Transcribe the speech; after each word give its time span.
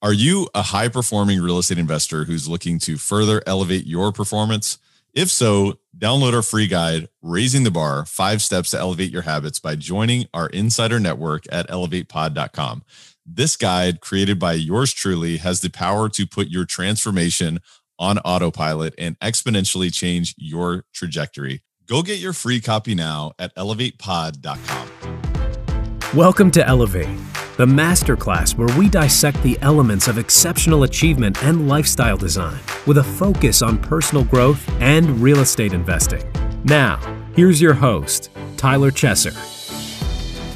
Are 0.00 0.12
you 0.12 0.48
a 0.54 0.62
high 0.62 0.86
performing 0.86 1.40
real 1.40 1.58
estate 1.58 1.76
investor 1.76 2.22
who's 2.22 2.48
looking 2.48 2.78
to 2.80 2.96
further 2.98 3.42
elevate 3.48 3.84
your 3.84 4.12
performance? 4.12 4.78
If 5.12 5.28
so, 5.28 5.80
download 5.98 6.34
our 6.34 6.42
free 6.42 6.68
guide, 6.68 7.08
Raising 7.20 7.64
the 7.64 7.72
Bar 7.72 8.04
Five 8.04 8.40
Steps 8.40 8.70
to 8.70 8.78
Elevate 8.78 9.10
Your 9.10 9.22
Habits, 9.22 9.58
by 9.58 9.74
joining 9.74 10.28
our 10.32 10.46
insider 10.50 11.00
network 11.00 11.46
at 11.50 11.68
elevatepod.com. 11.68 12.84
This 13.26 13.56
guide, 13.56 14.00
created 14.00 14.38
by 14.38 14.52
yours 14.52 14.92
truly, 14.92 15.38
has 15.38 15.62
the 15.62 15.68
power 15.68 16.08
to 16.10 16.26
put 16.28 16.46
your 16.46 16.64
transformation 16.64 17.58
on 17.98 18.18
autopilot 18.18 18.94
and 18.98 19.18
exponentially 19.18 19.92
change 19.92 20.32
your 20.38 20.84
trajectory. 20.94 21.62
Go 21.88 22.02
get 22.02 22.20
your 22.20 22.34
free 22.34 22.60
copy 22.60 22.94
now 22.94 23.32
at 23.36 23.52
elevatepod.com. 23.56 24.88
Welcome 26.14 26.52
to 26.52 26.64
Elevate 26.64 27.08
the 27.58 27.66
masterclass 27.66 28.56
where 28.56 28.78
we 28.78 28.88
dissect 28.88 29.42
the 29.42 29.58
elements 29.62 30.06
of 30.06 30.16
exceptional 30.16 30.84
achievement 30.84 31.42
and 31.42 31.68
lifestyle 31.68 32.16
design 32.16 32.60
with 32.86 32.98
a 32.98 33.02
focus 33.02 33.62
on 33.62 33.76
personal 33.78 34.22
growth 34.22 34.64
and 34.80 35.20
real 35.20 35.40
estate 35.40 35.72
investing. 35.72 36.22
Now, 36.62 36.98
here's 37.34 37.60
your 37.60 37.74
host, 37.74 38.30
Tyler 38.56 38.92
Chesser. 38.92 39.34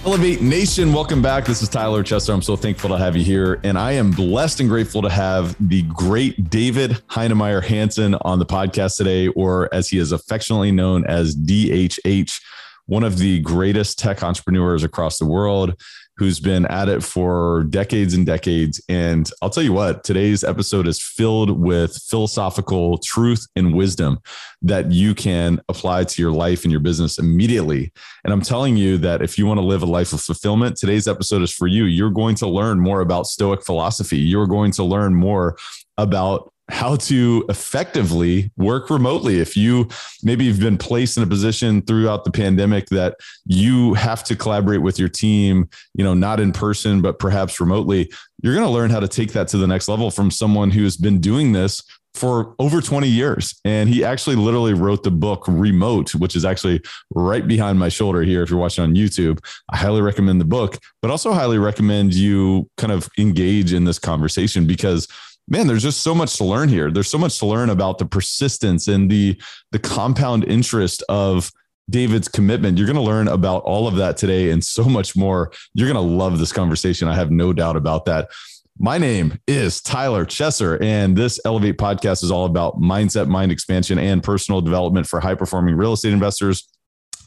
Elevate 0.07 0.43
Nation, 0.43 0.93
welcome 0.93 1.21
back. 1.21 1.45
This 1.45 1.61
is 1.61 1.69
Tyler 1.69 2.05
Chesser. 2.05 2.33
I'm 2.33 2.41
so 2.41 2.55
thankful 2.55 2.91
to 2.91 2.99
have 2.99 3.17
you 3.17 3.25
here. 3.25 3.59
And 3.65 3.77
I 3.77 3.93
am 3.93 4.13
blessed 4.13 4.61
and 4.61 4.69
grateful 4.69 5.03
to 5.03 5.11
have 5.11 5.57
the 5.59 5.83
great 5.83 6.51
David 6.51 7.03
Heinemeier 7.09 7.65
Hansson 7.65 8.15
on 8.15 8.39
the 8.39 8.47
podcast 8.47 8.97
today, 8.97 9.27
or 9.27 9.69
as 9.75 9.89
he 9.89 9.99
is 9.99 10.13
affectionately 10.13 10.71
known 10.71 11.05
as 11.07 11.35
DHH, 11.35 12.41
one 12.87 13.03
of 13.03 13.19
the 13.19 13.41
greatest 13.41 13.99
tech 13.99 14.23
entrepreneurs 14.23 14.85
across 14.85 15.19
the 15.19 15.27
world 15.27 15.75
who's 16.17 16.41
been 16.41 16.67
at 16.67 16.89
it 16.89 17.03
for 17.03 17.65
decades 17.71 18.15
and 18.15 18.27
decades. 18.27 18.81
And 18.89 19.31
I'll 19.41 19.51
tell 19.51 19.63
you 19.63 19.73
what, 19.73 20.05
today's 20.05 20.45
episode 20.45 20.87
is 20.87 21.03
filled 21.03 21.59
with 21.59 21.97
philosophical 21.97 22.99
truth 22.99 23.47
and 23.57 23.75
wisdom 23.75 24.21
that 24.61 24.93
you 24.93 25.15
can 25.15 25.61
apply 25.69 26.05
to 26.05 26.23
your 26.23 26.33
life 26.33 26.65
and 26.65 26.71
your 26.71 26.81
business 26.81 27.19
immediately. 27.19 27.93
And 28.25 28.33
I'm 28.33 28.43
telling 28.43 28.77
you 28.77 28.99
that 28.99 29.23
if 29.23 29.39
you 29.39 29.47
want 29.47 29.59
to 29.59 29.67
live 29.67 29.83
a 29.83 29.87
life 29.87 30.13
of 30.13 30.21
fulfillment, 30.21 30.77
today's 30.77 31.09
episode 31.09 31.43
is 31.43 31.53
for 31.53 31.67
you. 31.67 31.85
You're 31.85 32.11
going 32.11 32.37
to 32.37 32.47
learn 32.47 32.79
more 32.79 33.01
about 33.01 33.27
Stoic 33.27 33.65
philosophy. 33.65 34.19
You're 34.19 34.47
going 34.47 34.73
to 34.73 34.85
learn 34.85 35.15
more 35.15 35.57
about 35.99 36.52
how 36.71 36.97
to 36.97 37.45
effectively 37.49 38.51
work 38.57 38.89
remotely. 38.89 39.41
If 39.41 39.57
you 39.57 39.89
maybe 40.23 40.45
you've 40.45 40.61
been 40.61 40.79
placed 40.79 41.17
in 41.17 41.23
a 41.23 41.27
position 41.27 41.83
throughout 41.83 42.25
the 42.25 42.31
pandemic 42.31 42.87
that 42.87 43.17
you 43.45 43.95
have 43.95 44.25
to 44.25 44.37
collaborate 44.37 44.83
with 44.83 44.99
your 44.99 45.09
team, 45.09 45.69
you 45.95 46.05
know, 46.05 46.15
not 46.15 46.41
in 46.41 46.53
person, 46.53 47.03
but 47.03 47.19
perhaps 47.19 47.61
remotely, 47.61 48.11
you're 48.43 48.55
going 48.55 48.67
to 48.67 48.73
learn 48.73 48.91
how 48.91 49.01
to 49.01 49.09
take 49.09 49.33
that 49.33 49.49
to 49.49 49.59
the 49.59 49.67
next 49.67 49.89
level 49.89 50.11
from 50.11 50.31
someone 50.31 50.71
who's 50.71 50.97
been 50.97 51.21
doing 51.21 51.53
this 51.53 51.83
for 52.15 52.55
over 52.59 52.81
20 52.81 53.09
years. 53.09 53.59
And 53.65 53.89
he 53.89 54.05
actually 54.05 54.37
literally 54.37 54.75
wrote 54.75 55.03
the 55.03 55.11
book 55.11 55.45
Remote, 55.49 56.15
which 56.15 56.37
is 56.37 56.45
actually 56.45 56.83
right 57.15 57.47
behind 57.47 57.79
my 57.79 57.89
shoulder 57.89 58.23
here. 58.23 58.43
If 58.43 58.51
you're 58.51 58.59
watching 58.59 58.85
on 58.85 58.95
YouTube, 58.95 59.39
I 59.71 59.79
highly 59.79 60.03
recommend 60.03 60.41
the 60.41 60.45
book, 60.45 60.79
but 61.01 61.11
also 61.11 61.33
highly 61.33 61.59
recommend 61.59 62.15
you 62.15 62.69
kind 62.77 62.93
of 62.93 63.09
engage 63.19 63.73
in 63.73 63.85
this 63.85 63.99
conversation 63.99 64.67
because 64.67 65.09
man, 65.49 65.67
there's 65.67 65.83
just 65.83 66.03
so 66.03 66.15
much 66.15 66.37
to 66.37 66.45
learn 66.45 66.69
here. 66.69 66.91
There's 66.91 67.11
so 67.11 67.19
much 67.19 67.39
to 67.39 67.47
learn 67.47 67.71
about 67.71 67.99
the 67.99 68.07
persistence 68.07 68.89
and 68.89 69.11
the 69.11 69.41
the 69.71 69.79
compound 69.79 70.45
interest 70.45 71.03
of 71.09 71.51
David's 71.91 72.29
commitment. 72.29 72.79
You're 72.79 72.87
going 72.87 72.97
to 72.97 73.03
learn 73.03 73.29
about 73.29 73.63
all 73.65 73.87
of 73.87 73.97
that 73.97 74.17
today 74.17 74.51
and 74.51 74.65
so 74.65 74.85
much 74.85 75.17
more. 75.17 75.53
You're 75.75 75.93
going 75.93 76.07
to 76.07 76.15
love 76.15 76.39
this 76.39 76.53
conversation. 76.53 77.09
I 77.09 77.15
have 77.15 77.31
no 77.31 77.53
doubt 77.53 77.77
about 77.77 78.05
that. 78.07 78.31
My 78.79 78.99
name 78.99 79.39
is 79.47 79.83
Tyler 79.83 80.25
Chesser, 80.25 80.81
and 80.81 81.17
this 81.17 81.39
Elevate 81.45 81.77
podcast 81.77 82.25
is 82.25 82.31
all 82.31 82.47
about 82.47 82.81
mindset, 82.81 83.29
mind 83.29 83.53
expansion, 83.53 83.99
and 83.99 84.23
personal 84.23 84.63
development 84.63 85.07
for 85.07 85.21
high 85.21 85.35
performing 85.35 85.77
real 85.77 85.93
estate 85.93 86.13
investors. 86.13 86.72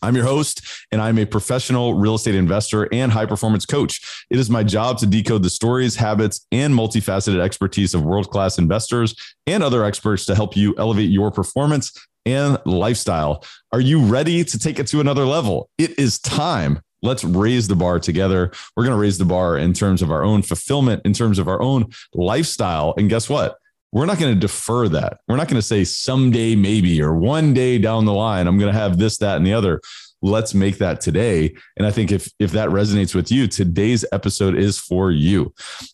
I'm 0.01 0.15
your 0.15 0.25
host, 0.25 0.61
and 0.91 1.01
I'm 1.01 1.17
a 1.17 1.25
professional 1.25 1.93
real 1.93 2.15
estate 2.15 2.35
investor 2.35 2.87
and 2.93 3.11
high 3.11 3.25
performance 3.25 3.65
coach. 3.65 4.25
It 4.29 4.39
is 4.39 4.49
my 4.49 4.63
job 4.63 4.97
to 4.99 5.05
decode 5.05 5.43
the 5.43 5.49
stories, 5.49 5.95
habits, 5.95 6.45
and 6.51 6.73
multifaceted 6.73 7.39
expertise 7.39 7.93
of 7.93 8.03
world 8.03 8.29
class 8.29 8.57
investors 8.57 9.15
and 9.47 9.63
other 9.63 9.83
experts 9.83 10.25
to 10.25 10.35
help 10.35 10.55
you 10.55 10.75
elevate 10.77 11.09
your 11.09 11.31
performance 11.31 11.91
and 12.25 12.57
lifestyle. 12.65 13.43
Are 13.71 13.79
you 13.79 13.99
ready 14.03 14.43
to 14.43 14.59
take 14.59 14.79
it 14.79 14.87
to 14.87 14.99
another 14.99 15.25
level? 15.25 15.69
It 15.77 15.97
is 15.99 16.19
time. 16.19 16.81
Let's 17.01 17.23
raise 17.23 17.67
the 17.67 17.75
bar 17.75 17.99
together. 17.99 18.51
We're 18.75 18.83
going 18.83 18.95
to 18.95 19.01
raise 19.01 19.17
the 19.17 19.25
bar 19.25 19.57
in 19.57 19.73
terms 19.73 20.01
of 20.01 20.09
our 20.09 20.23
own 20.23 20.41
fulfillment, 20.41 21.03
in 21.05 21.13
terms 21.13 21.37
of 21.37 21.47
our 21.47 21.61
own 21.61 21.91
lifestyle. 22.13 22.95
And 22.97 23.09
guess 23.09 23.29
what? 23.29 23.57
We're 23.95 24.05
not 24.05 24.19
going 24.19 24.33
to 24.33 24.39
defer 24.39 24.89
that. 24.89 25.21
We're 25.25 25.37
not 25.37 25.47
going 25.47 25.55
to 25.55 25.65
say 25.65 25.85
someday, 25.85 26.53
maybe, 26.53 27.01
or 27.01 27.15
one 27.15 27.53
day 27.53 27.77
down 27.77 28.03
the 28.03 28.13
line, 28.13 28.45
I'm 28.45 28.57
going 28.59 28.71
to 28.71 28.77
have 28.77 28.97
this, 28.97 29.17
that, 29.19 29.37
and 29.37 29.47
the 29.47 29.53
other. 29.53 29.79
Let's 30.21 30.53
make 30.53 30.79
that 30.79 30.99
today. 30.99 31.55
And 31.77 31.87
I 31.87 31.91
think 31.91 32.11
if 32.11 32.29
if 32.37 32.51
that 32.51 32.67
resonates 32.69 33.15
with 33.15 33.31
you, 33.31 33.47
today's 33.47 34.03
episode 34.11 34.57
is 34.57 34.77
for 34.77 35.11
you. 35.11 35.53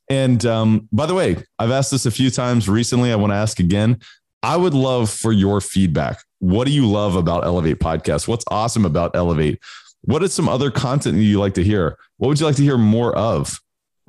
And 0.10 0.44
um, 0.48 0.90
by 0.92 1.06
the 1.06 1.14
way, 1.14 1.44
I've 1.60 1.70
asked 1.70 1.92
this 1.92 2.08
a 2.08 2.12
few 2.12 2.32
times 2.32 2.68
recently. 2.68 3.12
I 3.12 3.16
want 3.18 3.34
to 3.34 3.38
ask 3.38 3.60
again. 3.60 4.00
I 4.42 4.58
would 4.58 4.74
love 4.74 5.12
for 5.12 5.32
your 5.32 5.62
feedback. 5.62 6.24
What 6.40 6.66
do 6.66 6.74
you 6.74 6.90
love 6.90 7.16
about 7.16 7.46
Elevate 7.46 7.80
Podcast? 7.80 8.28
What's 8.28 8.46
awesome 8.48 8.86
about 8.86 9.16
Elevate? 9.16 9.60
What 10.06 10.24
is 10.24 10.34
some 10.34 10.50
other 10.50 10.72
content 10.72 11.18
you 11.18 11.40
like 11.40 11.54
to 11.54 11.64
hear? 11.64 12.00
What 12.18 12.30
would 12.30 12.40
you 12.40 12.48
like 12.48 12.56
to 12.56 12.64
hear 12.64 12.80
more 12.80 13.16
of? 13.16 13.60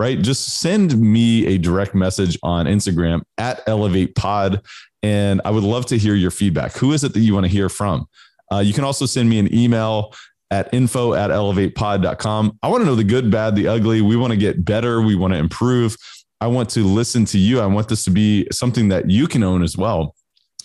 Right? 0.03 0.21
Just 0.21 0.59
send 0.59 1.01
me 1.01 1.47
a 1.47 1.59
direct 1.59 1.95
message 1.95 2.37
on 2.43 2.67
Instagram 2.67 3.23
at 3.39 3.63
Elevate 3.69 4.17
Pod, 4.17 4.61
and 5.05 5.41
I 5.45 5.53
would 5.53 5.63
love 5.63 5.87
to 5.87 5.97
hear 5.97 6.17
your 6.17 6.33
feedback. 6.33 6.77
Who 6.79 6.93
is 6.93 7.05
it 7.05 7.15
that 7.15 7.21
you 7.21 7.35
want 7.35 7.45
to 7.45 7.53
hear 7.53 7.69
from? 7.69 8.07
Uh, 8.51 8.59
you 8.59 8.73
can 8.73 8.83
also 8.83 9.07
send 9.07 9.31
me 9.31 9.39
an 9.39 9.55
email 9.55 10.13
at 10.51 10.75
info 10.75 11.15
at 11.15 11.31
elevatepod.com. 11.31 12.59
I 12.65 12.69
want 12.69 12.83
to 12.83 12.85
know 12.85 12.97
the 12.97 13.05
good, 13.05 13.31
bad, 13.31 13.55
the 13.55 13.69
ugly. 13.69 14.01
We 14.01 14.17
want 14.17 14.33
to 14.33 14.37
get 14.37 14.65
better. 14.65 15.01
We 15.01 15.15
want 15.15 15.35
to 15.35 15.39
improve. 15.39 15.97
I 16.41 16.49
want 16.49 16.69
to 16.71 16.85
listen 16.85 17.25
to 17.27 17.39
you. 17.39 17.61
I 17.61 17.67
want 17.67 17.89
this 17.89 18.03
to 18.07 18.11
be 18.11 18.49
something 18.51 18.89
that 18.89 19.09
you 19.09 19.29
can 19.29 19.45
own 19.45 19.63
as 19.63 19.77
well, 19.77 20.17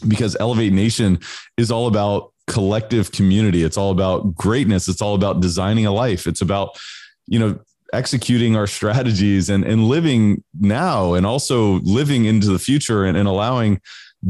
because 0.07 0.35
Elevate 0.39 0.73
Nation 0.73 1.19
is 1.57 1.69
all 1.69 1.85
about 1.85 2.33
collective 2.47 3.11
community. 3.11 3.61
It's 3.61 3.77
all 3.77 3.91
about 3.91 4.33
greatness. 4.33 4.87
It's 4.87 5.01
all 5.03 5.13
about 5.13 5.41
designing 5.41 5.85
a 5.85 5.91
life. 5.91 6.25
It's 6.25 6.41
about, 6.41 6.75
you 7.27 7.37
know, 7.37 7.59
executing 7.93 8.55
our 8.55 8.67
strategies 8.67 9.49
and, 9.49 9.63
and 9.63 9.85
living 9.85 10.43
now 10.59 11.13
and 11.13 11.25
also 11.25 11.79
living 11.81 12.25
into 12.25 12.47
the 12.47 12.59
future 12.59 13.05
and, 13.05 13.17
and 13.17 13.27
allowing 13.27 13.79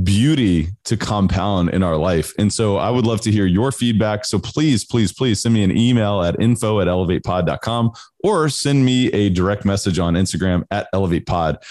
beauty 0.03 0.67
to 0.83 0.97
compound 0.97 1.69
in 1.69 1.81
our 1.81 1.95
life. 1.95 2.33
And 2.37 2.51
so 2.51 2.77
I 2.77 2.89
would 2.89 3.05
love 3.05 3.21
to 3.21 3.31
hear 3.31 3.45
your 3.45 3.71
feedback. 3.71 4.25
So 4.25 4.37
please, 4.37 4.83
please, 4.83 5.13
please 5.13 5.41
send 5.41 5.53
me 5.55 5.63
an 5.63 5.75
email 5.75 6.21
at 6.23 6.39
info 6.41 6.81
at 6.81 6.87
elevatepod.com 6.87 7.91
or 8.23 8.49
send 8.49 8.85
me 8.85 9.07
a 9.13 9.29
direct 9.29 9.65
message 9.65 9.97
on 9.97 10.15
Instagram 10.15 10.65
at 10.71 10.87
elevatepod. 10.93 11.63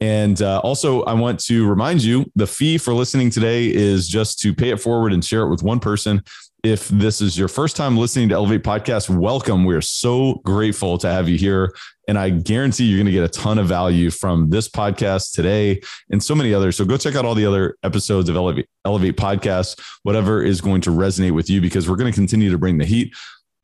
And 0.00 0.40
uh, 0.42 0.60
also, 0.60 1.02
I 1.04 1.14
want 1.14 1.40
to 1.44 1.68
remind 1.68 2.02
you 2.02 2.30
the 2.36 2.46
fee 2.46 2.78
for 2.78 2.92
listening 2.92 3.30
today 3.30 3.72
is 3.72 4.08
just 4.08 4.38
to 4.40 4.52
pay 4.52 4.70
it 4.70 4.80
forward 4.80 5.12
and 5.12 5.24
share 5.24 5.42
it 5.42 5.50
with 5.50 5.62
one 5.62 5.80
person. 5.80 6.22
If 6.64 6.88
this 6.88 7.20
is 7.20 7.36
your 7.36 7.48
first 7.48 7.76
time 7.76 7.94
listening 7.94 8.30
to 8.30 8.36
Elevate 8.36 8.62
Podcast, 8.62 9.14
welcome. 9.14 9.66
We're 9.66 9.82
so 9.82 10.40
grateful 10.46 10.96
to 10.96 11.08
have 11.08 11.28
you 11.28 11.36
here. 11.36 11.74
And 12.08 12.16
I 12.16 12.30
guarantee 12.30 12.84
you're 12.84 12.96
going 12.96 13.04
to 13.04 13.12
get 13.12 13.22
a 13.22 13.28
ton 13.28 13.58
of 13.58 13.66
value 13.68 14.08
from 14.08 14.48
this 14.48 14.66
podcast 14.66 15.32
today 15.32 15.82
and 16.08 16.24
so 16.24 16.34
many 16.34 16.54
others. 16.54 16.78
So 16.78 16.86
go 16.86 16.96
check 16.96 17.16
out 17.16 17.26
all 17.26 17.34
the 17.34 17.44
other 17.44 17.76
episodes 17.82 18.30
of 18.30 18.36
Elevate, 18.36 18.66
Elevate 18.86 19.18
Podcast, 19.18 19.78
whatever 20.04 20.42
is 20.42 20.62
going 20.62 20.80
to 20.80 20.90
resonate 20.90 21.32
with 21.32 21.50
you, 21.50 21.60
because 21.60 21.86
we're 21.86 21.96
going 21.96 22.10
to 22.10 22.16
continue 22.16 22.50
to 22.50 22.56
bring 22.56 22.78
the 22.78 22.86
heat. 22.86 23.14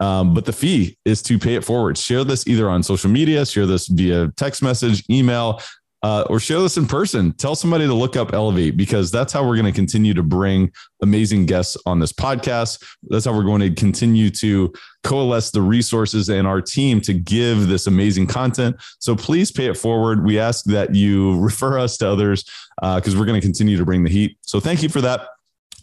Um, 0.01 0.35
but 0.35 0.45
the 0.45 0.53
fee 0.53 0.99
is 1.07 1.23
to 1.23 1.39
pay 1.39 1.55
it 1.55 1.65
forward. 1.65 1.97
Share 1.97 2.23
this 2.23 2.47
either 2.47 2.69
on 2.69 2.83
social 2.83 3.11
media, 3.11 3.47
share 3.47 3.65
this 3.65 3.89
via 3.89 4.31
text 4.37 4.63
message, 4.63 5.05
email 5.09 5.59
uh, 6.03 6.25
or 6.31 6.41
share 6.41 6.61
this 6.61 6.77
in 6.77 6.87
person. 6.87 7.33
Tell 7.33 7.55
somebody 7.55 7.87
to 7.87 7.95
look 7.95 8.17
up 8.17 8.33
Elevate 8.33 8.77
because 8.77 9.11
that's 9.11 9.33
how 9.33 9.47
we're 9.47 9.57
going 9.57 9.67
to 9.67 9.73
continue 9.73 10.15
to 10.15 10.23
bring 10.23 10.73
amazing 11.03 11.47
guests 11.47 11.77
on 11.87 11.99
this 11.99 12.13
podcast. 12.13 12.83
That's 13.05 13.27
how 13.27 13.35
we're 13.35 13.45
going 13.45 13.61
to 13.61 13.71
continue 13.75 14.31
to 14.31 14.73
coalesce 15.05 15.51
the 15.51 15.63
resources 15.63 16.29
and 16.29 16.47
our 16.47 16.61
team 16.61 17.01
to 17.03 17.13
give 17.13 17.69
this 17.69 17.87
amazing 17.87 18.27
content. 18.27 18.77
So 18.99 19.15
please 19.15 19.51
pay 19.51 19.67
it 19.67 19.77
forward. 19.77 20.25
We 20.25 20.39
ask 20.39 20.65
that 20.67 20.95
you 20.95 21.39
refer 21.41 21.79
us 21.79 21.97
to 21.99 22.09
others 22.09 22.45
because 22.81 23.15
uh, 23.15 23.19
we're 23.19 23.27
going 23.27 23.41
to 23.41 23.47
continue 23.47 23.77
to 23.77 23.85
bring 23.85 24.05
the 24.05 24.11
heat. 24.11 24.39
So 24.43 24.61
thank 24.61 24.83
you 24.83 24.89
for 24.89 25.01
that. 25.03 25.29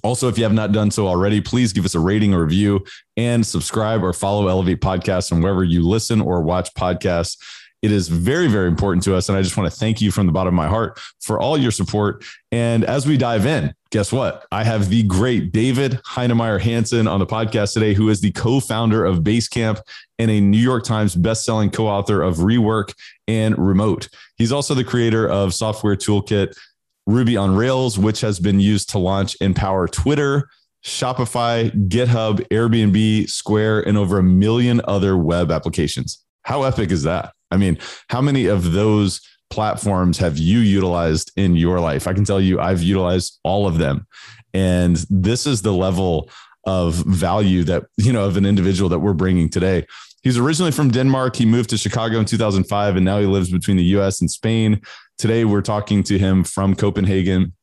Also, 0.03 0.27
if 0.29 0.37
you 0.37 0.43
have 0.43 0.53
not 0.53 0.71
done 0.71 0.91
so 0.91 1.07
already, 1.07 1.41
please 1.41 1.73
give 1.73 1.83
us 1.83 1.95
a 1.95 1.99
rating 1.99 2.33
or 2.33 2.43
review 2.43 2.85
and 3.17 3.45
subscribe 3.45 4.03
or 4.03 4.13
follow 4.13 4.47
Elevate 4.47 4.79
Podcast 4.79 5.31
and 5.31 5.41
wherever 5.41 5.63
you 5.63 5.87
listen 5.87 6.21
or 6.21 6.41
watch 6.41 6.73
podcasts. 6.75 7.37
It 7.81 7.91
is 7.91 8.07
very, 8.07 8.47
very 8.47 8.67
important 8.67 9.03
to 9.03 9.15
us. 9.15 9.29
And 9.29 9.37
I 9.37 9.41
just 9.41 9.55
want 9.55 9.71
to 9.71 9.79
thank 9.79 10.01
you 10.01 10.11
from 10.11 10.25
the 10.25 10.31
bottom 10.31 10.53
of 10.53 10.57
my 10.57 10.67
heart 10.67 10.99
for 11.21 11.39
all 11.39 11.57
your 11.57 11.71
support. 11.71 12.25
And 12.51 12.83
as 12.83 13.05
we 13.05 13.17
dive 13.17 13.45
in, 13.45 13.73
guess 13.91 14.11
what? 14.11 14.45
I 14.51 14.63
have 14.63 14.89
the 14.89 15.03
great 15.03 15.51
David 15.51 16.01
Heinemeier 16.03 16.59
Hansson 16.59 17.07
on 17.07 17.19
the 17.19 17.27
podcast 17.27 17.73
today, 17.73 17.93
who 17.93 18.09
is 18.09 18.21
the 18.21 18.31
co 18.31 18.59
founder 18.59 19.05
of 19.05 19.19
Basecamp 19.19 19.79
and 20.17 20.31
a 20.31 20.41
New 20.41 20.57
York 20.57 20.85
Times 20.85 21.15
bestselling 21.15 21.71
co 21.71 21.87
author 21.87 22.23
of 22.23 22.37
Rework 22.37 22.93
and 23.27 23.57
Remote. 23.57 24.09
He's 24.37 24.51
also 24.51 24.73
the 24.73 24.83
creator 24.83 25.29
of 25.29 25.53
Software 25.53 25.95
Toolkit, 25.95 26.57
Ruby 27.05 27.37
on 27.37 27.55
Rails, 27.55 27.99
which 27.99 28.21
has 28.21 28.39
been 28.39 28.59
used 28.59 28.89
to 28.89 28.97
launch 28.97 29.37
and 29.39 29.55
power 29.55 29.87
Twitter, 29.87 30.49
Shopify, 30.83 31.69
GitHub, 31.87 32.39
Airbnb, 32.49 33.29
Square, 33.29 33.87
and 33.87 33.97
over 33.97 34.19
a 34.19 34.23
million 34.23 34.81
other 34.85 35.15
web 35.17 35.51
applications. 35.51 36.23
How 36.43 36.63
epic 36.63 36.91
is 36.91 37.03
that? 37.03 37.33
I 37.51 37.57
mean, 37.57 37.77
how 38.09 38.21
many 38.21 38.45
of 38.45 38.71
those 38.71 39.21
platforms 39.49 40.17
have 40.17 40.37
you 40.37 40.59
utilized 40.59 41.31
in 41.35 41.55
your 41.55 41.79
life? 41.79 42.07
I 42.07 42.13
can 42.13 42.25
tell 42.25 42.41
you, 42.41 42.59
I've 42.59 42.83
utilized 42.83 43.39
all 43.43 43.67
of 43.67 43.77
them. 43.77 44.05
And 44.53 44.97
this 45.09 45.45
is 45.45 45.61
the 45.61 45.73
level 45.73 46.29
of 46.65 46.95
value 46.95 47.63
that, 47.63 47.85
you 47.97 48.11
know, 48.11 48.25
of 48.25 48.37
an 48.37 48.45
individual 48.45 48.89
that 48.89 48.99
we're 48.99 49.13
bringing 49.13 49.49
today. 49.49 49.85
He's 50.23 50.37
originally 50.37 50.71
from 50.71 50.91
Denmark. 50.91 51.35
He 51.35 51.45
moved 51.45 51.69
to 51.69 51.77
Chicago 51.77 52.19
in 52.19 52.25
2005, 52.25 52.95
and 52.97 53.05
now 53.05 53.19
he 53.19 53.25
lives 53.25 53.49
between 53.49 53.77
the 53.77 53.83
US 53.83 54.19
and 54.19 54.29
Spain. 54.29 54.81
Today, 55.17 55.45
we're 55.45 55.61
talking 55.61 56.03
to 56.03 56.17
him 56.17 56.43
from 56.43 56.75
Copenhagen 56.75 57.53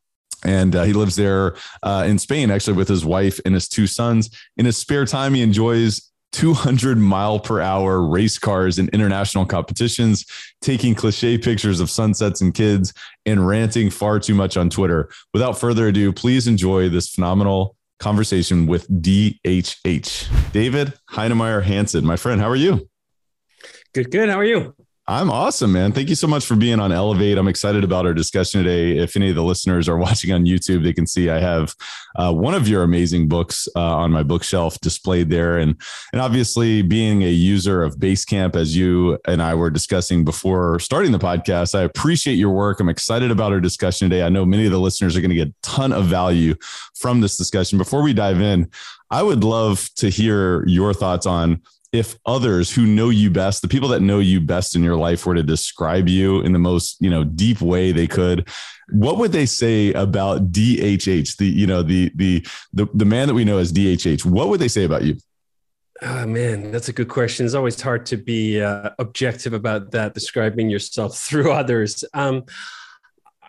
and 0.45 0.75
uh, 0.75 0.83
he 0.83 0.93
lives 0.93 1.15
there 1.15 1.55
uh, 1.83 2.05
in 2.07 2.19
Spain, 2.19 2.51
actually, 2.51 2.77
with 2.77 2.87
his 2.87 3.03
wife 3.03 3.39
and 3.45 3.53
his 3.53 3.67
two 3.67 3.87
sons. 3.87 4.29
In 4.57 4.65
his 4.65 4.77
spare 4.77 5.05
time, 5.05 5.33
he 5.33 5.41
enjoys 5.41 6.11
200 6.35 6.97
mile 6.97 7.39
per 7.39 7.61
hour 7.61 8.01
race 8.01 8.37
cars 8.37 8.77
in 8.77 8.89
international 8.89 9.45
competitions, 9.45 10.25
taking 10.59 10.93
cliche 10.93 11.37
pictures 11.37 11.79
of 11.79 11.89
sunsets 11.89 12.41
and 12.41 12.53
kids, 12.53 12.93
and 13.25 13.47
ranting 13.47 13.89
far 13.89 14.19
too 14.19 14.35
much 14.35 14.57
on 14.57 14.69
Twitter. 14.69 15.09
Without 15.33 15.57
further 15.57 15.87
ado, 15.87 16.11
please 16.11 16.45
enjoy 16.45 16.89
this 16.89 17.09
phenomenal 17.09 17.77
conversation 17.99 18.67
with 18.67 18.85
DHH. 18.89 20.51
David 20.51 20.93
Heinemeier 21.09 21.63
Hansson, 21.63 22.05
my 22.05 22.17
friend, 22.17 22.41
how 22.41 22.49
are 22.49 22.57
you? 22.57 22.89
Good, 23.93 24.11
good. 24.11 24.27
How 24.27 24.37
are 24.37 24.43
you? 24.43 24.75
I'm 25.07 25.29
awesome, 25.29 25.71
man. 25.71 25.91
Thank 25.91 26.09
you 26.09 26.15
so 26.15 26.25
much 26.25 26.47
for 26.47 26.55
being 26.55 26.79
on 26.79 26.91
Elevate. 26.91 27.37
I'm 27.37 27.47
excited 27.47 27.83
about 27.83 28.07
our 28.07 28.13
discussion 28.15 28.63
today. 28.63 28.97
If 28.97 29.15
any 29.15 29.29
of 29.29 29.35
the 29.35 29.43
listeners 29.43 29.87
are 29.87 29.97
watching 29.99 30.31
on 30.31 30.45
YouTube, 30.45 30.83
they 30.83 30.93
can 30.93 31.05
see 31.05 31.29
I 31.29 31.39
have 31.39 31.75
uh, 32.15 32.33
one 32.33 32.55
of 32.55 32.67
your 32.67 32.81
amazing 32.81 33.27
books 33.27 33.67
uh, 33.75 33.97
on 33.97 34.11
my 34.11 34.23
bookshelf 34.23 34.79
displayed 34.81 35.29
there, 35.29 35.59
and 35.59 35.79
and 36.11 36.21
obviously 36.21 36.81
being 36.81 37.21
a 37.21 37.29
user 37.29 37.83
of 37.83 37.97
Basecamp, 37.97 38.55
as 38.55 38.75
you 38.75 39.19
and 39.27 39.43
I 39.43 39.53
were 39.53 39.69
discussing 39.69 40.25
before 40.25 40.79
starting 40.79 41.11
the 41.11 41.19
podcast, 41.19 41.77
I 41.77 41.83
appreciate 41.83 42.35
your 42.35 42.51
work. 42.51 42.79
I'm 42.79 42.89
excited 42.89 43.29
about 43.29 43.51
our 43.51 43.61
discussion 43.61 44.09
today. 44.09 44.23
I 44.23 44.29
know 44.29 44.43
many 44.43 44.65
of 44.65 44.71
the 44.71 44.79
listeners 44.79 45.15
are 45.15 45.21
going 45.21 45.29
to 45.29 45.35
get 45.35 45.49
a 45.49 45.55
ton 45.61 45.93
of 45.93 46.05
value 46.05 46.55
from 46.95 47.21
this 47.21 47.37
discussion. 47.37 47.77
Before 47.77 48.01
we 48.01 48.13
dive 48.13 48.41
in, 48.41 48.71
I 49.11 49.21
would 49.21 49.43
love 49.43 49.87
to 49.97 50.09
hear 50.09 50.65
your 50.67 50.95
thoughts 50.95 51.27
on 51.27 51.61
if 51.95 52.17
others 52.25 52.71
who 52.71 52.85
know 52.85 53.09
you 53.09 53.29
best, 53.29 53.61
the 53.61 53.67
people 53.67 53.89
that 53.89 54.01
know 54.01 54.19
you 54.19 54.41
best 54.41 54.75
in 54.75 54.83
your 54.83 54.95
life 54.95 55.25
were 55.25 55.35
to 55.35 55.43
describe 55.43 56.07
you 56.07 56.41
in 56.41 56.53
the 56.53 56.59
most, 56.59 56.97
you 56.99 57.09
know, 57.09 57.23
deep 57.23 57.61
way 57.61 57.91
they 57.91 58.07
could, 58.07 58.47
what 58.89 59.17
would 59.17 59.31
they 59.31 59.45
say 59.45 59.93
about 59.93 60.51
DHH, 60.51 61.37
the, 61.37 61.45
you 61.45 61.65
know, 61.65 61.81
the, 61.81 62.11
the, 62.15 62.45
the, 62.73 62.87
the 62.93 63.05
man 63.05 63.27
that 63.27 63.33
we 63.33 63.45
know 63.45 63.57
as 63.57 63.73
DHH? 63.73 64.25
What 64.25 64.49
would 64.49 64.59
they 64.59 64.67
say 64.67 64.83
about 64.83 65.03
you? 65.03 65.17
Oh 66.01 66.25
man, 66.27 66.71
that's 66.71 66.89
a 66.89 66.93
good 66.93 67.07
question. 67.07 67.45
It's 67.45 67.55
always 67.55 67.81
hard 67.81 68.05
to 68.07 68.17
be 68.17 68.61
uh, 68.61 68.89
objective 68.99 69.53
about 69.53 69.91
that, 69.91 70.13
describing 70.13 70.69
yourself 70.69 71.17
through 71.19 71.51
others. 71.51 72.03
Um, 72.13 72.43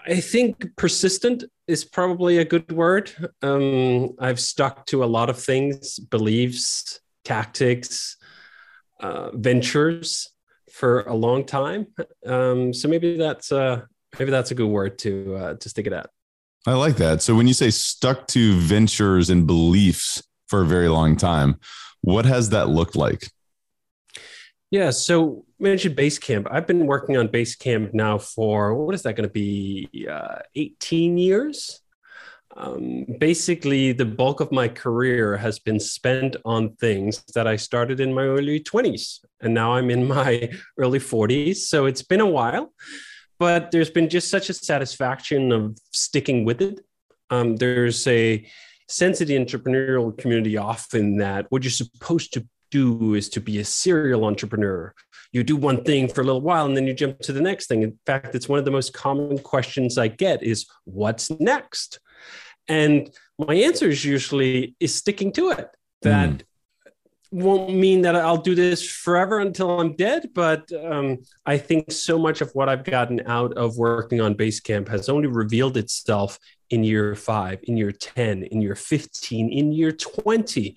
I 0.07 0.21
think 0.21 0.77
persistent 0.77 1.45
is 1.67 1.85
probably 1.85 2.39
a 2.39 2.45
good 2.45 2.71
word. 2.71 3.11
Um, 3.43 4.15
I've 4.21 4.39
stuck 4.39 4.87
to 4.87 5.03
a 5.03 5.07
lot 5.07 5.29
of 5.29 5.39
things, 5.39 5.99
beliefs, 5.99 7.01
tactics, 7.25 8.17
uh, 9.01 9.31
ventures 9.35 10.31
for 10.71 11.03
a 11.03 11.15
long 11.15 11.45
time. 11.45 11.87
Um, 12.25 12.73
so 12.73 12.89
maybe 12.89 13.17
that's 13.17 13.53
uh, 13.53 13.83
maybe 14.19 14.31
that's 14.31 14.51
a 14.51 14.55
good 14.55 14.69
word 14.69 14.99
to 15.01 15.37
uh, 15.37 15.55
to 15.55 15.69
stick 15.69 15.87
it 15.87 15.93
at. 15.93 16.11
I 16.67 16.75
like 16.75 16.97
that. 16.97 17.23
So 17.23 17.35
when 17.35 17.47
you 17.47 17.55
say 17.55 17.71
stuck 17.71 18.27
to 18.29 18.55
ventures 18.55 19.31
and 19.31 19.47
beliefs 19.47 20.23
for 20.49 20.63
a 20.63 20.67
very 20.67 20.89
long 20.89 21.17
time, 21.17 21.61
what 22.01 22.25
has 22.27 22.51
that 22.51 22.69
looked 22.69 22.97
like? 22.97 23.31
Yeah, 24.71 24.91
so 24.91 25.45
mentioned 25.61 25.97
Basecamp. 25.97 26.49
I've 26.51 26.67
been 26.67 26.87
working 26.87 27.17
on 27.17 27.29
Basecamp 27.29 27.95
now 27.95 28.19
for 28.19 28.75
what 28.75 28.95
is 28.97 29.03
that 29.03 29.15
going 29.15 29.29
to 29.29 29.33
be? 29.33 29.89
Uh, 30.11 30.41
18 30.57 31.19
years 31.19 31.81
um, 32.57 33.05
basically 33.19 33.93
the 33.93 34.05
bulk 34.05 34.41
of 34.41 34.51
my 34.51 34.69
career 34.69 35.37
has 35.37 35.59
been 35.59 35.79
spent 35.79 36.37
on 36.45 36.75
things 36.77 37.23
that 37.35 37.47
I 37.47 37.57
started 37.57 38.01
in 38.01 38.15
my 38.15 38.23
early 38.23 38.61
20s 38.61 39.21
and 39.41 39.53
now 39.53 39.75
I'm 39.75 39.91
in 39.91 40.09
my 40.09 40.51
early 40.79 40.99
40s 40.99 41.57
so 41.57 41.87
it's 41.87 42.03
been 42.03 42.21
a 42.21 42.27
while. 42.27 42.73
But 43.39 43.71
there's 43.71 43.91
been 43.91 44.09
just 44.09 44.31
such 44.31 44.49
a 44.49 44.55
satisfaction 44.55 45.53
of 45.53 45.77
sticking 45.93 46.47
with 46.47 46.63
it. 46.63 46.81
Um, 47.29 47.57
there's 47.57 48.07
a 48.07 48.47
sense 48.89 49.21
of 49.21 49.29
the 49.29 49.37
entrepreneurial 49.37 50.17
community 50.17 50.57
often 50.57 51.19
that 51.19 51.45
what 51.51 51.63
you're 51.63 51.71
supposed 51.71 52.33
to 52.33 52.47
do 52.71 53.13
is 53.13 53.29
to 53.29 53.41
be 53.41 53.59
a 53.59 53.65
serial 53.65 54.25
entrepreneur. 54.25 54.95
You 55.33 55.45
do 55.45 55.57
one 55.57 55.85
thing 55.85 56.09
for 56.09 56.23
a 56.23 56.25
little 56.25 56.41
while 56.41 56.65
and 56.65 56.75
then 56.75 56.87
you 56.87 56.95
jump 56.95 57.19
to 57.21 57.33
the 57.33 57.43
next 57.43 57.67
thing. 57.67 57.83
In 57.83 57.99
fact 58.07 58.35
it's 58.35 58.49
one 58.49 58.59
of 58.59 58.65
the 58.65 58.71
most 58.71 58.95
common 58.95 59.39
questions 59.39 59.99
i 59.99 60.09
get 60.09 60.43
is 60.43 60.67
what's 60.85 61.31
next 61.39 62.01
and 62.69 63.11
my 63.39 63.55
answer 63.55 63.89
is 63.89 64.05
usually 64.05 64.75
is 64.81 64.95
sticking 64.95 65.33
to 65.33 65.51
it. 65.51 65.69
That 66.03 66.31
mm. 66.31 66.43
won't 67.31 67.75
mean 67.75 68.03
that 68.03 68.17
I'll 68.17 68.37
do 68.37 68.55
this 68.55 68.89
forever 68.89 69.41
until 69.41 69.81
I'm 69.81 69.95
dead, 69.95 70.31
but 70.35 70.71
um, 70.73 71.19
I 71.45 71.59
think 71.59 71.93
so 71.93 72.19
much 72.19 72.41
of 72.41 72.51
what 72.55 72.69
I've 72.69 72.85
gotten 72.85 73.23
out 73.27 73.53
of 73.55 73.77
working 73.77 74.21
on 74.21 74.35
Basecamp 74.35 74.89
has 74.89 75.09
only 75.09 75.29
revealed 75.29 75.77
itself 75.77 76.39
in 76.71 76.83
year 76.83 77.15
five, 77.15 77.61
in 77.65 77.77
year 77.77 77.93
10, 77.93 78.45
in 78.45 78.61
year 78.61 78.75
15, 78.75 79.51
in 79.51 79.73
year 79.73 79.93
20. 79.93 80.77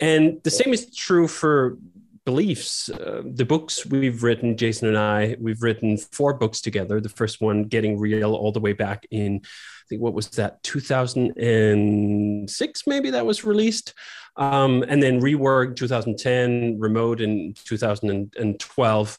And 0.00 0.40
the 0.44 0.50
same 0.50 0.72
is 0.72 0.94
true 0.94 1.26
for 1.26 1.76
beliefs. 2.24 2.88
Uh, 2.90 3.22
the 3.24 3.44
books 3.44 3.86
we've 3.86 4.22
written, 4.22 4.56
Jason 4.56 4.88
and 4.88 4.98
I, 4.98 5.36
we've 5.40 5.62
written 5.62 5.96
four 5.96 6.34
books 6.34 6.60
together. 6.60 7.00
The 7.00 7.08
first 7.08 7.40
one, 7.40 7.64
Getting 7.64 7.98
Real, 7.98 8.34
all 8.34 8.52
the 8.52 8.60
way 8.60 8.74
back 8.74 9.06
in 9.10 9.40
think 9.88 10.02
what 10.02 10.14
was 10.14 10.28
that 10.30 10.60
2006 10.62 12.86
maybe 12.86 13.10
that 13.10 13.26
was 13.26 13.44
released? 13.44 13.92
Um, 14.36 14.84
and 14.88 15.02
then 15.02 15.20
rework 15.20 15.76
2010 15.76 16.78
remote 16.78 17.20
in 17.20 17.54
2012 17.64 19.18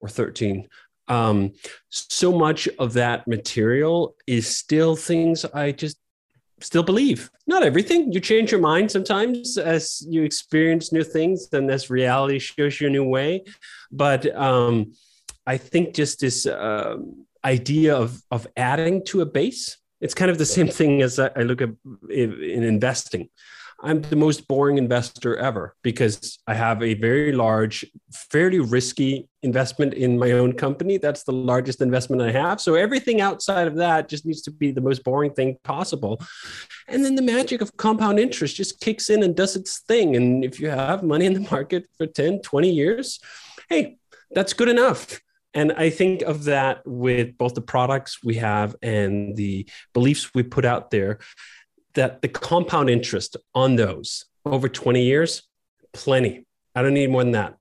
or 0.00 0.08
13 0.08 0.68
um, 1.08 1.52
so 1.88 2.30
much 2.32 2.68
of 2.78 2.92
that 2.92 3.26
material 3.26 4.14
is 4.28 4.46
still 4.46 4.94
things 4.94 5.44
i 5.46 5.72
just 5.72 5.96
still 6.64 6.82
believe. 6.82 7.30
Not 7.46 7.62
everything. 7.62 8.12
You 8.12 8.20
change 8.20 8.52
your 8.52 8.60
mind 8.60 8.90
sometimes 8.90 9.58
as 9.58 10.04
you 10.08 10.22
experience 10.22 10.92
new 10.92 11.04
things 11.04 11.48
and 11.52 11.70
as 11.70 11.90
reality 11.90 12.38
shows 12.38 12.80
you 12.80 12.86
a 12.86 12.90
new 12.90 13.04
way. 13.04 13.44
But 13.90 14.34
um, 14.36 14.92
i 15.46 15.56
think 15.56 15.94
just 15.94 16.20
this 16.20 16.46
uh, 16.46 16.96
idea 17.44 17.96
of 17.96 18.22
of 18.30 18.46
adding 18.56 19.04
to 19.06 19.20
a 19.20 19.26
base 19.26 19.78
it's 20.02 20.14
kind 20.14 20.30
of 20.30 20.36
the 20.36 20.44
same 20.44 20.68
thing 20.68 21.00
as 21.00 21.18
I 21.18 21.42
look 21.42 21.62
at 21.62 21.70
in 22.10 22.62
investing. 22.64 23.28
I'm 23.84 24.00
the 24.00 24.16
most 24.16 24.46
boring 24.46 24.78
investor 24.78 25.36
ever 25.36 25.74
because 25.82 26.38
I 26.46 26.54
have 26.54 26.82
a 26.82 26.94
very 26.94 27.32
large, 27.32 27.84
fairly 28.30 28.60
risky 28.60 29.28
investment 29.42 29.94
in 29.94 30.18
my 30.18 30.32
own 30.32 30.52
company. 30.52 30.98
That's 30.98 31.24
the 31.24 31.32
largest 31.32 31.80
investment 31.80 32.22
I 32.22 32.30
have. 32.30 32.60
So 32.60 32.74
everything 32.74 33.20
outside 33.20 33.66
of 33.66 33.76
that 33.76 34.08
just 34.08 34.24
needs 34.24 34.42
to 34.42 34.52
be 34.52 34.70
the 34.70 34.80
most 34.80 35.02
boring 35.02 35.32
thing 35.34 35.56
possible. 35.64 36.20
And 36.86 37.04
then 37.04 37.16
the 37.16 37.22
magic 37.22 37.60
of 37.60 37.76
compound 37.76 38.20
interest 38.20 38.54
just 38.54 38.80
kicks 38.80 39.10
in 39.10 39.24
and 39.24 39.34
does 39.34 39.56
its 39.56 39.80
thing. 39.80 40.14
And 40.14 40.44
if 40.44 40.60
you 40.60 40.68
have 40.68 41.02
money 41.02 41.26
in 41.26 41.34
the 41.34 41.48
market 41.50 41.86
for 41.96 42.06
10, 42.06 42.42
20 42.42 42.70
years, 42.70 43.18
hey, 43.68 43.98
that's 44.30 44.52
good 44.52 44.68
enough. 44.68 45.20
And 45.54 45.72
I 45.72 45.90
think 45.90 46.22
of 46.22 46.44
that 46.44 46.82
with 46.86 47.36
both 47.36 47.54
the 47.54 47.60
products 47.60 48.22
we 48.24 48.36
have 48.36 48.74
and 48.82 49.36
the 49.36 49.68
beliefs 49.92 50.34
we 50.34 50.42
put 50.42 50.64
out 50.64 50.90
there, 50.90 51.18
that 51.94 52.22
the 52.22 52.28
compound 52.28 52.88
interest 52.88 53.36
on 53.54 53.76
those 53.76 54.24
over 54.46 54.68
20 54.68 55.02
years, 55.02 55.42
plenty. 55.92 56.46
I 56.74 56.82
don't 56.82 56.94
need 56.94 57.10
more 57.10 57.22
than 57.22 57.32
that. 57.32 57.56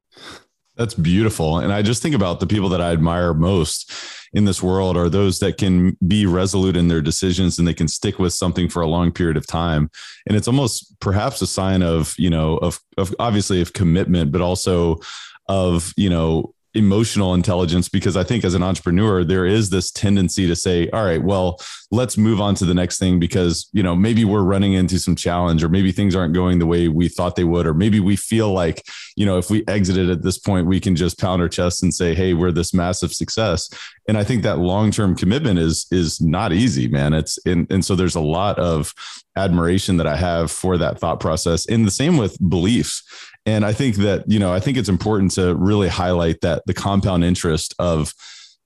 That's 0.76 0.94
beautiful. 0.94 1.60
And 1.60 1.74
I 1.74 1.82
just 1.82 2.02
think 2.02 2.16
about 2.16 2.40
the 2.40 2.48
people 2.48 2.70
that 2.70 2.82
I 2.82 2.92
admire 2.92 3.34
most 3.34 3.92
in 4.34 4.46
this 4.46 4.64
world 4.64 4.96
are 4.96 5.10
those 5.10 5.40
that 5.40 5.58
can 5.58 5.98
be 6.08 6.26
resolute 6.26 6.78
in 6.78 6.88
their 6.88 7.02
decisions 7.02 7.60
and 7.60 7.68
they 7.68 7.74
can 7.74 7.90
stick 7.90 8.18
with 8.18 8.34
something 8.34 8.70
for 8.70 8.82
a 8.82 8.88
long 8.88 9.12
period 9.12 9.36
of 9.36 9.46
time. 9.46 9.90
And 10.26 10.38
it's 10.38 10.48
almost 10.48 10.98
perhaps 11.02 11.42
a 11.42 11.48
sign 11.48 11.84
of, 11.84 12.16
you 12.18 12.30
know, 12.30 12.58
of, 12.58 12.80
of 12.98 13.14
obviously 13.20 13.62
of 13.62 13.74
commitment, 13.74 14.32
but 14.32 14.42
also 14.42 15.00
of, 15.48 15.94
you 15.98 16.10
know, 16.10 16.54
emotional 16.74 17.34
intelligence 17.34 17.90
because 17.90 18.16
I 18.16 18.24
think 18.24 18.46
as 18.46 18.54
an 18.54 18.64
entrepreneur, 18.64 19.24
there 19.24 19.46
is 19.46 19.70
this 19.70 19.92
tendency 19.92 20.48
to 20.48 20.56
say, 20.56 20.90
all 20.92 21.04
right, 21.04 21.22
well, 21.22 21.60
let's 21.92 22.18
move 22.18 22.40
on 22.40 22.56
to 22.56 22.66
the 22.66 22.74
next 22.74 22.98
thing 22.98 23.20
because, 23.20 23.70
you 23.74 23.84
know, 23.84 23.96
maybe 23.96 24.24
we're 24.24 24.44
running 24.44 24.74
into 24.74 24.98
some 24.98 25.16
challenge 25.16 25.64
or 25.64 25.70
maybe 25.70 25.92
things 25.92 26.16
aren't 26.16 26.34
going 26.34 26.60
the 26.60 26.66
way 26.66 26.88
we 26.88 27.10
thought 27.10 27.36
they 27.36 27.44
would, 27.44 27.68
or 27.68 27.74
maybe 27.74 28.00
we 28.00 28.16
feel 28.16 28.54
like, 28.54 28.86
you 29.18 29.26
know, 29.26 29.38
if 29.38 29.50
we 29.50 29.66
exited 29.68 30.10
at 30.10 30.24
this 30.24 30.38
point, 30.38 30.68
we 30.68 30.80
can 30.80 30.96
just 30.96 31.20
pound 31.20 31.42
our 31.42 31.50
chest 31.50 31.84
and 31.84 31.94
say, 31.94 32.16
hey, 32.16 32.34
we're 32.34 32.52
this 32.52 32.74
massive 32.74 33.12
success. 33.12 33.70
And 34.08 34.18
I 34.18 34.24
think 34.24 34.44
that 34.44 34.60
long-term 34.60 35.16
commitment 35.16 35.60
is 35.60 35.88
is 35.92 36.22
not 36.22 36.54
easy, 36.54 36.88
man. 36.88 37.14
It's 37.14 37.38
and, 37.46 37.70
and 37.72 37.84
so 37.84 37.96
there's 37.96 38.16
a 38.16 38.22
lot 38.22 38.58
of 38.60 38.94
admiration 39.36 39.98
that 39.98 40.08
I 40.08 40.16
have 40.16 40.52
for 40.52 40.78
that 40.78 41.00
thought 41.00 41.20
process. 41.20 41.66
And 41.68 41.86
the 41.86 41.92
same 41.92 42.18
with 42.18 42.38
beliefs 42.50 43.04
and 43.46 43.66
I 43.66 43.74
think 43.74 43.96
that, 43.98 44.30
you 44.30 44.40
know, 44.40 44.54
I 44.54 44.60
think 44.60 44.78
it's 44.78 44.90
important 44.90 45.32
to 45.32 45.56
really 45.56 45.88
highlight 45.88 46.42
that 46.42 46.64
the 46.68 46.74
compound 46.74 47.24
interest 47.24 47.74
of 47.80 48.14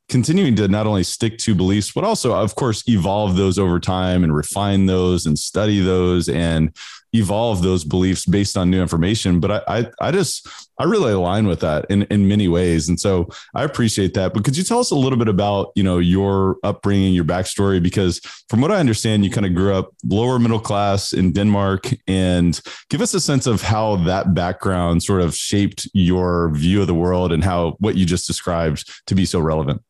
continuing 0.10 0.56
to 0.58 0.68
not 0.68 0.86
only 0.86 1.04
stick 1.04 1.38
to 1.40 1.56
beliefs, 1.56 1.92
but 1.94 2.04
also, 2.04 2.36
of 2.36 2.56
course, 2.56 2.84
evolve 2.88 3.38
those 3.38 3.58
over 3.58 3.80
time 3.80 4.24
and 4.24 4.36
refine 4.36 4.86
those 4.86 5.26
and 5.26 5.40
study 5.40 5.80
those 5.80 6.28
and 6.28 6.76
evolve 7.18 7.62
those 7.62 7.84
beliefs 7.84 8.26
based 8.26 8.58
on 8.58 8.70
new 8.70 8.82
information. 8.82 9.40
But 9.40 9.52
I, 9.52 9.80
I, 9.80 9.92
I 10.00 10.12
just, 10.12 10.48
I 10.80 10.84
really 10.84 11.14
align 11.14 11.48
with 11.48 11.62
that 11.62 11.86
in, 11.90 12.04
in 12.04 12.28
many 12.28 12.48
ways. 12.48 12.90
And 12.90 13.00
so 13.00 13.30
I 13.54 13.64
appreciate 13.64 14.14
that. 14.16 14.34
But 14.34 14.44
could 14.44 14.58
you 14.58 14.64
tell 14.64 14.80
us 14.80 14.92
a 14.92 14.96
little 14.96 15.18
bit 15.18 15.28
about, 15.28 15.72
you 15.76 15.84
know, 15.84 16.00
your 16.00 16.58
upbringing, 16.64 17.14
your 17.14 17.24
backstory? 17.24 17.82
Because 17.82 18.20
from 18.50 18.62
what 18.62 18.72
I 18.72 18.80
understand, 18.80 19.24
you 19.24 19.32
kind 19.32 19.46
of 19.46 19.56
grew 19.56 19.74
up 19.74 19.92
lower 20.04 20.40
middle 20.40 20.60
class 20.60 21.14
in 21.14 21.32
Denmark 21.32 21.90
and 22.08 22.60
give 22.90 23.02
us 23.02 23.14
a 23.14 23.20
sense 23.20 23.48
of 23.48 23.62
how 23.62 23.98
that 23.98 24.34
background 24.34 25.04
sort 25.04 25.22
of 25.22 25.36
shaped 25.36 25.88
your 25.94 26.52
view 26.54 26.82
of 26.82 26.88
the 26.88 26.94
world 26.94 27.32
and 27.32 27.44
how 27.44 27.76
what 27.80 27.96
you 27.96 28.06
just 28.06 28.28
described 28.28 28.90
to 29.08 29.16
be 29.16 29.26
so 29.26 29.40
relevant. 29.40 29.82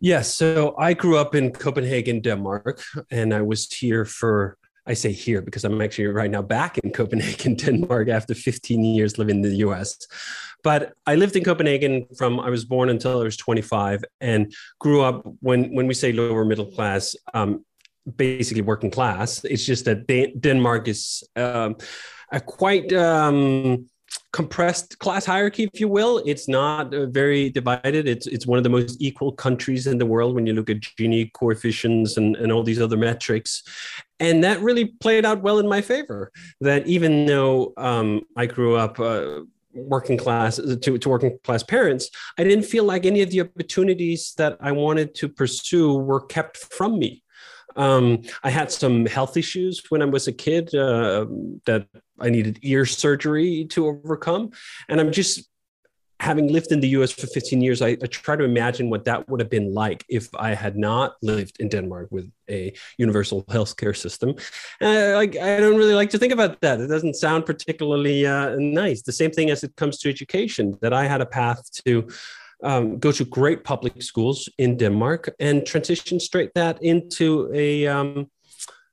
Yes. 0.00 0.32
So 0.32 0.76
I 0.78 0.94
grew 0.94 1.18
up 1.18 1.34
in 1.34 1.50
Copenhagen, 1.50 2.20
Denmark, 2.20 2.82
and 3.10 3.34
I 3.34 3.42
was 3.42 3.66
here 3.72 4.04
for 4.04 4.56
I 4.88 4.94
say 4.94 5.12
here 5.12 5.42
because 5.42 5.64
I'm 5.64 5.80
actually 5.82 6.06
right 6.06 6.30
now 6.30 6.42
back 6.42 6.78
in 6.78 6.90
Copenhagen, 6.90 7.54
Denmark, 7.62 8.08
after 8.08 8.34
15 8.34 8.84
years 8.84 9.18
living 9.18 9.36
in 9.36 9.42
the 9.42 9.56
US. 9.68 9.98
But 10.64 10.94
I 11.06 11.14
lived 11.14 11.36
in 11.36 11.44
Copenhagen 11.44 12.06
from 12.16 12.40
I 12.40 12.50
was 12.50 12.64
born 12.64 12.88
until 12.88 13.20
I 13.20 13.24
was 13.24 13.36
25 13.36 14.04
and 14.20 14.52
grew 14.80 15.02
up 15.02 15.22
when 15.40 15.74
when 15.74 15.86
we 15.86 15.94
say 15.94 16.12
lower 16.12 16.44
middle 16.44 16.66
class, 16.66 17.14
um, 17.34 17.64
basically 18.16 18.62
working 18.62 18.90
class. 18.90 19.44
It's 19.44 19.64
just 19.64 19.84
that 19.84 20.06
Denmark 20.40 20.88
is 20.88 21.22
um, 21.36 21.76
a 22.32 22.40
quite 22.40 22.92
um, 22.92 23.88
compressed 24.32 24.98
class 24.98 25.24
hierarchy, 25.24 25.68
if 25.72 25.80
you 25.80 25.88
will. 25.88 26.22
It's 26.26 26.48
not 26.48 26.94
uh, 26.94 27.06
very 27.06 27.50
divided. 27.50 28.06
It's 28.06 28.26
it's 28.26 28.46
one 28.46 28.58
of 28.58 28.64
the 28.64 28.70
most 28.70 29.00
equal 29.00 29.32
countries 29.32 29.86
in 29.86 29.98
the 29.98 30.06
world 30.06 30.34
when 30.34 30.46
you 30.46 30.52
look 30.52 30.70
at 30.70 30.80
Gini 30.80 31.32
coefficients 31.32 32.16
and, 32.16 32.36
and 32.36 32.52
all 32.52 32.62
these 32.62 32.80
other 32.80 32.96
metrics. 32.96 33.62
And 34.20 34.42
that 34.44 34.60
really 34.60 34.86
played 34.86 35.24
out 35.24 35.42
well 35.42 35.58
in 35.58 35.68
my 35.68 35.80
favor. 35.80 36.30
That 36.60 36.86
even 36.86 37.26
though 37.26 37.72
um, 37.76 38.22
I 38.36 38.46
grew 38.46 38.76
up 38.76 39.00
uh, 39.00 39.40
working 39.72 40.18
class 40.18 40.56
to, 40.56 40.98
to 40.98 41.08
working 41.08 41.38
class 41.44 41.62
parents, 41.62 42.10
I 42.36 42.44
didn't 42.44 42.64
feel 42.64 42.84
like 42.84 43.06
any 43.06 43.22
of 43.22 43.30
the 43.30 43.40
opportunities 43.40 44.34
that 44.36 44.58
I 44.60 44.72
wanted 44.72 45.14
to 45.16 45.28
pursue 45.28 45.94
were 45.94 46.20
kept 46.20 46.56
from 46.56 46.98
me. 46.98 47.22
Um, 47.76 48.22
I 48.42 48.50
had 48.50 48.72
some 48.72 49.06
health 49.06 49.36
issues 49.36 49.82
when 49.88 50.02
I 50.02 50.06
was 50.06 50.26
a 50.26 50.32
kid 50.32 50.74
uh, 50.74 51.26
that 51.66 51.86
I 52.20 52.30
needed 52.30 52.58
ear 52.62 52.86
surgery 52.86 53.66
to 53.70 53.86
overcome. 53.86 54.50
And 54.88 55.00
I'm 55.00 55.12
just 55.12 55.48
having 56.20 56.52
lived 56.52 56.72
in 56.72 56.80
the 56.80 56.88
US 56.88 57.12
for 57.12 57.26
15 57.26 57.60
years, 57.60 57.80
I, 57.80 57.90
I, 57.90 58.06
try 58.06 58.34
to 58.34 58.44
imagine 58.44 58.90
what 58.90 59.04
that 59.04 59.28
would 59.28 59.40
have 59.40 59.50
been 59.50 59.72
like 59.72 60.04
if 60.08 60.28
I 60.34 60.52
had 60.54 60.76
not 60.76 61.14
lived 61.22 61.58
in 61.60 61.68
Denmark 61.68 62.08
with 62.10 62.30
a 62.50 62.72
universal 62.98 63.44
healthcare 63.44 63.96
system. 63.96 64.34
Uh, 64.80 65.14
like, 65.14 65.36
I 65.36 65.60
don't 65.60 65.76
really 65.76 65.94
like 65.94 66.10
to 66.10 66.18
think 66.18 66.32
about 66.32 66.60
that. 66.60 66.80
It 66.80 66.88
doesn't 66.88 67.14
sound 67.14 67.46
particularly 67.46 68.26
uh, 68.26 68.56
nice. 68.58 69.02
The 69.02 69.12
same 69.12 69.30
thing 69.30 69.50
as 69.50 69.62
it 69.62 69.76
comes 69.76 69.98
to 69.98 70.08
education, 70.08 70.76
that 70.82 70.92
I 70.92 71.06
had 71.06 71.20
a 71.20 71.26
path 71.26 71.62
to 71.84 72.08
um, 72.64 72.98
go 72.98 73.12
to 73.12 73.24
great 73.24 73.62
public 73.62 74.02
schools 74.02 74.48
in 74.58 74.76
Denmark 74.76 75.32
and 75.38 75.64
transition 75.64 76.18
straight 76.18 76.52
that 76.54 76.82
into 76.82 77.48
a 77.54 77.86
um, 77.86 78.28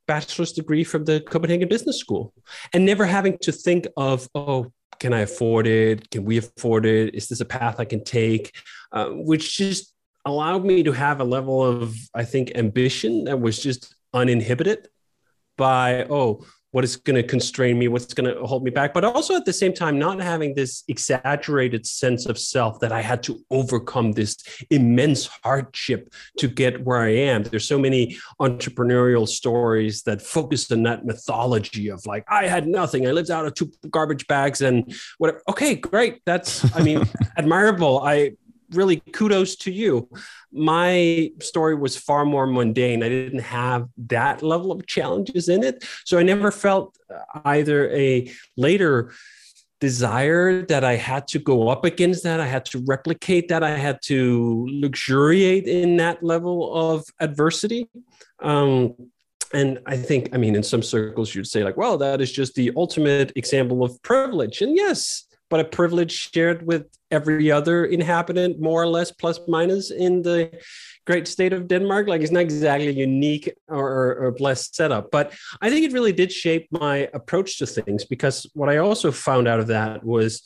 bachelor's 0.08 0.52
degree 0.52 0.84
from 0.84 1.06
the 1.06 1.22
Copenhagen 1.22 1.68
Business 1.68 2.00
School 2.00 2.34
and 2.74 2.86
never 2.86 3.06
having 3.06 3.38
to 3.40 3.52
think 3.52 3.88
of, 3.98 4.28
oh, 4.36 4.72
can 5.00 5.14
I 5.14 5.22
afford 5.22 5.68
it? 5.68 6.10
Can 6.10 6.26
we 6.26 6.38
afford 6.38 6.86
it? 6.86 7.16
Is 7.16 7.28
this 7.28 7.42
a 7.42 7.46
path 7.46 7.80
I 7.80 7.86
can 7.86 8.04
take? 8.04 8.56
Uh, 8.92 9.10
which 9.10 9.58
just 9.58 9.94
allowed 10.26 10.66
me 10.66 10.84
to 10.84 10.92
have 10.92 11.20
a 11.20 11.26
level 11.26 11.64
of, 11.64 11.96
I 12.14 12.24
think, 12.24 12.52
ambition 12.56 13.26
that 13.26 13.40
was 13.40 13.62
just 13.62 13.96
uninhibited 14.14 14.88
by, 15.58 16.06
oh, 16.06 16.46
what 16.76 16.84
is 16.84 16.98
going 16.98 17.16
to 17.16 17.24
constrain 17.24 17.80
me, 17.80 17.88
what's 17.88 18.14
going 18.14 18.30
to 18.30 18.46
hold 18.46 18.62
me 18.62 18.70
back, 18.70 18.94
but 18.94 19.06
also 19.06 19.34
at 19.34 19.46
the 19.46 19.54
same 19.54 19.72
time, 19.72 19.98
not 19.98 20.20
having 20.20 20.54
this 20.56 20.84
exaggerated 20.90 21.86
sense 21.86 22.26
of 22.26 22.38
self 22.38 22.82
that 22.82 22.92
I 22.92 23.00
had 23.02 23.24
to 23.24 23.40
overcome 23.50 24.12
this 24.12 24.36
immense 24.70 25.30
hardship 25.42 26.14
to 26.38 26.50
get 26.50 26.84
where 26.84 26.98
I 26.98 27.12
am. 27.12 27.44
There's 27.44 27.66
so 27.66 27.80
many 27.80 28.18
entrepreneurial 28.42 29.26
stories 29.26 30.04
that 30.04 30.22
focus 30.22 30.70
on 30.70 30.84
that 30.84 31.06
mythology 31.06 31.88
of 31.88 32.06
like, 32.06 32.26
I 32.28 32.48
had 32.48 32.68
nothing, 32.68 33.08
I 33.08 33.12
lived 33.12 33.32
out 33.32 33.46
of 33.46 33.54
two 33.54 33.72
garbage 33.90 34.28
bags 34.28 34.60
and 34.62 34.94
whatever. 35.18 35.42
Okay, 35.48 35.76
great. 35.76 36.20
That's, 36.26 36.76
I 36.76 36.84
mean, 36.84 37.06
admirable. 37.38 38.02
I, 38.04 38.34
really 38.72 39.02
kudos 39.14 39.56
to 39.58 39.72
you. 39.72 40.10
My 40.52 41.32
story 41.40 41.76
was 41.76 41.98
far 41.98 42.26
more 42.26 42.48
mundane. 42.48 43.04
I 43.04 43.10
didn't 43.10 43.40
have 43.40 43.88
that 44.08 44.42
level 44.42 44.72
of 44.72 44.86
challenges 44.88 45.50
in 45.50 45.64
it. 45.64 45.84
So 46.06 46.18
I 46.18 46.24
never 46.24 46.52
felt 46.52 46.98
either 47.44 47.90
a 47.92 48.32
later 48.58 49.12
desire 49.82 50.66
that 50.66 50.84
I 50.84 50.96
had 50.96 51.28
to 51.30 51.40
go 51.40 51.68
up 51.68 51.84
against 51.86 52.24
that. 52.24 52.40
I 52.40 52.48
had 52.48 52.66
to 52.68 52.84
replicate 52.88 53.50
that. 53.50 53.62
I 53.62 53.78
had 53.78 54.00
to 54.04 54.66
luxuriate 54.70 55.68
in 55.68 55.98
that 55.98 56.24
level 56.24 56.74
of 56.74 57.04
adversity. 57.20 57.90
Um, 58.42 58.96
and 59.54 59.80
I 59.86 59.98
think, 59.98 60.30
I 60.34 60.38
mean, 60.38 60.56
in 60.56 60.64
some 60.64 60.82
circles, 60.82 61.36
you'd 61.36 61.48
say, 61.48 61.64
like, 61.64 61.78
well, 61.78 61.98
that 61.98 62.20
is 62.20 62.32
just 62.32 62.56
the 62.56 62.72
ultimate 62.76 63.32
example 63.36 63.84
of 63.84 64.02
privilege. 64.02 64.62
And 64.62 64.76
yes, 64.76 65.26
but 65.56 65.66
a 65.66 65.70
privilege 65.70 66.12
shared 66.34 66.68
with 66.68 66.86
every 67.12 67.50
other 67.50 67.86
inhabitant, 67.86 68.60
more 68.60 68.84
or 68.84 68.88
less, 68.88 69.10
plus 69.10 69.40
minus, 69.48 69.90
in 69.90 70.22
the 70.22 70.52
great 71.08 71.30
state 71.30 71.54
of 71.54 71.70
Denmark. 71.70 72.10
Like 72.10 72.20
it's 72.20 72.30
not 72.30 72.42
exactly 72.42 72.92
unique 72.92 73.54
or, 73.70 73.90
or, 73.90 74.16
or 74.16 74.32
blessed 74.34 74.76
setup, 74.76 75.12
but 75.12 75.34
I 75.62 75.70
think 75.70 75.86
it 75.86 75.94
really 75.94 76.12
did 76.12 76.30
shape 76.30 76.68
my 76.72 77.10
approach 77.14 77.58
to 77.60 77.66
things 77.66 78.04
because 78.04 78.46
what 78.54 78.68
I 78.68 78.80
also 78.80 79.14
found 79.14 79.48
out 79.48 79.62
of 79.62 79.68
that 79.68 80.04
was 80.04 80.42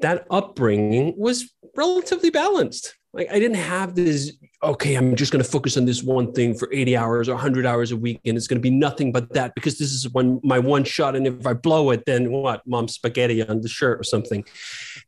that 0.00 0.26
upbringing 0.30 1.12
was 1.18 1.52
relatively 1.76 2.30
balanced. 2.30 2.96
Like 3.12 3.28
I 3.30 3.38
didn't 3.38 3.58
have 3.58 3.94
this 3.94 4.32
okay, 4.62 4.94
I'm 4.94 5.16
just 5.16 5.32
going 5.32 5.42
to 5.42 5.50
focus 5.50 5.76
on 5.76 5.86
this 5.86 6.02
one 6.02 6.32
thing 6.32 6.54
for 6.54 6.68
80 6.72 6.96
hours 6.96 7.28
or 7.28 7.32
100 7.32 7.64
hours 7.64 7.92
a 7.92 7.96
week, 7.96 8.20
and 8.26 8.36
it's 8.36 8.46
going 8.46 8.58
to 8.58 8.62
be 8.62 8.70
nothing 8.70 9.10
but 9.10 9.32
that 9.32 9.54
because 9.54 9.78
this 9.78 9.92
is 9.92 10.08
one 10.10 10.40
my 10.42 10.58
one 10.58 10.84
shot, 10.84 11.16
and 11.16 11.26
if 11.26 11.46
I 11.46 11.54
blow 11.54 11.90
it, 11.90 12.04
then 12.04 12.30
what? 12.30 12.66
Mom 12.66 12.88
spaghetti 12.88 13.42
on 13.46 13.62
the 13.62 13.68
shirt 13.68 13.98
or 13.98 14.04
something. 14.04 14.44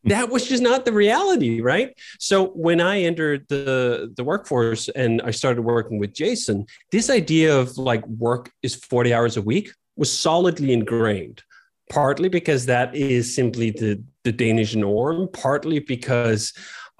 Hmm. 0.03 0.09
that 0.09 0.31
was 0.31 0.49
just 0.49 0.63
not 0.63 0.85
the 0.85 0.93
reality, 0.93 1.61
right? 1.61 1.95
So 2.19 2.49
when 2.49 2.81
I 2.81 3.03
entered 3.03 3.47
the 3.49 4.13
the 4.17 4.25
workforce 4.25 4.89
and 4.89 5.21
I 5.23 5.31
started 5.31 5.63
working 5.63 5.99
with 5.99 6.15
Jason, 6.15 6.67
this 6.91 7.11
idea 7.11 7.57
of 7.57 7.77
like 7.77 8.07
work 8.07 8.51
is 8.63 8.75
40 8.75 9.13
hours 9.13 9.37
a 9.37 9.43
week 9.43 9.71
was 9.97 10.17
solidly 10.17 10.73
ingrained. 10.73 11.43
Partly 11.91 12.31
because 12.31 12.65
that 12.67 12.95
is 12.95 13.35
simply 13.35 13.71
the 13.71 14.03
the 14.25 14.33
Danish 14.33 14.75
norm, 14.75 15.29
partly 15.33 15.81
because 15.81 16.53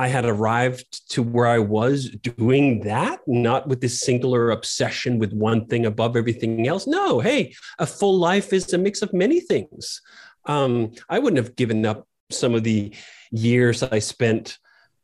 I 0.03 0.09
had 0.09 0.25
arrived 0.25 1.09
to 1.11 1.23
where 1.23 1.47
I 1.47 1.61
was 1.61 2.11
doing 2.11 2.81
that, 2.81 3.21
not 3.29 3.69
with 3.69 3.81
this 3.81 4.01
singular 4.01 4.51
obsession 4.51 5.21
with 5.21 5.33
one 5.33 5.67
thing 5.67 5.87
above 5.87 6.17
everything 6.17 6.67
else. 6.67 6.89
No, 6.89 7.21
hey, 7.21 7.55
a 7.79 7.87
full 7.87 8.19
life 8.19 8.53
is 8.53 8.73
a 8.73 8.79
mix 8.79 9.03
of 9.03 9.13
many 9.13 9.39
things. 9.39 10.03
Um, 10.47 10.91
I 11.09 11.21
wouldn't 11.21 11.37
have 11.37 11.55
given 11.55 11.87
up 11.87 12.09
some 12.33 12.53
of 12.53 12.65
the 12.65 12.93
years 13.31 13.85
I 13.85 14.01
spent 14.01 14.59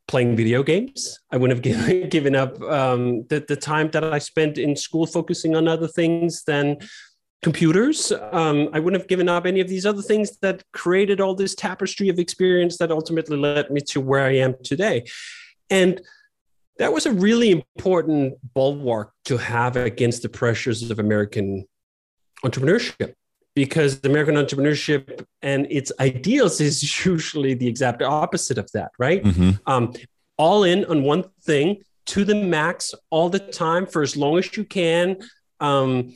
playing 0.09 0.35
video 0.35 0.65
games. 0.65 1.21
I 1.31 1.37
wouldn't 1.37 1.65
have 1.65 2.11
given, 2.11 2.35
up 2.35 2.61
um, 2.63 3.25
the, 3.29 3.45
the 3.47 3.55
time 3.55 3.91
that 3.93 4.03
I 4.03 4.19
spent 4.19 4.59
in 4.59 4.75
school 4.75 5.07
focusing 5.07 5.55
on 5.55 5.69
other 5.69 5.87
things 5.87 6.43
than 6.43 6.79
computers. 7.43 8.13
Um, 8.13 8.69
I 8.73 8.81
wouldn't 8.81 9.01
have 9.01 9.09
given 9.09 9.29
up 9.29 9.47
any 9.47 9.61
of 9.61 9.69
these 9.69 9.87
other 9.87 10.03
things 10.03 10.39
that 10.39 10.63
created 10.73 11.21
all 11.21 11.35
this 11.35 11.55
tapestry 11.55 12.09
of 12.09 12.19
experience 12.19 12.79
that 12.79 12.91
ultimately 12.91 13.37
led 13.37 13.71
me 13.71 13.81
to 13.89 14.01
where 14.01 14.25
I 14.25 14.37
am 14.37 14.57
today. 14.65 15.05
And 15.71 16.01
that 16.79 16.93
was 16.93 17.07
a 17.07 17.13
really 17.13 17.51
important 17.51 18.39
bulwark 18.55 19.13
to 19.27 19.37
have 19.37 19.77
against 19.77 20.23
the 20.23 20.29
pressures 20.29 20.91
of 20.91 20.99
American 20.99 21.67
entrepreneurship 22.45 23.15
because 23.55 24.01
American 24.05 24.37
entrepreneurship 24.37 25.25
and 25.43 25.67
its 25.71 25.91
ideals 25.99 26.61
is 26.61 27.05
usually 27.05 27.55
the 27.55 27.67
exact 27.67 28.03
opposite 28.03 28.59
of 28.59 28.71
that, 28.73 28.91
right? 28.99 29.23
Mm-hmm. 29.23 29.51
Um, 29.67 29.93
all 30.37 30.63
in 30.63 30.85
on 30.85 31.03
one 31.03 31.25
thing 31.43 31.83
to 32.07 32.25
the 32.25 32.35
max 32.35 32.95
all 33.11 33.29
the 33.29 33.41
time 33.41 33.85
for 33.87 34.03
as 34.03 34.17
long 34.17 34.39
as 34.39 34.57
you 34.57 34.65
can. 34.65 35.17
Um, 35.61 36.15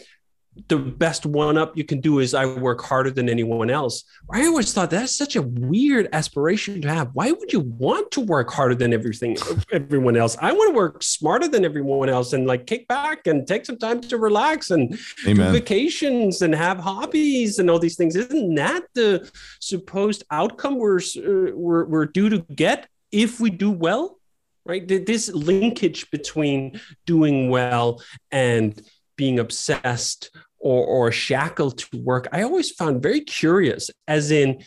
the 0.69 0.77
best 0.77 1.25
one 1.25 1.57
up 1.57 1.77
you 1.77 1.85
can 1.85 2.01
do 2.01 2.19
is 2.19 2.35
I 2.35 2.45
work 2.45 2.83
harder 2.83 3.11
than 3.11 3.29
anyone 3.29 3.71
else. 3.71 4.05
I 4.31 4.45
always 4.45 4.73
thought 4.73 4.91
that's 4.91 5.17
such 5.17 5.35
a 5.35 5.43
weird 5.43 6.09
aspiration 6.13 6.83
to 6.83 6.89
have. 6.89 7.11
Why 7.15 7.33
would 7.33 7.53
you 7.53 7.61
want 7.61 8.11
to 8.13 8.21
work 8.21 8.51
harder 8.51 8.75
than 8.75 8.93
everything 8.93 9.37
everyone 9.73 10.17
else? 10.17 10.37
I 10.41 10.53
want 10.53 10.71
to 10.73 10.77
work 10.77 11.03
smarter 11.03 11.49
than 11.49 11.65
everyone 11.65 12.11
else 12.11 12.35
and 12.35 12.47
like 12.47 12.67
kick 12.67 12.87
back 12.87 13.27
and 13.27 13.47
take 13.47 13.65
some 13.65 13.79
time 13.79 14.03
to 14.03 14.19
relax 14.19 14.71
and 14.71 14.99
Amen. 15.27 15.47
do 15.47 15.59
vacations 15.59 16.43
and 16.43 16.55
have 16.55 16.79
hobbies 16.79 17.59
and 17.59 17.71
all 17.71 17.79
these 17.79 17.97
things. 17.97 18.15
Isn't 18.15 18.55
that 18.57 18.83
the 18.93 19.31
supposed 19.59 20.25
outcome 20.31 20.77
we're 20.77 20.99
uh, 20.99 21.53
we're, 21.55 21.87
we're 21.87 22.07
due 22.07 22.29
to 22.29 22.41
get 22.55 22.89
if 23.11 23.41
we 23.41 23.49
do 23.49 23.71
well? 23.71 24.19
Right? 24.65 24.87
This 24.87 25.29
linkage 25.29 26.11
between 26.11 26.81
doing 27.05 27.49
well 27.49 28.01
and 28.31 28.81
being 29.17 29.39
obsessed 29.39 30.31
or, 30.59 30.85
or 30.87 31.13
shackled 31.13 31.79
to 31.79 32.03
work, 32.03 32.29
I 32.33 32.43
always 32.43 32.71
found 32.71 33.03
very 33.03 33.21
curious, 33.21 33.91
as 34.07 34.31
in, 34.31 34.63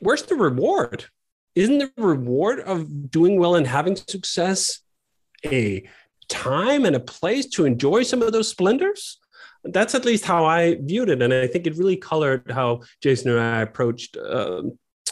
where's 0.00 0.22
the 0.22 0.36
reward? 0.36 1.06
Isn't 1.54 1.78
the 1.78 1.92
reward 1.96 2.60
of 2.60 3.10
doing 3.10 3.38
well 3.38 3.54
and 3.54 3.66
having 3.66 3.96
success 3.96 4.80
a 5.44 5.88
time 6.28 6.84
and 6.84 6.96
a 6.96 7.00
place 7.00 7.46
to 7.46 7.64
enjoy 7.64 8.02
some 8.02 8.22
of 8.22 8.32
those 8.32 8.48
splendors? 8.48 9.18
That's 9.62 9.94
at 9.94 10.04
least 10.04 10.24
how 10.24 10.44
I 10.44 10.76
viewed 10.80 11.08
it. 11.08 11.22
And 11.22 11.32
I 11.32 11.46
think 11.46 11.66
it 11.66 11.76
really 11.76 11.96
colored 11.96 12.50
how 12.50 12.82
Jason 13.00 13.30
and 13.30 13.40
I 13.40 13.62
approached 13.62 14.16
uh, 14.16 14.62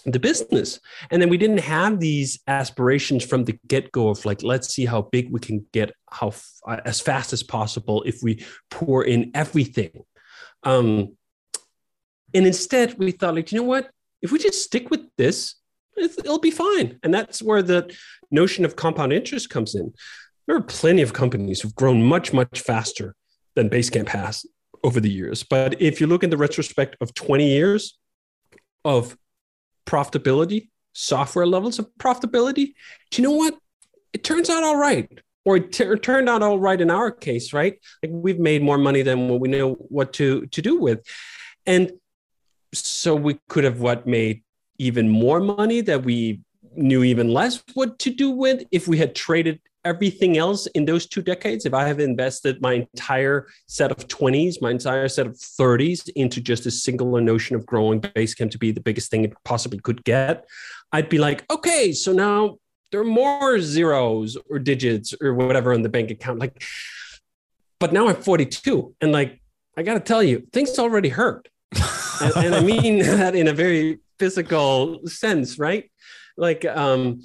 the 0.05 0.19
business. 0.19 0.81
And 1.11 1.21
then 1.23 1.29
we 1.29 1.39
didn't 1.39 1.59
have 1.59 2.01
these 2.01 2.41
aspirations 2.47 3.25
from 3.25 3.45
the 3.45 3.59
get 3.67 3.93
go 3.93 4.09
of 4.09 4.25
like, 4.25 4.43
let's 4.43 4.69
see 4.69 4.85
how 4.85 5.03
big 5.03 5.31
we 5.31 5.41
can 5.41 5.67
get, 5.73 5.93
how 6.11 6.33
uh, 6.67 6.79
as 6.85 7.01
fast 7.01 7.33
as 7.33 7.43
possible 7.43 8.03
if 8.05 8.23
we 8.23 8.45
pour 8.71 9.05
in 9.05 9.31
everything. 9.35 10.03
Um, 10.65 11.17
and 12.35 12.47
instead, 12.47 12.99
we 12.99 13.13
thought, 13.13 13.35
like, 13.35 13.53
you 13.53 13.59
know 13.59 13.67
what? 13.67 13.91
If 14.23 14.33
we 14.33 14.39
just 14.39 14.65
stick 14.65 14.91
with 14.91 15.03
this, 15.19 15.57
it'll 15.97 16.39
be 16.39 16.51
fine. 16.51 16.99
And 17.03 17.13
that's 17.13 17.43
where 17.43 17.63
the 17.63 17.95
notion 18.31 18.65
of 18.65 18.77
compound 18.77 19.13
interest 19.13 19.51
comes 19.51 19.75
in. 19.75 19.93
There 20.47 20.57
are 20.57 20.63
plenty 20.63 21.03
of 21.03 21.13
companies 21.13 21.61
who've 21.61 21.75
grown 21.75 22.03
much, 22.03 22.33
much 22.33 22.61
faster 22.61 23.15
than 23.55 23.69
Basecamp 23.69 24.09
has 24.09 24.47
over 24.83 25.01
the 25.01 25.11
years. 25.11 25.43
But 25.43 25.81
if 25.81 26.01
you 26.01 26.07
look 26.07 26.25
in 26.25 26.31
the 26.31 26.37
retrospect 26.37 26.97
of 27.01 27.15
20 27.15 27.47
years 27.47 27.99
of 28.85 29.17
profitability, 29.87 30.69
software 30.93 31.47
levels 31.47 31.79
of 31.79 31.89
profitability, 31.99 32.75
do 33.11 33.23
you 33.23 33.29
know 33.29 33.35
what? 33.35 33.59
It 34.13 34.25
turns 34.25 34.51
out 34.51 34.63
all 34.63 34.77
right. 34.77 35.09
Or 35.45 35.57
it 35.57 35.73
t- 35.73 35.97
turned 35.97 36.29
out 36.29 36.43
all 36.43 36.59
right 36.59 36.81
in 36.81 36.91
our 36.91 37.11
case, 37.11 37.53
right? 37.53 37.79
Like 38.03 38.13
we've 38.13 38.39
made 38.39 38.63
more 38.63 38.79
money 38.79 39.03
than 39.03 39.29
what 39.29 39.41
we 39.41 39.49
know 39.49 39.73
what 39.75 40.13
to 40.15 40.47
to 40.47 40.63
do 40.63 40.79
with, 40.79 41.05
and 41.67 41.91
so 42.73 43.17
we 43.17 43.41
could 43.49 43.65
have 43.65 43.81
what 43.81 44.07
made 44.07 44.43
even 44.79 45.09
more 45.09 45.41
money 45.41 45.81
that 45.81 46.05
we 46.05 46.43
knew 46.77 47.05
even 47.05 47.33
less 47.33 47.63
what 47.75 47.99
to 48.01 48.11
do 48.11 48.31
with 48.31 48.65
if 48.71 48.89
we 48.89 48.99
had 48.99 49.15
traded 49.15 49.61
everything 49.85 50.39
else 50.39 50.67
in 50.69 50.85
those 50.85 51.07
two 51.07 51.23
decades, 51.23 51.67
if 51.67 51.75
I 51.75 51.87
have 51.87 52.01
invested 52.01 52.61
my 52.63 52.75
entire 52.75 53.49
set 53.67 53.91
of 53.91 54.07
20s, 54.09 54.63
my 54.63 54.71
entire 54.71 55.09
set 55.09 55.27
of 55.27 55.35
30s 55.35 56.09
into 56.15 56.41
just 56.41 56.67
a 56.67 56.71
singular 56.71 57.21
notion 57.21 57.57
of 57.57 57.67
growing 57.67 58.01
base 58.01 58.35
Basecamp 58.35 58.51
to 58.53 58.59
be 58.59 58.71
the 58.71 58.81
biggest 58.81 59.11
thing 59.11 59.25
it 59.25 59.33
possibly 59.45 59.79
could 59.79 60.05
get, 60.05 60.47
I'd 60.93 61.09
be 61.09 61.19
like, 61.19 61.45
okay, 61.51 61.93
so 61.93 62.13
now 62.13 62.59
there 62.91 63.01
are 63.01 63.05
more 63.05 63.59
zeros 63.59 64.37
or 64.49 64.59
digits 64.59 65.15
or 65.21 65.35
whatever 65.35 65.73
on 65.73 65.83
the 65.83 65.89
bank 65.89 66.11
account. 66.11 66.39
Like, 66.39 66.63
but 67.81 67.93
now 67.93 68.09
I'm 68.09 68.17
42 68.17 68.95
and 69.01 69.11
like, 69.13 69.41
I 69.77 69.83
got 69.83 69.95
to 69.95 70.01
tell 70.01 70.23
you, 70.23 70.47
things 70.53 70.79
already 70.79 71.09
hurt. 71.09 71.49
and, 72.21 72.37
and 72.37 72.55
I 72.55 72.61
mean 72.61 72.99
that 73.03 73.35
in 73.35 73.49
a 73.49 73.53
very 73.53 73.99
physical 74.19 75.01
sense, 75.07 75.59
right? 75.59 75.91
Like, 76.37 76.65
um, 76.65 77.23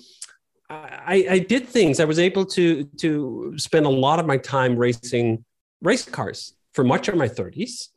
I, 0.70 1.26
I 1.30 1.40
did 1.40 1.68
things. 1.68 2.00
I 2.00 2.06
was 2.06 2.20
able 2.20 2.46
to 2.48 2.84
to 2.98 3.54
spend 3.58 3.86
a 3.86 3.90
lot 3.90 4.20
of 4.20 4.26
my 4.26 4.38
time 4.38 4.76
racing 4.76 5.46
race 5.82 6.04
cars 6.06 6.54
for 6.74 6.84
much 6.84 7.08
of 7.08 7.16
my 7.16 7.28
30s, 7.28 7.88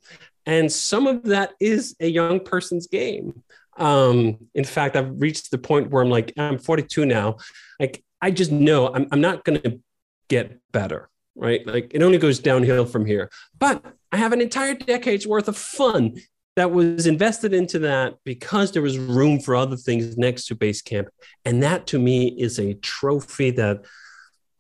and 0.47 0.71
some 0.71 1.07
of 1.07 1.25
that 1.25 1.53
is 1.61 1.97
a 2.01 2.07
young 2.07 2.41
person's 2.41 2.87
game. 2.87 3.43
Um, 3.77 4.39
in 4.55 4.65
fact, 4.65 4.97
I've 4.97 5.21
reached 5.21 5.51
the 5.51 5.59
point 5.59 5.91
where 5.91 6.03
I'm 6.03 6.11
like, 6.11 6.33
I'm 6.37 6.59
42 6.59 7.07
now. 7.07 7.39
Like, 7.79 8.05
I 8.21 8.31
just 8.31 8.53
know 8.53 8.93
I'm, 8.93 9.07
I'm 9.11 9.21
not 9.21 9.45
going 9.45 9.61
to 9.63 9.81
get 10.29 10.61
better, 10.71 11.09
right? 11.35 11.67
Like, 11.67 11.93
it 11.95 12.03
only 12.03 12.19
goes 12.19 12.41
downhill 12.41 12.85
from 12.85 13.07
here. 13.07 13.31
But 13.59 13.85
I 14.13 14.19
have 14.19 14.33
an 14.33 14.41
entire 14.41 14.75
decade's 14.75 15.27
worth 15.27 15.49
of 15.49 15.57
fun 15.57 16.17
that 16.61 16.73
was 16.73 17.07
invested 17.07 17.55
into 17.55 17.79
that 17.79 18.17
because 18.23 18.71
there 18.71 18.83
was 18.83 18.99
room 18.99 19.41
for 19.41 19.57
other 19.57 19.77
things 19.77 20.19
next 20.19 20.45
to 20.45 20.55
Basecamp. 20.55 21.07
And 21.47 21.63
that 21.63 21.87
to 21.87 21.99
me 21.99 22.29
is 22.39 22.59
a 22.59 22.75
trophy 22.75 23.51
that 23.53 23.87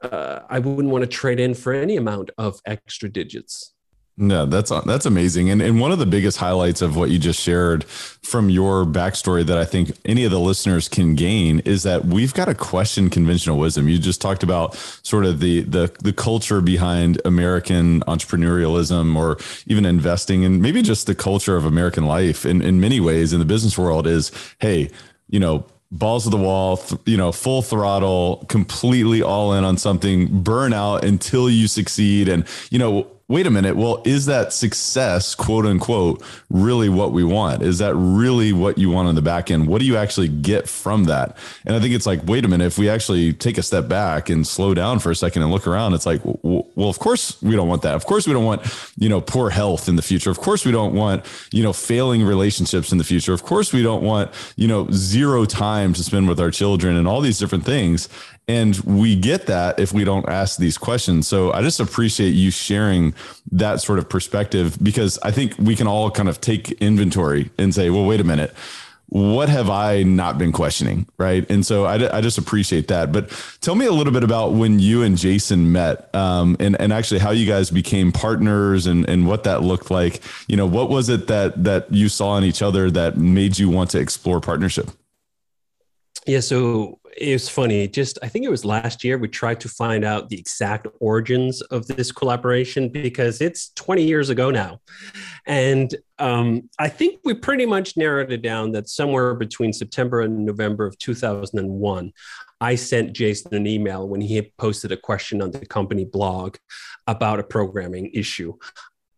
uh, 0.01 0.39
I 0.49 0.61
wouldn't 0.61 0.89
want 0.89 1.03
to 1.03 1.07
trade 1.07 1.39
in 1.39 1.53
for 1.53 1.75
any 1.75 1.99
amount 1.99 2.31
of 2.39 2.59
extra 2.65 3.11
digits. 3.11 3.75
No, 4.23 4.45
that's 4.45 4.71
that's 4.85 5.07
amazing. 5.07 5.49
And 5.49 5.63
and 5.63 5.81
one 5.81 5.93
of 5.93 5.99
the 5.99 6.05
biggest 6.05 6.37
highlights 6.37 6.83
of 6.83 6.95
what 6.95 7.09
you 7.09 7.19
just 7.19 7.41
shared 7.41 7.85
from 7.85 8.51
your 8.51 8.85
backstory 8.85 9.47
that 9.47 9.57
I 9.57 9.65
think 9.65 9.97
any 10.05 10.27
of 10.27 10.31
the 10.31 10.39
listeners 10.39 10.91
can 10.91 11.15
gain 11.15 11.61
is 11.61 11.85
that 11.85 12.05
we've 12.05 12.35
got 12.35 12.45
to 12.45 12.55
question 12.55 13.09
conventional 13.09 13.59
wisdom. 13.59 13.89
You 13.89 13.99
just 13.99 14.21
talked 14.21 14.43
about 14.43 14.75
sort 15.03 15.25
of 15.25 15.41
the 15.41 15.63
the 15.63 15.91
the 16.03 16.13
culture 16.13 16.61
behind 16.61 17.19
American 17.25 18.01
entrepreneurialism 18.03 19.17
or 19.17 19.39
even 19.67 19.87
investing 19.87 20.45
and 20.45 20.61
maybe 20.61 20.83
just 20.83 21.07
the 21.07 21.15
culture 21.15 21.57
of 21.57 21.65
American 21.65 22.05
life 22.05 22.45
in, 22.45 22.61
in 22.61 22.79
many 22.79 23.01
ways 23.01 23.33
in 23.33 23.39
the 23.39 23.47
business 23.47 23.79
world 23.79 24.07
is, 24.07 24.31
hey, 24.59 24.91
you 25.31 25.41
know, 25.41 25.65
balls 25.91 26.25
to 26.25 26.31
the 26.31 26.37
wall, 26.37 26.77
th- 26.77 27.01
you 27.07 27.17
know, 27.17 27.33
full 27.33 27.63
throttle, 27.63 28.45
completely 28.51 29.23
all 29.23 29.55
in 29.55 29.65
on 29.65 29.79
something, 29.79 30.43
burn 30.43 30.75
out 30.75 31.05
until 31.05 31.49
you 31.49 31.67
succeed. 31.67 32.29
And, 32.29 32.47
you 32.71 32.79
know, 32.79 33.07
wait 33.31 33.47
a 33.47 33.51
minute, 33.51 33.77
well, 33.77 34.03
is 34.05 34.27
that 34.27 34.53
success, 34.53 35.37
quote 35.37 35.65
unquote, 35.65 36.21
really 36.51 36.89
what 36.89 37.13
we 37.13 37.23
want? 37.23 37.63
Is 37.63 37.79
that 37.79 37.95
really 37.95 38.53
what 38.53 38.77
you 38.77 38.91
want 38.91 39.07
on 39.07 39.15
the 39.15 39.23
back 39.23 39.53
end? 39.53 39.69
What 39.69 39.79
do 39.79 39.87
you 39.87 39.97
actually 39.97 40.27
get 40.27 40.69
from 40.69 41.05
that? 41.05 41.39
And 41.65 41.77
I 41.77 41.81
think 41.81 41.95
it's 41.95 42.07
like, 42.07 42.27
wait 42.27 42.45
a 42.45 42.49
minute, 42.49 42.67
if 42.67 42.77
we 42.77 42.91
actually 42.91 43.33
take 43.33 43.57
a 43.57 43.63
step 43.63 43.87
back 43.87 44.29
and 44.29 44.45
slow 44.45 44.75
down 44.75 44.99
for 44.99 45.13
a 45.13 45.15
second 45.15 45.43
and 45.43 45.53
look 45.53 45.69
around, 45.69 45.95
it's 45.95 46.07
like, 46.07 46.21
well, 46.25 46.89
of 46.89 46.99
course 46.99 47.41
we 47.41 47.55
don't 47.55 47.69
want 47.69 47.83
that. 47.83 47.95
Of 47.95 48.05
course 48.05 48.27
we 48.27 48.33
don't 48.33 48.45
want, 48.45 48.63
you 48.99 49.09
know, 49.09 49.21
poor 49.21 49.49
health 49.49 49.89
in 49.89 49.95
the 49.95 50.03
future. 50.03 50.33
Of 50.33 50.41
course 50.41 50.65
we 50.65 50.73
don't 50.73 50.93
want, 50.93 51.25
you 51.53 51.63
know, 51.63 51.73
failing 51.73 52.25
relationships 52.25 52.91
in 52.91 52.99
the 52.99 53.05
future. 53.05 53.33
Of 53.33 53.45
course 53.45 53.73
we 53.73 53.85
don't 53.85 54.03
want, 54.03 54.33
you 54.57 54.67
know, 54.67 54.89
zero 54.91 55.45
time 55.45 55.93
to 55.95 56.03
spend 56.03 56.29
with 56.29 56.41
our 56.41 56.51
children 56.51 56.97
and 56.97 57.07
all 57.07 57.21
these 57.21 57.39
different 57.39 57.65
things. 57.65 58.09
And 58.51 58.77
we 58.79 59.15
get 59.15 59.47
that 59.47 59.79
if 59.79 59.93
we 59.93 60.03
don't 60.03 60.29
ask 60.29 60.59
these 60.59 60.77
questions. 60.77 61.29
So 61.29 61.53
I 61.53 61.63
just 61.63 61.79
appreciate 61.79 62.31
you 62.31 62.51
sharing 62.51 63.15
that 63.53 63.81
sort 63.81 64.01
of 64.01 64.09
perspective 64.09 64.77
because 64.83 65.21
I 65.23 65.31
think 65.31 65.55
we 65.57 65.77
can 65.77 65.87
all 65.87 66.11
kind 66.11 66.29
of 66.29 66.41
take 66.41 66.73
inventory 66.83 67.53
and 67.59 67.73
say, 67.73 67.91
well, 67.91 68.05
wait 68.05 68.21
a 68.21 68.25
minute. 68.25 68.53
What 69.07 69.49
have 69.49 69.71
I 69.71 70.03
not 70.03 70.37
been 70.37 70.51
questioning? 70.51 71.07
Right. 71.17 71.49
And 71.49 71.65
so 71.65 71.85
I, 71.85 72.17
I 72.17 72.21
just 72.21 72.39
appreciate 72.39 72.89
that. 72.89 73.13
But 73.13 73.31
tell 73.61 73.77
me 73.77 73.87
a 73.87 73.93
little 73.93 74.13
bit 74.13 74.25
about 74.25 74.55
when 74.55 74.81
you 74.81 75.05
and 75.05 75.17
Jason 75.17 75.71
met 75.71 76.13
um, 76.13 76.57
and, 76.59 76.81
and 76.81 76.93
actually 76.93 77.21
how 77.21 77.31
you 77.31 77.47
guys 77.47 77.71
became 77.71 78.11
partners 78.11 78.87
and, 78.87 79.09
and 79.09 79.29
what 79.29 79.45
that 79.45 79.63
looked 79.63 79.93
like. 79.93 80.23
You 80.49 80.57
know, 80.57 80.67
what 80.67 80.91
was 80.91 81.09
it 81.09 81.29
that, 81.29 81.63
that 81.63 81.93
you 81.93 82.09
saw 82.09 82.37
in 82.37 82.43
each 82.43 82.63
other 82.63 82.91
that 82.91 83.17
made 83.17 83.61
you 83.61 83.69
want 83.69 83.91
to 83.91 84.01
explore 84.01 84.41
partnership? 84.41 84.91
Yeah, 86.27 86.41
so 86.41 87.00
it's 87.17 87.49
funny. 87.49 87.89
Just 87.89 88.19
I 88.23 88.29
think 88.29 88.45
it 88.45 88.51
was 88.51 88.65
last 88.65 89.05
year 89.05 89.19
we 89.19 89.29
tried 89.29 89.61
to 89.61 89.69
find 89.69 90.05
out 90.05 90.29
the 90.29 90.39
exact 90.39 90.87
origins 91.01 91.61
of 91.63 91.87
this 91.87 92.13
collaboration 92.13 92.89
because 92.89 93.41
it's 93.41 93.71
20 93.71 94.03
years 94.03 94.31
ago 94.31 94.51
now, 94.51 94.81
and 95.47 95.95
um, 96.19 96.69
I 96.79 96.89
think 96.89 97.21
we 97.25 97.35
pretty 97.35 97.67
much 97.67 97.97
narrowed 97.97 98.33
it 98.33 98.43
down 98.43 98.73
that 98.73 98.89
somewhere 98.89 99.35
between 99.35 99.73
September 99.73 100.21
and 100.21 100.45
November 100.45 100.87
of 100.87 100.99
2001, 100.99 102.13
I 102.61 102.75
sent 102.75 103.13
Jason 103.13 103.55
an 103.55 103.67
email 103.67 104.09
when 104.09 104.21
he 104.21 104.37
had 104.37 104.57
posted 104.57 104.93
a 104.93 104.97
question 104.97 105.41
on 105.41 105.51
the 105.51 105.65
company 105.67 106.05
blog 106.05 106.57
about 107.07 107.41
a 107.41 107.45
programming 107.45 108.11
issue 108.13 108.55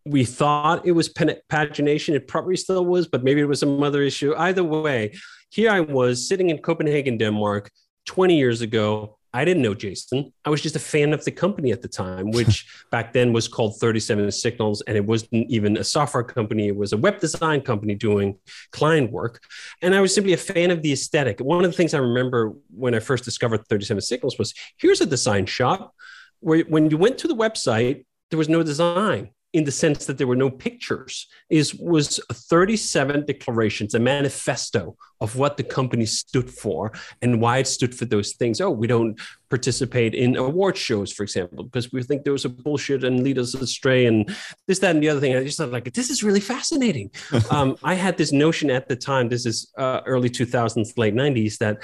we 0.05 0.25
thought 0.25 0.85
it 0.87 0.93
was 0.93 1.09
pagination. 1.09 2.15
It 2.15 2.27
probably 2.27 2.57
still 2.57 2.85
was, 2.85 3.07
but 3.07 3.23
maybe 3.23 3.41
it 3.41 3.47
was 3.47 3.61
some 3.61 3.83
other 3.83 4.03
issue. 4.03 4.35
Either 4.37 4.65
way, 4.65 5.13
here 5.51 5.71
I 5.71 5.81
was 5.81 6.27
sitting 6.27 6.51
in 6.51 6.59
Copenhagen, 6.59 7.19
Denmark, 7.19 7.71
20 8.07 8.37
years 8.37 8.61
ago 8.61 9.19
I 9.35 9.47
didn't 9.47 9.63
know 9.63 9.73
Jason. 9.73 10.33
I 10.45 10.51
was 10.51 10.61
just 10.61 10.77
a 10.77 10.81
fan 10.81 11.15
of 11.15 11.25
the 11.25 11.31
company 11.31 11.73
at 11.73 11.81
the 11.81 11.89
time, 11.89 12.31
which 12.33 12.67
back 12.91 13.13
then 13.13 13.33
was 13.33 13.49
called 13.49 13.79
37 13.81 14.31
Signals. 14.31 14.83
And 14.83 14.97
it 14.97 15.05
wasn't 15.05 15.51
even 15.51 15.77
a 15.77 15.85
software 15.85 16.23
company, 16.23 16.69
it 16.69 16.77
was 16.77 16.93
a 16.93 16.97
web 16.97 17.19
design 17.21 17.63
company 17.63 17.95
doing 17.95 18.39
client 18.73 19.11
work. 19.11 19.43
And 19.81 19.95
I 19.95 20.01
was 20.01 20.15
simply 20.15 20.33
a 20.33 20.39
fan 20.39 20.71
of 20.71 20.83
the 20.83 20.93
aesthetic. 20.93 21.41
One 21.41 21.65
of 21.65 21.71
the 21.71 21.77
things 21.77 21.95
I 21.95 21.99
remember 21.99 22.53
when 22.75 22.95
I 22.95 23.01
first 23.01 23.25
discovered 23.25 23.67
37 23.69 24.03
Signals 24.03 24.39
was 24.39 24.55
here's 24.77 25.01
a 25.01 25.07
design 25.07 25.47
shop 25.47 25.95
where 26.41 26.61
when 26.65 26.91
you 26.91 26.99
went 26.99 27.19
to 27.19 27.29
the 27.29 27.37
website, 27.37 28.05
there 28.31 28.39
was 28.39 28.49
no 28.49 28.63
design 28.63 29.31
in 29.53 29.65
the 29.65 29.73
sense 29.73 30.07
that 30.07 30.17
there 30.17 30.27
were 30.27 30.37
no 30.37 30.51
pictures 30.51 31.27
is 31.51 31.75
was 31.75 32.21
37 32.33 33.27
declarations 33.27 33.95
a 33.95 33.99
manifesto 33.99 34.97
of 35.21 35.37
what 35.37 35.57
the 35.57 35.63
company 35.63 36.07
stood 36.07 36.51
for 36.51 36.93
and 37.21 37.41
why 37.41 37.59
it 37.59 37.67
stood 37.67 37.95
for 37.95 38.07
those 38.07 38.33
things. 38.33 38.61
Oh 38.61 38.71
we 38.71 38.87
don't 38.87 39.21
participate 39.51 40.15
in 40.15 40.37
award 40.37 40.77
shows 40.77 41.13
for 41.13 41.23
example 41.23 41.65
because 41.65 41.93
we 41.93 42.03
think 42.03 42.25
those 42.25 42.47
are 42.47 42.49
bullshit 42.49 43.05
and 43.05 43.23
lead 43.23 43.39
us 43.39 43.55
astray 43.55 44.07
and 44.07 44.35
this 44.67 44.79
that 44.79 44.95
and 44.95 45.03
the 45.03 45.09
other 45.09 45.21
thing. 45.21 45.37
I 45.37 45.45
just 45.45 45.59
thought 45.59 45.71
like 45.71 45.93
this 45.93 46.11
is 46.11 46.23
really 46.23 46.41
fascinating. 46.41 47.11
Um, 47.51 47.77
i 47.83 47.95
had 47.95 48.17
this 48.17 48.33
notion 48.33 48.71
at 48.71 48.89
the 48.89 48.97
time 48.97 49.29
this 49.29 49.45
is 49.45 49.71
uh, 49.77 50.01
early 50.07 50.31
2000s 50.31 50.97
late 50.97 51.15
90s 51.15 51.59
that 51.59 51.83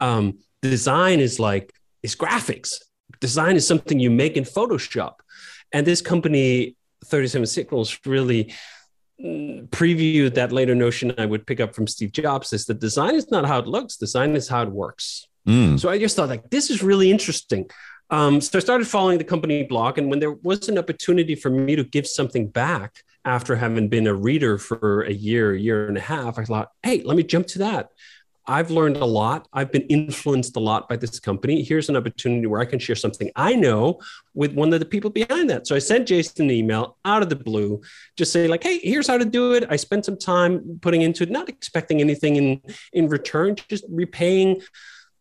um, 0.00 0.38
design 0.60 1.20
is 1.20 1.38
like 1.38 1.72
is 2.02 2.14
graphics. 2.14 2.74
Design 3.20 3.56
is 3.56 3.66
something 3.66 3.98
you 3.98 4.10
make 4.10 4.36
in 4.36 4.44
photoshop. 4.44 5.14
And 5.72 5.86
this 5.86 6.00
company 6.00 6.75
37 7.04 7.46
Signals 7.46 7.98
really 8.06 8.52
mm, 9.22 9.68
previewed 9.68 10.34
that 10.34 10.52
later 10.52 10.74
notion 10.74 11.14
I 11.18 11.26
would 11.26 11.46
pick 11.46 11.60
up 11.60 11.74
from 11.74 11.86
Steve 11.86 12.12
Jobs 12.12 12.52
is 12.52 12.66
that 12.66 12.80
design 12.80 13.14
is 13.14 13.30
not 13.30 13.46
how 13.46 13.58
it 13.58 13.66
looks, 13.66 13.96
design 13.96 14.34
is 14.36 14.48
how 14.48 14.62
it 14.62 14.70
works. 14.70 15.26
Mm. 15.46 15.78
So 15.78 15.88
I 15.88 15.98
just 15.98 16.16
thought 16.16 16.28
like 16.28 16.50
this 16.50 16.70
is 16.70 16.82
really 16.82 17.10
interesting. 17.10 17.70
Um, 18.10 18.40
so 18.40 18.58
I 18.58 18.60
started 18.60 18.86
following 18.86 19.18
the 19.18 19.24
company 19.24 19.64
blog, 19.64 19.98
and 19.98 20.08
when 20.08 20.20
there 20.20 20.32
was 20.32 20.68
an 20.68 20.78
opportunity 20.78 21.34
for 21.34 21.50
me 21.50 21.74
to 21.74 21.82
give 21.82 22.06
something 22.06 22.48
back 22.48 23.02
after 23.24 23.56
having 23.56 23.88
been 23.88 24.06
a 24.06 24.14
reader 24.14 24.58
for 24.58 25.02
a 25.02 25.12
year, 25.12 25.54
year 25.54 25.88
and 25.88 25.96
a 25.96 26.00
half, 26.00 26.38
I 26.38 26.44
thought, 26.44 26.70
hey, 26.82 27.02
let 27.02 27.16
me 27.16 27.24
jump 27.24 27.48
to 27.48 27.58
that. 27.60 27.90
I've 28.46 28.70
learned 28.70 28.98
a 28.98 29.04
lot. 29.04 29.48
I've 29.52 29.72
been 29.72 29.86
influenced 29.88 30.56
a 30.56 30.60
lot 30.60 30.88
by 30.88 30.96
this 30.96 31.18
company. 31.18 31.62
Here's 31.62 31.88
an 31.88 31.96
opportunity 31.96 32.46
where 32.46 32.60
I 32.60 32.64
can 32.64 32.78
share 32.78 32.96
something 32.96 33.30
I 33.34 33.54
know 33.54 34.00
with 34.34 34.52
one 34.52 34.72
of 34.72 34.80
the 34.80 34.86
people 34.86 35.10
behind 35.10 35.50
that. 35.50 35.66
So 35.66 35.74
I 35.74 35.80
sent 35.80 36.08
Jason 36.08 36.46
an 36.46 36.50
email 36.52 36.96
out 37.04 37.22
of 37.22 37.28
the 37.28 37.36
blue, 37.36 37.80
just 38.16 38.32
say 38.32 38.46
like, 38.46 38.62
"Hey, 38.62 38.78
here's 38.78 39.08
how 39.08 39.18
to 39.18 39.24
do 39.24 39.54
it." 39.54 39.64
I 39.68 39.76
spent 39.76 40.04
some 40.04 40.18
time 40.18 40.78
putting 40.80 41.02
into 41.02 41.22
it, 41.24 41.30
not 41.30 41.48
expecting 41.48 42.00
anything 42.00 42.36
in 42.36 42.62
in 42.92 43.08
return, 43.08 43.56
just 43.68 43.84
repaying 43.88 44.62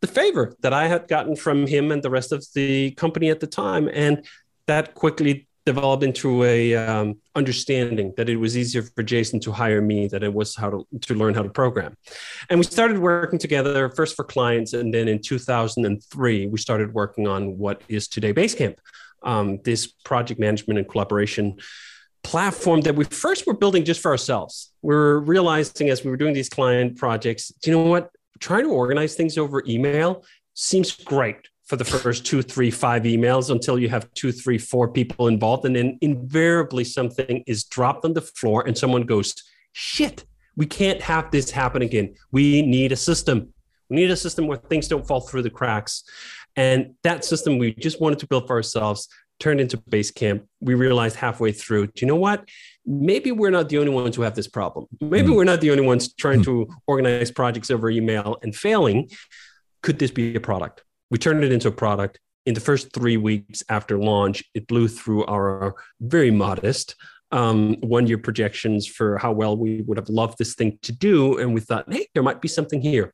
the 0.02 0.08
favor 0.08 0.56
that 0.62 0.74
I 0.74 0.88
had 0.88 1.08
gotten 1.08 1.36
from 1.36 1.68
him 1.68 1.92
and 1.92 2.04
the 2.04 2.10
rest 2.10 2.32
of 2.32 2.46
the 2.54 2.92
company 2.92 3.30
at 3.30 3.40
the 3.40 3.48
time, 3.48 3.90
and 3.92 4.26
that 4.68 4.94
quickly 4.94 5.45
developed 5.66 6.04
into 6.04 6.44
a 6.44 6.76
um, 6.76 7.16
understanding 7.34 8.14
that 8.18 8.30
it 8.30 8.36
was 8.36 8.56
easier 8.56 8.84
for 8.84 9.02
Jason 9.02 9.40
to 9.42 9.52
hire 9.52 9.82
me 9.82 10.08
than 10.08 10.22
it 10.24 10.34
was 10.34 10.56
how 10.56 10.70
to, 10.70 10.88
to 11.02 11.16
learn 11.16 11.34
how 11.34 11.42
to 11.42 11.50
program. 11.50 11.98
And 12.50 12.60
we 12.60 12.64
started 12.64 13.00
working 13.00 13.40
together 13.40 13.90
first 13.90 14.16
for 14.16 14.24
clients. 14.24 14.74
And 14.74 14.94
then 14.94 15.08
in 15.08 15.22
2003, 15.22 16.48
we 16.48 16.58
started 16.60 16.94
working 16.94 17.28
on 17.28 17.58
what 17.58 17.82
is 17.88 18.08
today 18.08 18.34
Basecamp, 18.34 18.78
um, 19.24 19.60
this 19.64 19.88
project 19.88 20.40
management 20.40 20.78
and 20.78 20.88
collaboration 20.88 21.58
platform 22.24 22.82
that 22.82 22.96
we 22.96 23.06
first 23.06 23.46
were 23.48 23.54
building 23.54 23.84
just 23.84 24.02
for 24.02 24.12
ourselves. 24.12 24.72
We 24.82 24.94
were 24.94 25.20
realizing 25.20 25.90
as 25.90 26.04
we 26.04 26.12
were 26.12 26.18
doing 26.18 26.34
these 26.34 26.50
client 26.50 26.98
projects, 26.98 27.50
do 27.62 27.72
you 27.72 27.78
know 27.78 27.84
what? 27.84 28.12
Trying 28.40 28.64
to 28.64 28.72
organize 28.72 29.16
things 29.16 29.38
over 29.38 29.64
email 29.68 30.26
seems 30.54 30.92
great 30.92 31.38
for 31.66 31.76
the 31.78 31.86
first 31.86 32.26
two, 32.26 32.42
three, 32.42 32.70
five 32.70 33.04
emails 33.04 33.50
until 33.50 33.80
you 33.80 33.90
have 33.90 34.12
two, 34.14 34.32
three, 34.32 34.58
four 34.58 34.88
people 34.88 35.28
involved. 35.28 35.66
And 35.66 35.76
then 35.76 35.98
invariably 36.02 36.84
something 36.84 37.44
is 37.48 37.64
dropped 37.64 38.06
on 38.06 38.14
the 38.14 38.22
floor 38.22 38.66
and 38.68 38.78
someone 38.78 39.04
goes, 39.04 39.34
shit, 39.74 40.26
we 40.56 40.68
can't 40.68 41.02
have 41.02 41.32
this 41.32 41.50
happen 41.50 41.82
again. 41.82 42.14
We 42.32 42.62
need 42.62 42.92
a 42.92 42.96
system. 42.96 43.54
We 43.90 43.98
need 43.98 44.12
a 44.12 44.16
system 44.16 44.48
where 44.48 44.58
things 44.58 44.88
don't 44.88 45.06
fall 45.06 45.22
through 45.22 45.42
the 45.42 45.50
cracks. 45.50 46.04
And 46.56 46.94
that 47.04 47.26
system 47.26 47.58
we 47.58 47.74
just 47.74 48.00
wanted 48.00 48.20
to 48.20 48.28
build 48.28 48.48
for 48.48 48.56
ourselves 48.56 49.10
turned 49.40 49.60
into 49.60 49.78
Basecamp. 49.78 50.46
We 50.62 50.76
realized 50.76 51.18
halfway 51.18 51.52
through, 51.52 51.88
do 51.88 51.94
you 51.98 52.08
know 52.08 52.16
what? 52.16 52.48
Maybe 52.86 53.32
we're 53.32 53.50
not 53.50 53.70
the 53.70 53.80
only 53.80 53.92
ones 53.92 54.16
who 54.16 54.22
have 54.22 54.36
this 54.36 54.48
problem. 54.48 54.86
Maybe 55.02 55.28
mm-hmm. 55.28 55.36
we're 55.36 55.44
not 55.44 55.62
the 55.62 55.72
only 55.72 55.86
ones 55.86 56.14
trying 56.14 56.42
mm-hmm. 56.42 56.68
to 56.68 56.76
organize 56.88 57.32
projects 57.32 57.70
over 57.70 57.90
email 57.90 58.38
and 58.44 58.56
failing. 58.56 59.10
Could 59.82 60.00
this 60.00 60.12
be 60.12 60.36
a 60.36 60.40
product? 60.40 60.85
We 61.10 61.18
turned 61.18 61.44
it 61.44 61.52
into 61.52 61.68
a 61.68 61.72
product. 61.72 62.20
In 62.46 62.54
the 62.54 62.60
first 62.60 62.94
three 62.94 63.18
weeks 63.18 63.64
after 63.70 63.98
launch, 63.98 64.44
it 64.54 64.68
blew 64.68 64.88
through 64.88 65.26
our 65.26 65.76
very 66.00 66.32
modest 66.32 66.96
um, 67.32 67.76
one 67.82 68.06
year 68.08 68.18
projections 68.18 68.86
for 68.88 69.18
how 69.18 69.32
well 69.32 69.58
we 69.58 69.82
would 69.82 69.98
have 69.98 70.10
loved 70.10 70.38
this 70.38 70.56
thing 70.56 70.78
to 70.84 70.92
do. 70.92 71.40
And 71.40 71.54
we 71.54 71.62
thought, 71.62 71.92
hey, 71.92 72.08
there 72.14 72.24
might 72.24 72.42
be 72.42 72.48
something 72.48 72.82
here. 72.82 73.14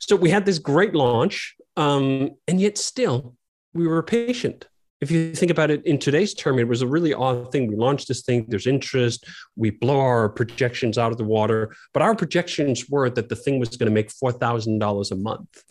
So 0.00 0.16
we 0.16 0.30
had 0.30 0.46
this 0.46 0.58
great 0.58 0.94
launch, 0.94 1.54
um, 1.76 2.30
and 2.48 2.60
yet 2.60 2.78
still 2.78 3.36
we 3.74 3.86
were 3.86 4.02
patient 4.02 4.66
if 5.00 5.10
you 5.10 5.34
think 5.34 5.50
about 5.50 5.70
it 5.70 5.84
in 5.84 5.98
today's 5.98 6.32
term, 6.32 6.58
it 6.58 6.68
was 6.68 6.82
a 6.82 6.86
really 6.86 7.12
odd 7.12 7.52
thing. 7.52 7.66
We 7.66 7.76
launched 7.76 8.08
this 8.08 8.22
thing, 8.22 8.46
there's 8.48 8.66
interest, 8.66 9.26
we 9.54 9.70
blow 9.70 10.00
our 10.00 10.28
projections 10.28 10.96
out 10.96 11.12
of 11.12 11.18
the 11.18 11.24
water, 11.24 11.74
but 11.92 12.02
our 12.02 12.14
projections 12.14 12.88
were 12.88 13.10
that 13.10 13.28
the 13.28 13.36
thing 13.36 13.60
was 13.60 13.76
going 13.76 13.88
to 13.88 13.94
make 13.94 14.10
$4,000 14.10 15.10
a 15.10 15.16
month. 15.16 15.64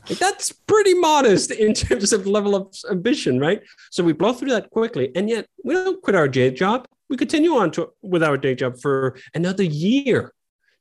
like, 0.08 0.18
that's 0.18 0.52
pretty 0.52 0.94
modest 0.94 1.50
in 1.50 1.74
terms 1.74 2.12
of 2.12 2.26
level 2.26 2.54
of 2.54 2.74
ambition, 2.90 3.38
right? 3.38 3.62
So 3.90 4.02
we 4.02 4.14
blow 4.14 4.32
through 4.32 4.50
that 4.50 4.70
quickly, 4.70 5.10
and 5.14 5.28
yet 5.28 5.46
we 5.64 5.74
don't 5.74 6.02
quit 6.02 6.16
our 6.16 6.28
day 6.28 6.50
job. 6.50 6.86
We 7.10 7.16
continue 7.18 7.56
on 7.56 7.72
to, 7.72 7.90
with 8.00 8.22
our 8.22 8.38
day 8.38 8.54
job 8.54 8.80
for 8.80 9.18
another 9.34 9.64
year 9.64 10.32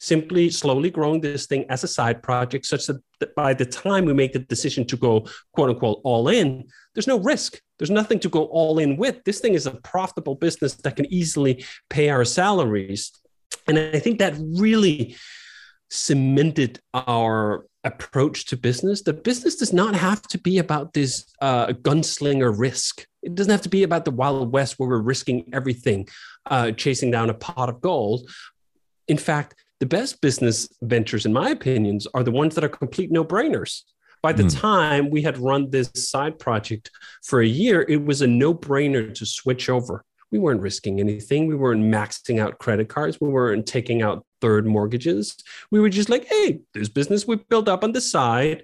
simply 0.01 0.49
slowly 0.49 0.89
growing 0.89 1.21
this 1.21 1.45
thing 1.45 1.63
as 1.69 1.83
a 1.83 1.87
side 1.87 2.23
project 2.23 2.65
such 2.65 2.87
that 2.87 3.35
by 3.35 3.53
the 3.53 3.65
time 3.65 4.03
we 4.03 4.13
make 4.13 4.33
the 4.33 4.39
decision 4.39 4.83
to 4.83 4.97
go 4.97 5.27
quote 5.53 5.69
unquote 5.69 6.01
all 6.03 6.27
in, 6.27 6.67
there's 6.95 7.07
no 7.07 7.19
risk. 7.19 7.61
There's 7.77 7.91
nothing 7.91 8.19
to 8.21 8.29
go 8.29 8.45
all 8.45 8.79
in 8.79 8.97
with. 8.97 9.23
This 9.25 9.39
thing 9.39 9.53
is 9.53 9.67
a 9.67 9.71
profitable 9.71 10.33
business 10.33 10.73
that 10.73 10.95
can 10.95 11.05
easily 11.13 11.63
pay 11.91 12.09
our 12.09 12.25
salaries. 12.25 13.11
And 13.67 13.77
I 13.77 13.99
think 13.99 14.17
that 14.19 14.33
really 14.39 15.15
cemented 15.91 16.79
our 16.95 17.67
approach 17.83 18.45
to 18.45 18.57
business. 18.57 19.03
The 19.03 19.13
business 19.13 19.55
does 19.55 19.71
not 19.71 19.93
have 19.93 20.23
to 20.29 20.39
be 20.39 20.57
about 20.57 20.93
this 20.93 21.25
uh, 21.41 21.67
gunslinger 21.67 22.57
risk. 22.57 23.05
It 23.21 23.35
doesn't 23.35 23.51
have 23.51 23.61
to 23.61 23.69
be 23.69 23.83
about 23.83 24.05
the 24.05 24.11
Wild 24.11 24.51
West 24.51 24.79
where 24.79 24.89
we're 24.89 24.97
risking 24.97 25.47
everything, 25.53 26.07
uh, 26.47 26.71
chasing 26.71 27.11
down 27.11 27.29
a 27.29 27.35
pot 27.35 27.69
of 27.69 27.81
gold. 27.81 28.27
In 29.07 29.17
fact, 29.17 29.60
the 29.81 29.87
best 29.87 30.21
business 30.21 30.69
ventures, 30.83 31.25
in 31.25 31.33
my 31.33 31.49
opinions, 31.49 32.05
are 32.13 32.23
the 32.23 32.31
ones 32.31 32.53
that 32.53 32.63
are 32.63 32.69
complete 32.69 33.11
no 33.11 33.25
brainers. 33.25 33.81
By 34.21 34.31
the 34.31 34.43
mm. 34.43 34.61
time 34.61 35.09
we 35.09 35.23
had 35.23 35.39
run 35.39 35.71
this 35.71 35.89
side 35.95 36.37
project 36.37 36.91
for 37.23 37.41
a 37.41 37.47
year, 37.47 37.83
it 37.89 38.05
was 38.05 38.21
a 38.21 38.27
no 38.27 38.53
brainer 38.53 39.11
to 39.11 39.25
switch 39.25 39.69
over. 39.69 40.05
We 40.31 40.37
weren't 40.37 40.61
risking 40.61 40.99
anything. 40.99 41.47
We 41.47 41.55
weren't 41.55 41.83
maxing 41.83 42.39
out 42.39 42.59
credit 42.59 42.89
cards. 42.89 43.19
We 43.19 43.29
weren't 43.29 43.65
taking 43.65 44.03
out 44.03 44.23
third 44.39 44.67
mortgages. 44.67 45.35
We 45.71 45.79
were 45.79 45.89
just 45.89 46.09
like, 46.09 46.25
hey, 46.25 46.59
this 46.75 46.87
business 46.87 47.25
we 47.25 47.37
built 47.37 47.67
up 47.67 47.83
on 47.83 47.91
the 47.91 48.01
side, 48.01 48.63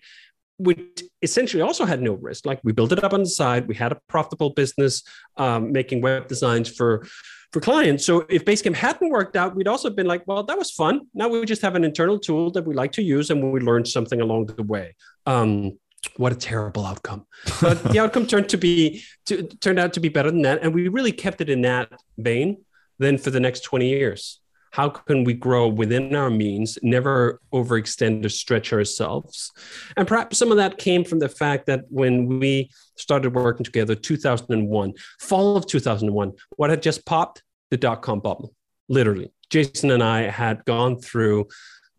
which 0.59 1.01
essentially 1.23 1.63
also 1.63 1.85
had 1.85 1.99
no 1.99 2.13
risk. 2.13 2.45
Like 2.45 2.59
we 2.63 2.73
built 2.73 2.91
it 2.91 3.03
up 3.03 3.13
on 3.13 3.21
the 3.21 3.29
side. 3.29 3.67
We 3.67 3.73
had 3.73 3.91
a 3.91 3.99
profitable 4.07 4.51
business 4.51 5.01
um, 5.35 5.71
making 5.71 6.01
web 6.01 6.27
designs 6.27 6.69
for 6.69 7.07
for 7.53 7.61
clients. 7.61 8.05
So 8.05 8.25
if 8.29 8.45
Basecamp 8.45 8.75
hadn't 8.75 9.09
worked 9.09 9.35
out, 9.35 9.55
we'd 9.55 9.67
also 9.67 9.89
been 9.89 10.07
like, 10.07 10.23
well, 10.27 10.43
that 10.43 10.57
was 10.57 10.71
fun. 10.71 11.01
Now 11.13 11.27
we 11.27 11.45
just 11.45 11.61
have 11.61 11.75
an 11.75 11.83
internal 11.83 12.19
tool 12.19 12.51
that 12.51 12.65
we 12.65 12.73
like 12.73 12.91
to 12.93 13.01
use 13.01 13.29
and 13.29 13.51
we 13.51 13.59
learned 13.59 13.87
something 13.87 14.21
along 14.21 14.47
the 14.47 14.63
way. 14.63 14.95
Um, 15.25 15.77
what 16.17 16.31
a 16.31 16.35
terrible 16.35 16.85
outcome. 16.85 17.25
But 17.61 17.83
the 17.91 17.99
outcome 17.99 18.27
turned 18.27 18.49
to 18.49 18.57
be 18.57 19.03
to, 19.25 19.43
turned 19.43 19.79
out 19.79 19.93
to 19.93 19.99
be 19.99 20.09
better 20.09 20.31
than 20.31 20.43
that. 20.43 20.61
And 20.61 20.73
we 20.73 20.87
really 20.87 21.11
kept 21.11 21.41
it 21.41 21.49
in 21.49 21.61
that 21.61 21.91
vein 22.17 22.63
then 22.99 23.17
for 23.17 23.29
the 23.29 23.39
next 23.39 23.61
20 23.61 23.89
years. 23.89 24.39
How 24.71 24.89
can 24.89 25.23
we 25.23 25.33
grow 25.33 25.67
within 25.67 26.15
our 26.15 26.29
means, 26.29 26.77
never 26.81 27.39
overextend 27.53 28.25
or 28.25 28.29
stretch 28.29 28.73
ourselves? 28.73 29.51
And 29.95 30.07
perhaps 30.07 30.37
some 30.37 30.51
of 30.51 30.57
that 30.57 30.77
came 30.77 31.03
from 31.03 31.19
the 31.19 31.29
fact 31.29 31.65
that 31.67 31.85
when 31.89 32.39
we 32.39 32.69
started 32.95 33.33
working 33.33 33.63
together, 33.63 33.95
2001, 33.95 34.93
fall 35.19 35.57
of 35.57 35.65
2001, 35.65 36.33
what 36.57 36.69
had 36.69 36.81
just 36.81 37.05
popped? 37.05 37.43
The 37.69 37.77
dot 37.77 38.01
com 38.01 38.21
bubble, 38.21 38.53
literally. 38.87 39.29
Jason 39.49 39.91
and 39.91 40.01
I 40.01 40.21
had 40.21 40.63
gone 40.63 40.99
through 40.99 41.47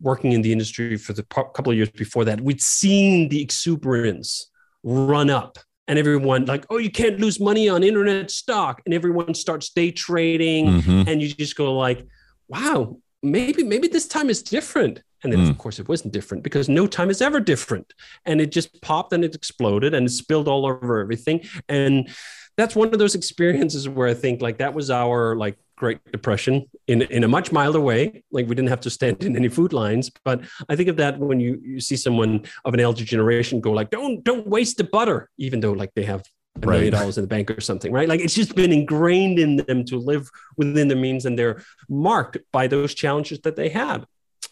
working 0.00 0.32
in 0.32 0.40
the 0.40 0.50
industry 0.52 0.96
for 0.96 1.12
the 1.12 1.22
couple 1.24 1.70
of 1.70 1.76
years 1.76 1.90
before 1.90 2.24
that. 2.24 2.40
We'd 2.40 2.62
seen 2.62 3.28
the 3.28 3.42
exuberance 3.42 4.50
run 4.82 5.28
up 5.28 5.58
and 5.88 5.98
everyone 5.98 6.44
like 6.44 6.64
oh 6.70 6.76
you 6.76 6.90
can't 6.90 7.18
lose 7.18 7.40
money 7.40 7.68
on 7.68 7.82
internet 7.82 8.30
stock 8.30 8.80
and 8.84 8.94
everyone 8.94 9.34
starts 9.34 9.70
day 9.70 9.90
trading 9.90 10.66
mm-hmm. 10.66 11.08
and 11.08 11.20
you 11.20 11.28
just 11.28 11.56
go 11.56 11.76
like 11.76 12.06
wow, 12.48 12.98
maybe 13.22 13.62
maybe 13.62 13.88
this 13.88 14.06
time 14.06 14.30
is 14.30 14.42
different. 14.42 15.02
And 15.22 15.32
then, 15.32 15.40
mm. 15.40 15.50
of 15.50 15.58
course, 15.58 15.80
it 15.80 15.88
wasn't 15.88 16.12
different 16.12 16.44
because 16.44 16.68
no 16.68 16.86
time 16.86 17.10
is 17.10 17.20
ever 17.20 17.40
different. 17.40 17.92
And 18.24 18.40
it 18.40 18.52
just 18.52 18.80
popped 18.82 19.12
and 19.12 19.24
it 19.24 19.34
exploded 19.34 19.92
and 19.92 20.06
it 20.06 20.10
spilled 20.10 20.46
all 20.46 20.64
over 20.64 21.00
everything. 21.00 21.40
And 21.68 22.08
that's 22.56 22.76
one 22.76 22.92
of 22.92 22.98
those 22.98 23.14
experiences 23.14 23.88
where 23.88 24.06
I 24.06 24.14
think 24.14 24.42
like 24.42 24.58
that 24.58 24.74
was 24.74 24.90
our 24.90 25.34
like 25.36 25.56
Great 25.76 26.00
Depression 26.10 26.66
in 26.88 27.02
in 27.02 27.24
a 27.24 27.28
much 27.28 27.52
milder 27.52 27.80
way. 27.80 28.24
Like 28.32 28.46
we 28.48 28.54
didn't 28.54 28.68
have 28.68 28.80
to 28.82 28.90
stand 28.90 29.22
in 29.24 29.36
any 29.36 29.48
food 29.48 29.72
lines, 29.72 30.10
but 30.24 30.42
I 30.68 30.76
think 30.76 30.88
of 30.88 30.96
that 30.96 31.18
when 31.18 31.40
you 31.40 31.60
you 31.64 31.80
see 31.80 31.96
someone 31.96 32.44
of 32.64 32.74
an 32.74 32.80
elder 32.80 33.04
generation 33.04 33.60
go 33.60 33.70
like, 33.70 33.90
"Don't 33.90 34.24
don't 34.24 34.46
waste 34.46 34.76
the 34.76 34.84
butter," 34.84 35.30
even 35.38 35.60
though 35.60 35.72
like 35.72 35.94
they 35.94 36.04
have 36.04 36.24
a 36.62 36.66
right. 36.66 36.74
million 36.76 36.92
dollars 36.92 37.18
in 37.18 37.22
the 37.22 37.28
bank 37.28 37.50
or 37.50 37.60
something, 37.60 37.92
right? 37.92 38.08
Like 38.08 38.20
it's 38.20 38.34
just 38.34 38.54
been 38.54 38.72
ingrained 38.72 39.38
in 39.38 39.56
them 39.56 39.84
to 39.86 39.98
live 39.98 40.30
within 40.56 40.88
their 40.88 40.96
means, 40.96 41.26
and 41.26 41.38
they're 41.38 41.62
marked 41.88 42.38
by 42.52 42.66
those 42.66 42.94
challenges 42.94 43.40
that 43.40 43.56
they 43.56 43.68
have. 43.70 44.04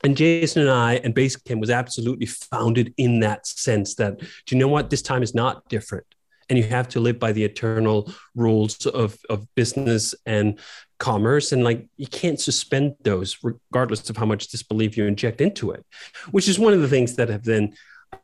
And 0.04 0.16
Jason 0.16 0.62
and 0.62 0.70
I 0.70 0.94
and 0.96 1.14
Basecamp 1.14 1.60
was 1.60 1.70
absolutely 1.70 2.26
founded 2.26 2.92
in 2.96 3.20
that 3.20 3.46
sense 3.46 3.94
that, 3.96 4.18
do 4.18 4.26
you 4.50 4.58
know 4.58 4.68
what? 4.68 4.90
This 4.90 5.02
time 5.02 5.22
is 5.22 5.34
not 5.34 5.68
different 5.68 6.06
and 6.48 6.58
you 6.58 6.64
have 6.64 6.88
to 6.88 7.00
live 7.00 7.18
by 7.18 7.32
the 7.32 7.44
eternal 7.44 8.12
rules 8.34 8.86
of, 8.86 9.18
of 9.28 9.46
business 9.54 10.14
and 10.24 10.58
commerce 10.98 11.52
and 11.52 11.62
like 11.62 11.86
you 11.96 12.06
can't 12.06 12.40
suspend 12.40 12.94
those 13.02 13.38
regardless 13.42 14.08
of 14.08 14.16
how 14.16 14.24
much 14.24 14.48
disbelief 14.48 14.96
you 14.96 15.04
inject 15.04 15.42
into 15.42 15.70
it 15.70 15.84
which 16.30 16.48
is 16.48 16.58
one 16.58 16.72
of 16.72 16.80
the 16.80 16.88
things 16.88 17.16
that 17.16 17.28
have 17.28 17.44
then 17.44 17.74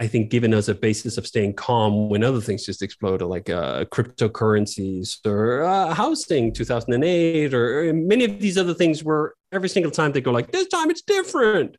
i 0.01 0.07
think 0.07 0.31
given 0.31 0.55
us 0.55 0.69
a 0.69 0.75
basis 0.75 1.19
of 1.19 1.27
staying 1.27 1.55
calm 1.55 2.09
when 2.09 2.23
other 2.23 2.41
things 2.41 2.67
just 2.67 2.83
explode 2.83 3.23
like 3.23 3.49
uh, 3.51 3.85
cryptocurrencies 3.87 5.25
or 5.27 5.63
uh, 5.63 5.95
housing 5.95 6.53
2008 6.53 7.55
or, 7.55 7.89
or 7.89 7.93
many 7.93 8.25
of 8.25 8.41
these 8.41 8.59
other 8.59 8.75
things 8.75 9.03
where 9.05 9.35
every 9.53 9.69
single 9.69 9.93
time 9.93 10.13
they 10.13 10.21
go 10.21 10.31
like 10.31 10.51
this 10.51 10.69
time 10.69 10.91
it's 10.91 11.03
different. 11.03 11.77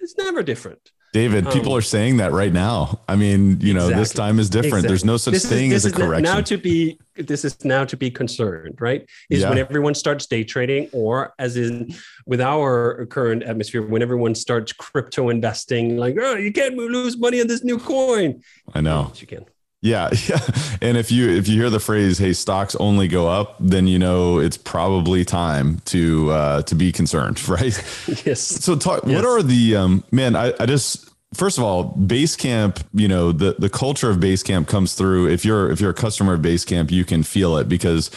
It's 0.00 0.16
never 0.16 0.42
different 0.42 0.90
David, 1.12 1.46
um, 1.46 1.52
people 1.52 1.74
are 1.74 1.82
saying 1.82 2.18
that 2.18 2.30
right 2.30 2.52
now. 2.52 3.00
I 3.08 3.16
mean, 3.16 3.60
you 3.60 3.74
know, 3.74 3.86
exactly, 3.86 4.00
this 4.00 4.12
time 4.12 4.38
is 4.38 4.48
different. 4.48 4.84
Exactly. 4.84 4.88
There's 4.88 5.04
no 5.04 5.16
such 5.16 5.34
this 5.34 5.48
thing 5.48 5.72
is, 5.72 5.84
as 5.84 5.92
a 5.92 5.96
correction. 5.96 6.22
Now 6.22 6.40
to 6.40 6.56
be 6.56 7.00
this 7.16 7.44
is 7.44 7.64
now 7.64 7.84
to 7.84 7.96
be 7.96 8.10
concerned, 8.10 8.80
right? 8.80 9.08
Is 9.28 9.42
yeah. 9.42 9.48
when 9.48 9.58
everyone 9.58 9.94
starts 9.94 10.26
day 10.26 10.44
trading, 10.44 10.88
or 10.92 11.34
as 11.38 11.56
in 11.56 11.92
with 12.26 12.40
our 12.40 13.06
current 13.06 13.42
atmosphere, 13.42 13.82
when 13.82 14.02
everyone 14.02 14.36
starts 14.36 14.72
crypto 14.72 15.30
investing, 15.30 15.96
like, 15.96 16.16
oh, 16.20 16.36
you 16.36 16.52
can't 16.52 16.76
lose 16.76 17.18
money 17.18 17.40
on 17.40 17.48
this 17.48 17.64
new 17.64 17.78
coin. 17.78 18.42
I 18.72 18.80
know. 18.80 19.06
Yes, 19.08 19.20
you 19.20 19.26
can. 19.26 19.46
Yeah, 19.82 20.10
yeah. 20.28 20.40
And 20.82 20.96
if 20.96 21.10
you 21.10 21.28
if 21.30 21.48
you 21.48 21.56
hear 21.60 21.70
the 21.70 21.80
phrase 21.80 22.18
"Hey, 22.18 22.32
stocks 22.32 22.74
only 22.76 23.08
go 23.08 23.28
up," 23.28 23.56
then 23.60 23.86
you 23.86 23.98
know 23.98 24.38
it's 24.38 24.56
probably 24.56 25.24
time 25.24 25.80
to 25.86 26.30
uh, 26.30 26.62
to 26.62 26.74
be 26.74 26.92
concerned, 26.92 27.46
right? 27.48 27.76
yes. 28.24 28.40
So, 28.40 28.76
talk. 28.76 29.02
Yes. 29.06 29.16
What 29.16 29.24
are 29.24 29.42
the 29.42 29.76
um, 29.76 30.04
man? 30.10 30.36
I, 30.36 30.52
I 30.60 30.66
just 30.66 31.08
first 31.34 31.58
of 31.58 31.64
all, 31.64 31.94
Basecamp. 31.94 32.82
You 32.92 33.08
know 33.08 33.32
the 33.32 33.56
the 33.58 33.70
culture 33.70 34.10
of 34.10 34.18
Basecamp 34.18 34.68
comes 34.68 34.94
through. 34.94 35.28
If 35.28 35.44
you're 35.44 35.70
if 35.70 35.80
you're 35.80 35.90
a 35.90 35.94
customer 35.94 36.34
of 36.34 36.40
Basecamp, 36.40 36.90
you 36.90 37.04
can 37.04 37.22
feel 37.22 37.56
it 37.56 37.68
because 37.68 38.10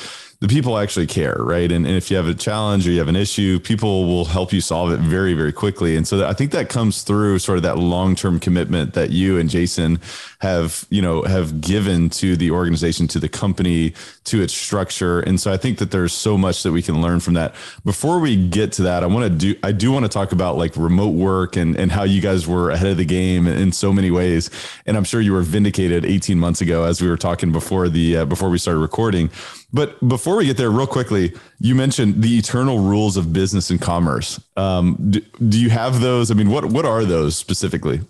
the 0.43 0.49
people 0.49 0.77
actually 0.77 1.07
care, 1.07 1.37
right? 1.39 1.71
And, 1.71 1.87
and 1.87 1.95
if 1.95 2.11
you 2.11 2.17
have 2.17 2.27
a 2.27 2.33
challenge 2.33 2.85
or 2.85 2.91
you 2.91 2.99
have 2.99 3.07
an 3.07 3.15
issue, 3.15 3.61
people 3.61 4.07
will 4.07 4.25
help 4.25 4.51
you 4.51 4.59
solve 4.59 4.91
it 4.91 4.99
very, 4.99 5.33
very 5.33 5.53
quickly. 5.53 5.95
And 5.95 6.05
so 6.05 6.27
I 6.27 6.33
think 6.33 6.51
that 6.51 6.67
comes 6.67 7.03
through 7.03 7.39
sort 7.39 7.57
of 7.57 7.61
that 7.63 7.77
long 7.77 8.13
term 8.13 8.41
commitment 8.41 8.93
that 8.93 9.11
you 9.11 9.37
and 9.37 9.49
Jason 9.49 10.01
have, 10.43 10.85
you 10.89 11.01
know, 11.01 11.23
have 11.23 11.61
given 11.61 12.09
to 12.09 12.35
the 12.35 12.51
organization, 12.51 13.07
to 13.07 13.17
the 13.17 13.29
company, 13.29 13.93
to 14.25 14.41
its 14.41 14.53
structure. 14.53 15.21
And 15.21 15.39
so 15.39 15.53
I 15.53 15.57
think 15.57 15.77
that 15.77 15.91
there's 15.91 16.11
so 16.11 16.37
much 16.37 16.63
that 16.63 16.73
we 16.73 16.81
can 16.81 17.01
learn 17.01 17.21
from 17.21 17.35
that. 17.35 17.55
Before 17.85 18.19
we 18.19 18.35
get 18.49 18.73
to 18.73 18.81
that, 18.81 19.03
I 19.03 19.07
want 19.07 19.23
to 19.23 19.29
do, 19.29 19.59
I 19.63 19.71
do 19.71 19.89
want 19.93 20.03
to 20.03 20.09
talk 20.09 20.33
about 20.33 20.57
like 20.57 20.75
remote 20.75 21.15
work 21.15 21.55
and, 21.55 21.77
and 21.77 21.93
how 21.93 22.03
you 22.03 22.19
guys 22.19 22.45
were 22.45 22.71
ahead 22.71 22.91
of 22.91 22.97
the 22.97 23.05
game 23.05 23.47
in 23.47 23.71
so 23.71 23.93
many 23.93 24.11
ways. 24.11 24.49
And 24.85 24.97
I'm 24.97 25.05
sure 25.05 25.21
you 25.21 25.31
were 25.31 25.43
vindicated 25.43 26.03
18 26.03 26.37
months 26.37 26.59
ago 26.59 26.83
as 26.83 27.01
we 27.01 27.09
were 27.09 27.17
talking 27.17 27.53
before 27.53 27.87
the, 27.87 28.17
uh, 28.17 28.25
before 28.25 28.49
we 28.49 28.57
started 28.57 28.79
recording. 28.79 29.29
But 29.71 30.05
before 30.05 30.35
we 30.35 30.45
get 30.45 30.57
there, 30.57 30.69
real 30.69 30.87
quickly, 30.87 31.33
you 31.61 31.73
mentioned 31.73 32.21
the 32.21 32.37
eternal 32.37 32.79
rules 32.79 33.15
of 33.15 33.31
business 33.31 33.69
and 33.69 33.81
commerce. 33.81 34.41
Um, 34.57 34.97
do, 35.09 35.21
do, 35.47 35.59
you 35.59 35.69
have 35.69 36.01
those? 36.01 36.29
I 36.29 36.35
mean, 36.35 36.49
what 36.51 36.65
what 36.65 36.85
are 36.85 37.05
those 37.05 37.35
specifically? 37.35 38.01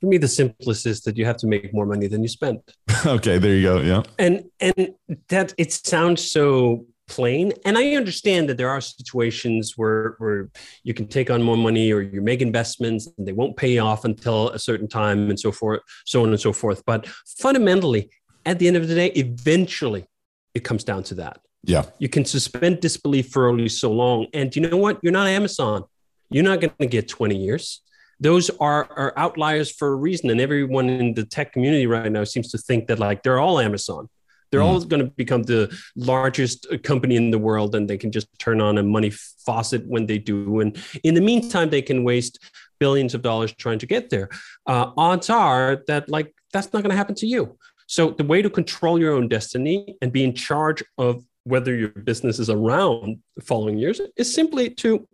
For 0.00 0.06
me, 0.06 0.18
the 0.18 0.28
simplest 0.28 0.86
is 0.86 1.00
that 1.02 1.16
you 1.16 1.24
have 1.24 1.36
to 1.38 1.46
make 1.46 1.72
more 1.72 1.86
money 1.86 2.06
than 2.06 2.22
you 2.22 2.28
spend. 2.28 2.60
okay, 3.06 3.38
there 3.38 3.54
you 3.54 3.62
go. 3.62 3.80
Yeah, 3.80 4.02
and 4.18 4.44
and 4.60 4.94
that 5.28 5.54
it 5.58 5.72
sounds 5.72 6.30
so 6.30 6.86
plain, 7.06 7.52
and 7.64 7.76
I 7.76 7.94
understand 7.94 8.48
that 8.48 8.56
there 8.56 8.70
are 8.70 8.80
situations 8.80 9.74
where 9.76 10.16
where 10.18 10.50
you 10.82 10.94
can 10.94 11.06
take 11.06 11.30
on 11.30 11.42
more 11.42 11.56
money 11.56 11.92
or 11.92 12.00
you 12.00 12.20
make 12.20 12.42
investments 12.42 13.08
and 13.16 13.26
they 13.26 13.32
won't 13.32 13.56
pay 13.56 13.78
off 13.78 14.04
until 14.04 14.50
a 14.50 14.58
certain 14.58 14.88
time 14.88 15.30
and 15.30 15.38
so 15.38 15.52
forth, 15.52 15.80
so 16.04 16.22
on 16.22 16.30
and 16.30 16.40
so 16.40 16.52
forth. 16.52 16.82
But 16.84 17.06
fundamentally, 17.38 18.10
at 18.46 18.58
the 18.58 18.68
end 18.68 18.76
of 18.76 18.88
the 18.88 18.94
day, 18.94 19.08
eventually 19.08 20.06
it 20.54 20.64
comes 20.64 20.84
down 20.84 21.02
to 21.04 21.14
that. 21.16 21.40
Yeah. 21.66 21.84
You 21.98 22.08
can 22.08 22.24
suspend 22.24 22.80
disbelief 22.80 23.30
for 23.30 23.48
only 23.48 23.68
so 23.68 23.90
long. 23.92 24.26
And 24.34 24.54
you 24.54 24.62
know 24.62 24.76
what? 24.76 24.98
You're 25.02 25.12
not 25.12 25.26
Amazon. 25.26 25.84
You're 26.30 26.44
not 26.44 26.60
going 26.60 26.72
to 26.78 26.86
get 26.86 27.08
20 27.08 27.36
years. 27.36 27.80
Those 28.20 28.50
are, 28.60 28.88
are 28.90 29.12
outliers 29.16 29.70
for 29.70 29.88
a 29.88 29.96
reason. 29.96 30.30
And 30.30 30.40
everyone 30.40 30.88
in 30.88 31.14
the 31.14 31.24
tech 31.24 31.52
community 31.52 31.86
right 31.86 32.10
now 32.10 32.24
seems 32.24 32.50
to 32.52 32.58
think 32.58 32.86
that 32.88 32.98
like 32.98 33.22
they're 33.22 33.38
all 33.38 33.60
Amazon. 33.60 34.08
They're 34.50 34.60
mm. 34.60 34.66
all 34.66 34.80
going 34.84 35.04
to 35.04 35.10
become 35.10 35.42
the 35.42 35.76
largest 35.96 36.66
company 36.84 37.16
in 37.16 37.30
the 37.30 37.38
world 37.38 37.74
and 37.74 37.90
they 37.90 37.98
can 37.98 38.12
just 38.12 38.28
turn 38.38 38.60
on 38.60 38.78
a 38.78 38.82
money 38.82 39.10
faucet 39.44 39.86
when 39.86 40.06
they 40.06 40.18
do. 40.18 40.60
And 40.60 40.76
in 41.02 41.14
the 41.14 41.20
meantime, 41.20 41.70
they 41.70 41.82
can 41.82 42.04
waste 42.04 42.38
billions 42.78 43.14
of 43.14 43.22
dollars 43.22 43.52
trying 43.52 43.78
to 43.80 43.86
get 43.86 44.10
there. 44.10 44.28
Uh, 44.66 44.92
odds 44.96 45.30
are 45.30 45.82
that 45.88 46.08
like 46.08 46.34
that's 46.52 46.72
not 46.72 46.82
going 46.82 46.90
to 46.90 46.96
happen 46.96 47.14
to 47.16 47.26
you. 47.26 47.58
So 47.86 48.10
the 48.10 48.24
way 48.24 48.42
to 48.42 48.50
control 48.50 48.98
your 48.98 49.12
own 49.14 49.28
destiny 49.28 49.96
and 50.00 50.12
be 50.12 50.24
in 50.24 50.34
charge 50.34 50.82
of 50.98 51.24
whether 51.44 51.74
your 51.74 51.88
business 51.88 52.38
is 52.38 52.48
around 52.48 53.18
the 53.36 53.42
following 53.42 53.76
years 53.76 54.00
is 54.16 54.32
simply 54.32 54.70
to 54.70 55.06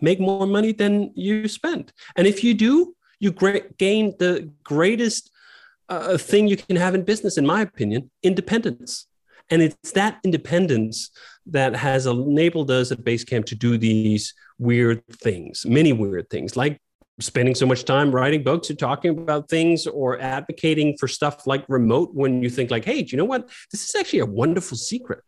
make 0.00 0.20
more 0.20 0.46
money 0.46 0.72
than 0.72 1.12
you 1.14 1.48
spend. 1.48 1.92
And 2.16 2.26
if 2.26 2.44
you 2.44 2.54
do, 2.54 2.94
you 3.20 3.32
gain 3.78 4.14
the 4.18 4.50
greatest 4.62 5.30
uh, 5.88 6.16
thing 6.18 6.48
you 6.48 6.56
can 6.56 6.76
have 6.76 6.94
in 6.94 7.04
business, 7.04 7.38
in 7.38 7.46
my 7.46 7.62
opinion, 7.62 8.10
independence. 8.22 9.06
And 9.50 9.62
it's 9.62 9.92
that 9.92 10.20
independence 10.24 11.10
that 11.46 11.74
has 11.74 12.06
enabled 12.06 12.70
us 12.70 12.92
at 12.92 13.02
Basecamp 13.02 13.46
to 13.46 13.54
do 13.54 13.78
these 13.78 14.34
weird 14.58 15.02
things, 15.10 15.64
many 15.64 15.92
weird 15.92 16.28
things, 16.28 16.56
like 16.56 16.78
spending 17.20 17.54
so 17.54 17.66
much 17.66 17.84
time 17.84 18.12
writing 18.12 18.42
books 18.42 18.70
or 18.70 18.74
talking 18.74 19.10
about 19.10 19.48
things 19.48 19.86
or 19.86 20.20
advocating 20.20 20.96
for 20.98 21.08
stuff 21.08 21.46
like 21.46 21.64
remote 21.68 22.14
when 22.14 22.42
you 22.42 22.48
think 22.48 22.70
like 22.70 22.84
hey 22.84 23.02
do 23.02 23.10
you 23.10 23.18
know 23.18 23.24
what 23.24 23.48
this 23.72 23.88
is 23.88 23.94
actually 23.96 24.20
a 24.20 24.26
wonderful 24.26 24.76
secret 24.76 25.24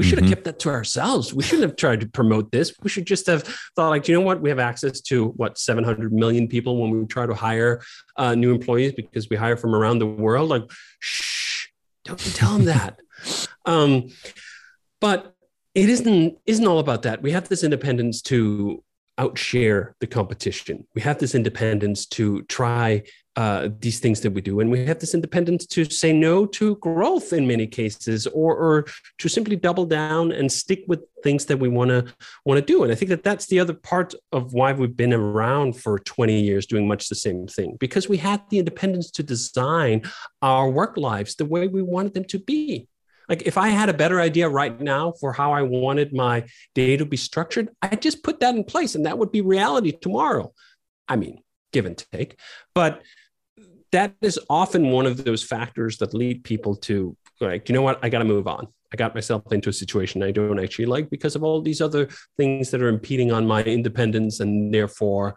we 0.00 0.06
should 0.06 0.16
have 0.16 0.24
mm-hmm. 0.24 0.32
kept 0.32 0.44
that 0.44 0.58
to 0.60 0.70
ourselves. 0.70 1.34
We 1.34 1.42
shouldn't 1.42 1.68
have 1.68 1.76
tried 1.76 2.00
to 2.00 2.08
promote 2.08 2.50
this. 2.50 2.72
We 2.82 2.88
should 2.88 3.04
just 3.04 3.26
have 3.26 3.42
thought 3.76 3.90
like 3.90 4.08
you 4.08 4.14
know 4.14 4.22
what? 4.22 4.40
We 4.40 4.48
have 4.48 4.58
access 4.58 5.02
to 5.02 5.26
what 5.36 5.58
700 5.58 6.10
million 6.10 6.48
people 6.48 6.80
when 6.80 6.90
we 6.90 7.04
try 7.04 7.26
to 7.26 7.34
hire 7.34 7.82
uh, 8.16 8.34
new 8.34 8.50
employees 8.50 8.94
because 8.94 9.28
we 9.28 9.36
hire 9.36 9.58
from 9.58 9.74
around 9.74 9.98
the 9.98 10.06
world? 10.06 10.48
Like 10.48 10.62
shh 11.00 11.66
don't 12.06 12.18
tell 12.18 12.54
them 12.54 12.64
that. 12.64 12.98
Um, 13.66 14.08
but 15.02 15.34
it 15.74 15.90
isn't 15.90 16.38
isn't 16.46 16.66
all 16.66 16.78
about 16.78 17.02
that. 17.02 17.20
We 17.20 17.32
have 17.32 17.50
this 17.50 17.62
independence 17.62 18.22
to 18.22 18.82
outshare 19.20 19.92
the 20.00 20.06
competition. 20.06 20.86
We 20.94 21.02
have 21.02 21.18
this 21.18 21.34
independence 21.34 22.06
to 22.06 22.42
try 22.42 23.02
uh, 23.36 23.68
these 23.78 24.00
things 24.00 24.20
that 24.22 24.32
we 24.32 24.40
do, 24.40 24.60
and 24.60 24.70
we 24.70 24.84
have 24.86 24.98
this 24.98 25.14
independence 25.14 25.64
to 25.64 25.84
say 25.84 26.12
no 26.12 26.46
to 26.46 26.76
growth 26.76 27.32
in 27.32 27.46
many 27.46 27.66
cases, 27.66 28.26
or, 28.26 28.56
or 28.56 28.86
to 29.18 29.28
simply 29.28 29.56
double 29.56 29.86
down 29.86 30.32
and 30.32 30.50
stick 30.50 30.82
with 30.88 31.00
things 31.22 31.46
that 31.46 31.58
we 31.58 31.68
want 31.68 31.90
to 31.90 32.04
want 32.44 32.58
to 32.58 32.72
do. 32.72 32.82
And 32.82 32.90
I 32.92 32.96
think 32.96 33.08
that 33.10 33.22
that's 33.22 33.46
the 33.46 33.60
other 33.60 33.74
part 33.74 34.14
of 34.32 34.52
why 34.52 34.72
we've 34.72 34.96
been 34.96 35.14
around 35.14 35.76
for 35.80 35.98
20 35.98 36.40
years 36.40 36.66
doing 36.66 36.88
much 36.88 37.08
the 37.08 37.14
same 37.14 37.46
thing, 37.46 37.76
because 37.78 38.08
we 38.08 38.16
had 38.16 38.42
the 38.50 38.58
independence 38.58 39.10
to 39.12 39.22
design 39.22 40.02
our 40.42 40.68
work 40.68 40.96
lives 40.96 41.36
the 41.36 41.44
way 41.44 41.68
we 41.68 41.82
wanted 41.82 42.14
them 42.14 42.24
to 42.24 42.38
be. 42.38 42.88
Like 43.30 43.42
if 43.42 43.56
I 43.56 43.68
had 43.68 43.88
a 43.88 43.94
better 43.94 44.20
idea 44.20 44.48
right 44.48 44.78
now 44.80 45.12
for 45.20 45.32
how 45.32 45.52
I 45.52 45.62
wanted 45.62 46.12
my 46.12 46.44
day 46.74 46.96
to 46.96 47.06
be 47.06 47.16
structured, 47.16 47.68
I 47.80 47.94
just 47.94 48.24
put 48.24 48.40
that 48.40 48.56
in 48.56 48.64
place 48.64 48.96
and 48.96 49.06
that 49.06 49.18
would 49.18 49.30
be 49.30 49.40
reality 49.40 49.92
tomorrow. 49.92 50.52
I 51.06 51.14
mean, 51.14 51.42
give 51.72 51.86
and 51.86 51.96
take. 52.12 52.38
But 52.74 53.02
that 53.92 54.14
is 54.20 54.38
often 54.50 54.90
one 54.90 55.06
of 55.06 55.24
those 55.24 55.44
factors 55.44 55.98
that 55.98 56.12
lead 56.12 56.42
people 56.42 56.74
to 56.76 57.16
like, 57.40 57.68
you 57.68 57.72
know 57.72 57.82
what, 57.82 58.00
I 58.02 58.08
got 58.08 58.18
to 58.18 58.24
move 58.24 58.48
on. 58.48 58.66
I 58.92 58.96
got 58.96 59.14
myself 59.14 59.44
into 59.52 59.70
a 59.70 59.72
situation 59.72 60.24
I 60.24 60.32
don't 60.32 60.58
actually 60.58 60.86
like 60.86 61.08
because 61.08 61.36
of 61.36 61.44
all 61.44 61.62
these 61.62 61.80
other 61.80 62.08
things 62.36 62.72
that 62.72 62.82
are 62.82 62.88
impeding 62.88 63.30
on 63.30 63.46
my 63.46 63.62
independence 63.62 64.40
and 64.40 64.74
therefore 64.74 65.36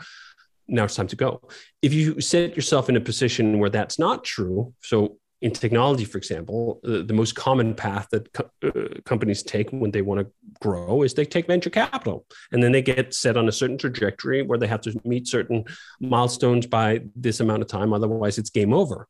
now 0.67 0.86
it's 0.86 0.95
time 0.95 1.08
to 1.08 1.15
go. 1.15 1.41
If 1.84 1.93
you 1.93 2.19
set 2.21 2.56
yourself 2.56 2.89
in 2.89 2.95
a 2.95 3.01
position 3.01 3.60
where 3.60 3.69
that's 3.69 3.99
not 3.99 4.23
true, 4.23 4.73
so 4.82 5.17
in 5.43 5.51
technology, 5.51 6.06
for 6.06 6.17
example, 6.17 6.79
the, 6.84 7.03
the 7.03 7.13
most 7.13 7.36
common 7.36 7.75
path 7.75 8.08
that 8.12 8.32
co- 8.32 8.49
uh, 8.63 9.01
companies 9.03 9.43
take 9.43 9.69
when 9.71 9.91
they 9.91 10.01
want 10.01 10.21
to 10.21 10.32
grow 10.62 11.03
is 11.03 11.13
they 11.13 11.25
take 11.25 11.47
venture 11.47 11.69
capital, 11.69 12.25
and 12.53 12.63
then 12.63 12.71
they 12.71 12.82
get 12.82 13.13
set 13.13 13.36
on 13.36 13.49
a 13.49 13.51
certain 13.51 13.77
trajectory 13.77 14.41
where 14.41 14.58
they 14.58 14.67
have 14.67 14.79
to 14.79 14.97
meet 15.03 15.27
certain 15.27 15.65
milestones 15.99 16.65
by 16.65 17.01
this 17.13 17.41
amount 17.41 17.62
of 17.62 17.67
time. 17.67 17.91
Otherwise, 17.91 18.38
it's 18.38 18.49
game 18.49 18.73
over. 18.73 19.06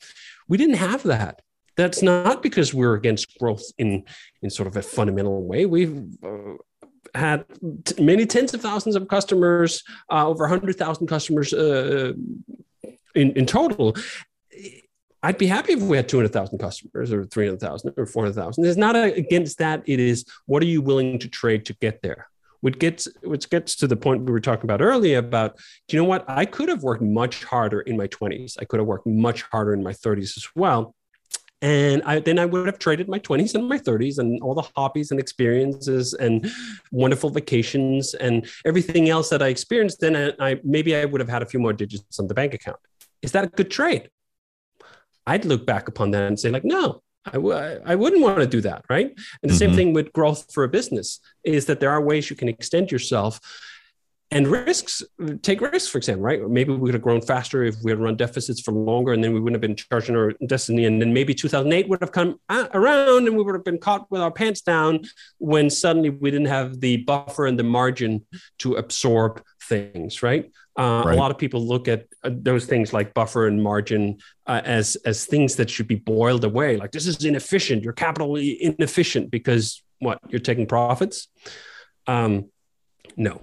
We 0.48 0.58
didn't 0.58 0.78
have 0.78 1.04
that. 1.04 1.42
That's 1.78 2.02
not 2.02 2.42
because 2.42 2.74
we're 2.74 2.96
against 2.96 3.38
growth 3.38 3.66
in 3.78 4.04
in 4.42 4.50
sort 4.50 4.68
of 4.68 4.76
a 4.76 4.82
fundamental 4.82 5.44
way. 5.44 5.68
We've 5.68 6.04
uh, 6.24 6.56
had 7.14 7.46
t- 7.86 8.04
many 8.04 8.26
tens 8.26 8.56
of 8.56 8.62
thousands 8.62 8.96
of 8.96 9.08
customers, 9.08 9.84
uh, 10.12 10.28
over 10.28 10.46
100,000 10.46 11.06
customers 11.06 11.54
uh, 11.54 12.14
in, 13.14 13.32
in 13.34 13.46
total. 13.46 13.96
I'd 15.24 15.38
be 15.38 15.48
happy 15.48 15.74
if 15.74 15.82
we 15.82 15.96
had 15.96 16.10
200,000 16.10 16.58
customers 16.58 17.14
or 17.14 17.24
300,000 17.24 17.94
or 17.96 18.06
400,000. 18.06 18.66
It's 18.66 18.78
not 18.78 18.98
a, 18.98 19.14
against 19.14 19.58
that. 19.60 19.82
It 19.86 20.02
is 20.02 20.26
what 20.46 20.62
are 20.62 20.68
you 20.68 20.82
willing 20.82 21.18
to 21.20 21.30
trade 21.30 21.66
to 21.68 21.74
get 21.76 22.02
there? 22.02 22.28
Which 22.60 22.78
gets, 22.78 23.08
which 23.24 23.50
gets 23.50 23.76
to 23.78 23.88
the 23.88 23.96
point 23.96 24.24
we 24.24 24.32
were 24.32 24.42
talking 24.42 24.66
about 24.66 24.82
earlier 24.82 25.18
about, 25.20 25.58
do 25.88 25.96
you 25.96 26.04
know 26.04 26.08
what? 26.08 26.26
I 26.30 26.46
could 26.46 26.68
have 26.68 26.84
worked 26.84 27.02
much 27.02 27.46
harder 27.46 27.82
in 27.82 27.96
my 27.96 28.08
20s. 28.08 28.58
I 28.60 28.66
could 28.66 28.80
have 28.80 28.88
worked 28.88 29.08
much 29.08 29.44
harder 29.44 29.74
in 29.74 29.82
my 29.82 29.94
30s 29.94 30.38
as 30.38 30.48
well. 30.56 30.94
And 31.62 32.04
I, 32.04 32.20
then 32.20 32.40
I 32.40 32.46
would 32.46 32.66
have 32.66 32.78
traded 32.78 33.08
my 33.08 33.20
20s 33.20 33.56
and 33.56 33.68
my 33.70 33.80
30s 33.80 34.18
and 34.18 34.42
all 34.44 34.54
the 34.54 34.68
hobbies 34.76 35.12
and 35.12 35.20
experiences 35.20 36.14
and 36.14 36.52
wonderful 36.92 37.30
vacations 37.30 38.14
and 38.16 38.46
everything 38.66 39.10
else 39.10 39.30
that 39.30 39.42
I 39.42 39.48
experienced. 39.48 40.02
Then 40.02 40.16
I, 40.16 40.52
I 40.52 40.60
maybe 40.66 40.94
I 40.94 41.06
would 41.06 41.22
have 41.22 41.30
had 41.30 41.42
a 41.42 41.46
few 41.46 41.62
more 41.62 41.72
digits 41.72 42.20
on 42.20 42.28
the 42.28 42.34
bank 42.34 42.54
account. 42.54 42.80
Is 43.22 43.32
that 43.32 43.46
a 43.46 43.48
good 43.48 43.72
trade? 43.72 44.10
I'd 45.26 45.46
look 45.46 45.66
back 45.66 45.88
upon 45.88 46.12
that 46.12 46.28
and 46.28 46.40
say, 46.40 46.50
like, 46.50 46.66
no, 46.66 47.02
I 47.26 47.34
w- 47.34 47.82
I 47.86 47.96
wouldn't 47.96 48.22
want 48.22 48.40
to 48.40 48.48
do 48.48 48.62
that. 48.62 48.84
Right. 48.90 49.08
And 49.08 49.16
the 49.44 49.48
mm-hmm. 49.50 49.58
same 49.58 49.76
thing 49.76 49.94
with 49.94 50.14
growth 50.14 50.52
for 50.54 50.64
a 50.64 50.70
business 50.70 51.20
is 51.44 51.66
that 51.66 51.80
there 51.80 51.92
are 51.92 52.02
ways 52.02 52.30
you 52.30 52.36
can 52.36 52.50
extend 52.50 52.92
yourself 52.92 53.40
and 54.34 54.48
risks 54.48 55.04
take 55.42 55.62
risks 55.62 55.90
for 55.90 55.98
example 55.98 56.24
right? 56.24 56.42
Maybe 56.50 56.72
we 56.72 56.78
would 56.78 56.94
have 56.94 57.04
grown 57.04 57.22
faster 57.22 57.64
if 57.64 57.76
we 57.84 57.92
had 57.92 58.00
run 58.00 58.16
deficits 58.16 58.62
for 58.62 58.72
longer 58.72 59.14
and 59.14 59.24
then 59.24 59.34
we 59.34 59.40
wouldn't 59.40 59.56
have 59.56 59.62
been 59.62 59.76
charging 59.76 60.16
our 60.16 60.34
destiny. 60.48 60.86
And 60.86 61.02
then 61.02 61.14
maybe 61.14 61.34
2008 61.34 61.90
would 61.90 62.02
have 62.02 62.12
come 62.12 62.40
around 62.50 63.28
and 63.28 63.36
we 63.38 63.44
would 63.44 63.56
have 63.56 63.64
been 63.64 63.78
caught 63.78 64.10
with 64.10 64.22
our 64.22 64.32
pants 64.32 64.62
down 64.62 65.02
when 65.38 65.70
suddenly 65.70 66.10
we 66.10 66.32
didn't 66.32 66.48
have 66.48 66.80
the 66.80 66.98
buffer 66.98 67.46
and 67.46 67.60
the 67.60 67.64
margin 67.64 68.26
to 68.60 68.76
absorb 68.76 69.44
things 69.68 70.24
right, 70.24 70.52
uh, 70.78 71.04
right. 71.06 71.16
a 71.16 71.18
lot 71.18 71.32
of 71.32 71.38
people 71.38 71.66
look 71.66 71.88
at 71.88 72.08
uh, 72.24 72.30
those 72.32 72.66
things 72.66 72.94
like 72.94 73.14
buffer 73.14 73.48
and 73.48 73.62
margin 73.62 74.18
uh, 74.48 74.62
as 74.66 74.96
as 75.06 75.26
things 75.26 75.56
that 75.56 75.70
should 75.70 75.88
be 75.88 75.96
boiled 75.96 76.44
away. 76.44 76.78
Like 76.78 76.92
this 76.92 77.08
is 77.08 77.24
inefficient. 77.24 77.84
You're 77.84 77.94
capital 77.94 78.36
inefficient 78.36 79.32
because 79.32 79.84
what? 80.00 80.20
You're 80.30 80.40
taking 80.40 80.66
profits? 80.66 81.28
Um, 82.08 82.50
no 83.16 83.42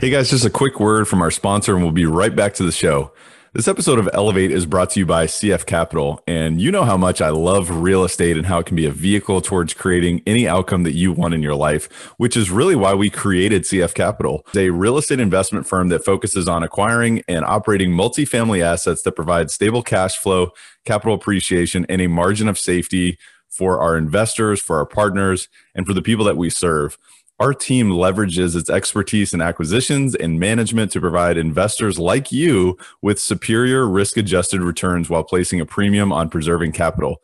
Hey 0.00 0.08
guys, 0.08 0.30
just 0.30 0.46
a 0.46 0.50
quick 0.50 0.80
word 0.80 1.08
from 1.08 1.20
our 1.20 1.30
sponsor, 1.30 1.74
and 1.74 1.82
we'll 1.82 1.92
be 1.92 2.06
right 2.06 2.34
back 2.34 2.54
to 2.54 2.62
the 2.62 2.72
show. 2.72 3.12
This 3.52 3.68
episode 3.68 3.98
of 3.98 4.08
Elevate 4.14 4.50
is 4.50 4.64
brought 4.64 4.88
to 4.90 5.00
you 5.00 5.04
by 5.04 5.26
CF 5.26 5.66
Capital. 5.66 6.22
And 6.26 6.58
you 6.58 6.72
know 6.72 6.84
how 6.84 6.96
much 6.96 7.20
I 7.20 7.28
love 7.28 7.82
real 7.82 8.02
estate 8.02 8.38
and 8.38 8.46
how 8.46 8.60
it 8.60 8.64
can 8.64 8.76
be 8.76 8.86
a 8.86 8.90
vehicle 8.90 9.42
towards 9.42 9.74
creating 9.74 10.22
any 10.26 10.48
outcome 10.48 10.84
that 10.84 10.94
you 10.94 11.12
want 11.12 11.34
in 11.34 11.42
your 11.42 11.54
life, 11.54 12.14
which 12.16 12.34
is 12.34 12.50
really 12.50 12.74
why 12.74 12.94
we 12.94 13.10
created 13.10 13.64
CF 13.64 13.92
Capital. 13.92 14.42
It's 14.46 14.56
a 14.56 14.70
real 14.70 14.96
estate 14.96 15.20
investment 15.20 15.66
firm 15.66 15.90
that 15.90 16.02
focuses 16.02 16.48
on 16.48 16.62
acquiring 16.62 17.22
and 17.28 17.44
operating 17.44 17.90
multifamily 17.90 18.62
assets 18.62 19.02
that 19.02 19.12
provide 19.12 19.50
stable 19.50 19.82
cash 19.82 20.16
flow, 20.16 20.52
capital 20.86 21.12
appreciation, 21.12 21.84
and 21.90 22.00
a 22.00 22.06
margin 22.06 22.48
of 22.48 22.58
safety 22.58 23.18
for 23.50 23.80
our 23.80 23.98
investors, 23.98 24.62
for 24.62 24.78
our 24.78 24.86
partners, 24.86 25.48
and 25.74 25.86
for 25.86 25.92
the 25.92 26.00
people 26.00 26.24
that 26.24 26.38
we 26.38 26.48
serve. 26.48 26.96
Our 27.40 27.54
team 27.54 27.88
leverages 27.88 28.54
its 28.54 28.68
expertise 28.68 29.32
in 29.32 29.40
acquisitions 29.40 30.14
and 30.14 30.38
management 30.38 30.92
to 30.92 31.00
provide 31.00 31.38
investors 31.38 31.98
like 31.98 32.30
you 32.30 32.76
with 33.00 33.18
superior 33.18 33.88
risk 33.88 34.18
adjusted 34.18 34.60
returns 34.60 35.08
while 35.08 35.24
placing 35.24 35.58
a 35.58 35.64
premium 35.64 36.12
on 36.12 36.28
preserving 36.28 36.72
capital. 36.72 37.22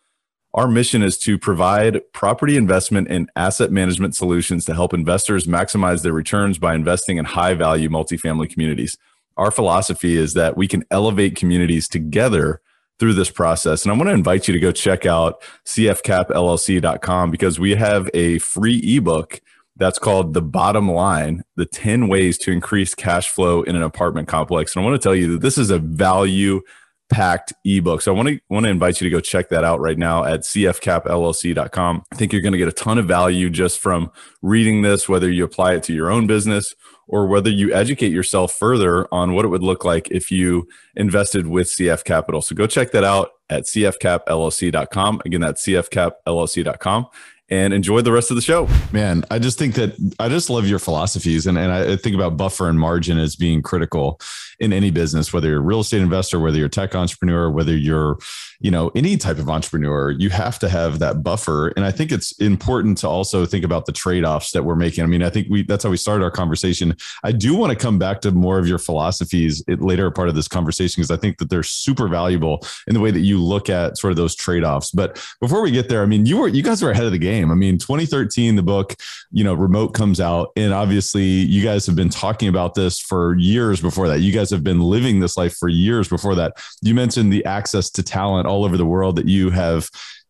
Our 0.54 0.68
mission 0.68 1.02
is 1.02 1.18
to 1.18 1.38
provide 1.38 2.00
property 2.14 2.56
investment 2.56 3.08
and 3.10 3.28
asset 3.36 3.70
management 3.70 4.16
solutions 4.16 4.64
to 4.64 4.74
help 4.74 4.94
investors 4.94 5.46
maximize 5.46 6.02
their 6.02 6.14
returns 6.14 6.56
by 6.56 6.74
investing 6.74 7.18
in 7.18 7.26
high 7.26 7.52
value 7.52 7.90
multifamily 7.90 8.48
communities. 8.48 8.96
Our 9.36 9.50
philosophy 9.50 10.16
is 10.16 10.32
that 10.32 10.56
we 10.56 10.66
can 10.66 10.84
elevate 10.90 11.36
communities 11.36 11.88
together 11.88 12.62
through 12.98 13.12
this 13.12 13.30
process. 13.30 13.84
And 13.84 13.92
I 13.92 13.96
want 13.96 14.08
to 14.08 14.14
invite 14.14 14.48
you 14.48 14.54
to 14.54 14.60
go 14.60 14.72
check 14.72 15.04
out 15.04 15.42
cfcapllc.com 15.66 17.30
because 17.30 17.60
we 17.60 17.74
have 17.74 18.08
a 18.14 18.38
free 18.38 18.78
ebook 18.96 19.42
that's 19.76 19.98
called 19.98 20.34
The 20.34 20.42
Bottom 20.42 20.90
Line 20.90 21.44
The 21.56 21.66
10 21.66 22.08
Ways 22.08 22.38
to 22.38 22.52
Increase 22.52 22.94
Cash 22.94 23.30
Flow 23.30 23.62
in 23.62 23.76
an 23.76 23.82
Apartment 23.82 24.28
Complex. 24.28 24.74
And 24.74 24.82
I 24.82 24.88
want 24.88 25.00
to 25.00 25.06
tell 25.06 25.14
you 25.14 25.32
that 25.32 25.42
this 25.42 25.58
is 25.58 25.70
a 25.70 25.78
value 25.78 26.62
packed 27.08 27.52
ebook. 27.64 28.02
So 28.02 28.12
I 28.12 28.16
want 28.16 28.28
to 28.28 28.40
want 28.48 28.64
to 28.64 28.70
invite 28.70 29.00
you 29.00 29.08
to 29.08 29.14
go 29.14 29.20
check 29.20 29.48
that 29.50 29.64
out 29.64 29.80
right 29.80 29.98
now 29.98 30.24
at 30.24 30.40
cfcapllc.com. 30.40 32.02
I 32.12 32.16
think 32.16 32.32
you're 32.32 32.42
going 32.42 32.52
to 32.52 32.58
get 32.58 32.68
a 32.68 32.72
ton 32.72 32.98
of 32.98 33.06
value 33.06 33.48
just 33.48 33.78
from 33.78 34.10
reading 34.42 34.82
this 34.82 35.08
whether 35.08 35.30
you 35.30 35.44
apply 35.44 35.74
it 35.74 35.82
to 35.84 35.94
your 35.94 36.10
own 36.10 36.26
business 36.26 36.74
or 37.08 37.26
whether 37.26 37.50
you 37.50 37.72
educate 37.72 38.10
yourself 38.10 38.52
further 38.54 39.06
on 39.14 39.34
what 39.34 39.44
it 39.44 39.48
would 39.48 39.62
look 39.62 39.84
like 39.84 40.10
if 40.10 40.32
you 40.32 40.66
invested 40.96 41.46
with 41.46 41.68
CF 41.68 42.02
Capital. 42.02 42.42
So 42.42 42.56
go 42.56 42.66
check 42.66 42.90
that 42.90 43.04
out 43.04 43.30
at 43.48 43.64
cfcapllc.com. 43.64 45.22
Again, 45.24 45.40
that's 45.40 45.64
cfcapllc.com 45.64 47.06
and 47.48 47.72
enjoy 47.72 48.00
the 48.00 48.12
rest 48.12 48.30
of 48.30 48.36
the 48.36 48.42
show. 48.42 48.68
Man, 48.92 49.24
I 49.30 49.38
just 49.38 49.58
think 49.58 49.74
that 49.76 49.94
I 50.18 50.28
just 50.28 50.50
love 50.50 50.66
your 50.66 50.78
philosophies. 50.78 51.46
And, 51.46 51.56
and 51.56 51.70
I 51.70 51.96
think 51.96 52.16
about 52.16 52.36
buffer 52.36 52.68
and 52.68 52.78
margin 52.78 53.18
as 53.18 53.36
being 53.36 53.62
critical 53.62 54.20
in 54.58 54.72
any 54.72 54.90
business, 54.90 55.32
whether 55.32 55.48
you're 55.48 55.58
a 55.58 55.60
real 55.60 55.80
estate 55.80 56.02
investor, 56.02 56.40
whether 56.40 56.56
you're 56.56 56.66
a 56.66 56.70
tech 56.70 56.94
entrepreneur, 56.94 57.50
whether 57.50 57.76
you're, 57.76 58.18
you 58.60 58.70
know, 58.70 58.90
any 58.94 59.16
type 59.16 59.38
of 59.38 59.48
entrepreneur, 59.48 60.10
you 60.10 60.30
have 60.30 60.58
to 60.60 60.68
have 60.68 60.98
that 60.98 61.22
buffer. 61.22 61.68
And 61.68 61.84
I 61.84 61.90
think 61.90 62.12
it's 62.12 62.32
important 62.32 62.98
to 62.98 63.08
also 63.08 63.46
think 63.46 63.64
about 63.64 63.86
the 63.86 63.92
trade-offs 63.92 64.52
that 64.52 64.64
we're 64.64 64.76
making. 64.76 65.04
I 65.04 65.06
mean, 65.06 65.22
I 65.22 65.30
think 65.30 65.48
we 65.50 65.62
that's 65.62 65.84
how 65.84 65.90
we 65.90 65.96
started 65.96 66.24
our 66.24 66.30
conversation. 66.30 66.96
I 67.24 67.32
do 67.32 67.54
want 67.54 67.70
to 67.70 67.78
come 67.78 67.98
back 67.98 68.20
to 68.22 68.32
more 68.32 68.58
of 68.58 68.66
your 68.66 68.78
philosophies 68.78 69.62
later 69.68 70.10
part 70.10 70.28
of 70.28 70.34
this 70.34 70.48
conversation 70.48 71.00
because 71.00 71.10
I 71.10 71.20
think 71.20 71.38
that 71.38 71.50
they're 71.50 71.62
super 71.62 72.08
valuable 72.08 72.64
in 72.86 72.94
the 72.94 73.00
way 73.00 73.10
that 73.10 73.20
you 73.20 73.42
look 73.42 73.68
at 73.68 73.98
sort 73.98 74.10
of 74.10 74.16
those 74.16 74.34
trade-offs. 74.34 74.90
But 74.90 75.22
before 75.40 75.62
we 75.62 75.70
get 75.70 75.88
there, 75.88 76.02
I 76.02 76.06
mean, 76.06 76.26
you 76.26 76.38
were 76.38 76.48
you 76.48 76.62
guys 76.62 76.82
were 76.82 76.90
ahead 76.90 77.04
of 77.04 77.12
the 77.12 77.18
game. 77.18 77.50
I 77.50 77.54
mean, 77.54 77.78
2013, 77.78 78.56
the 78.56 78.62
book, 78.62 78.94
you 79.30 79.44
know, 79.44 79.54
remote 79.54 79.88
comes 79.88 80.20
out, 80.20 80.52
and 80.56 80.72
obviously 80.72 81.24
you 81.24 81.62
guys 81.62 81.86
have 81.86 81.96
been 81.96 82.10
talking 82.10 82.48
about 82.48 82.74
this 82.74 83.00
for 83.00 83.36
years 83.36 83.80
before 83.80 84.08
that. 84.08 84.20
You 84.20 84.32
guys 84.32 84.50
have 84.50 84.64
been 84.64 84.80
living 84.80 85.20
this 85.20 85.36
life 85.36 85.56
for 85.56 85.68
years 85.68 86.08
before 86.08 86.34
that. 86.36 86.54
You 86.82 86.94
mentioned 86.94 87.32
the 87.32 87.44
access 87.44 87.90
to 87.90 88.02
talent 88.02 88.45
all 88.46 88.64
over 88.64 88.76
the 88.76 88.86
world 88.86 89.16
that 89.16 89.26
you 89.26 89.50
have 89.50 89.88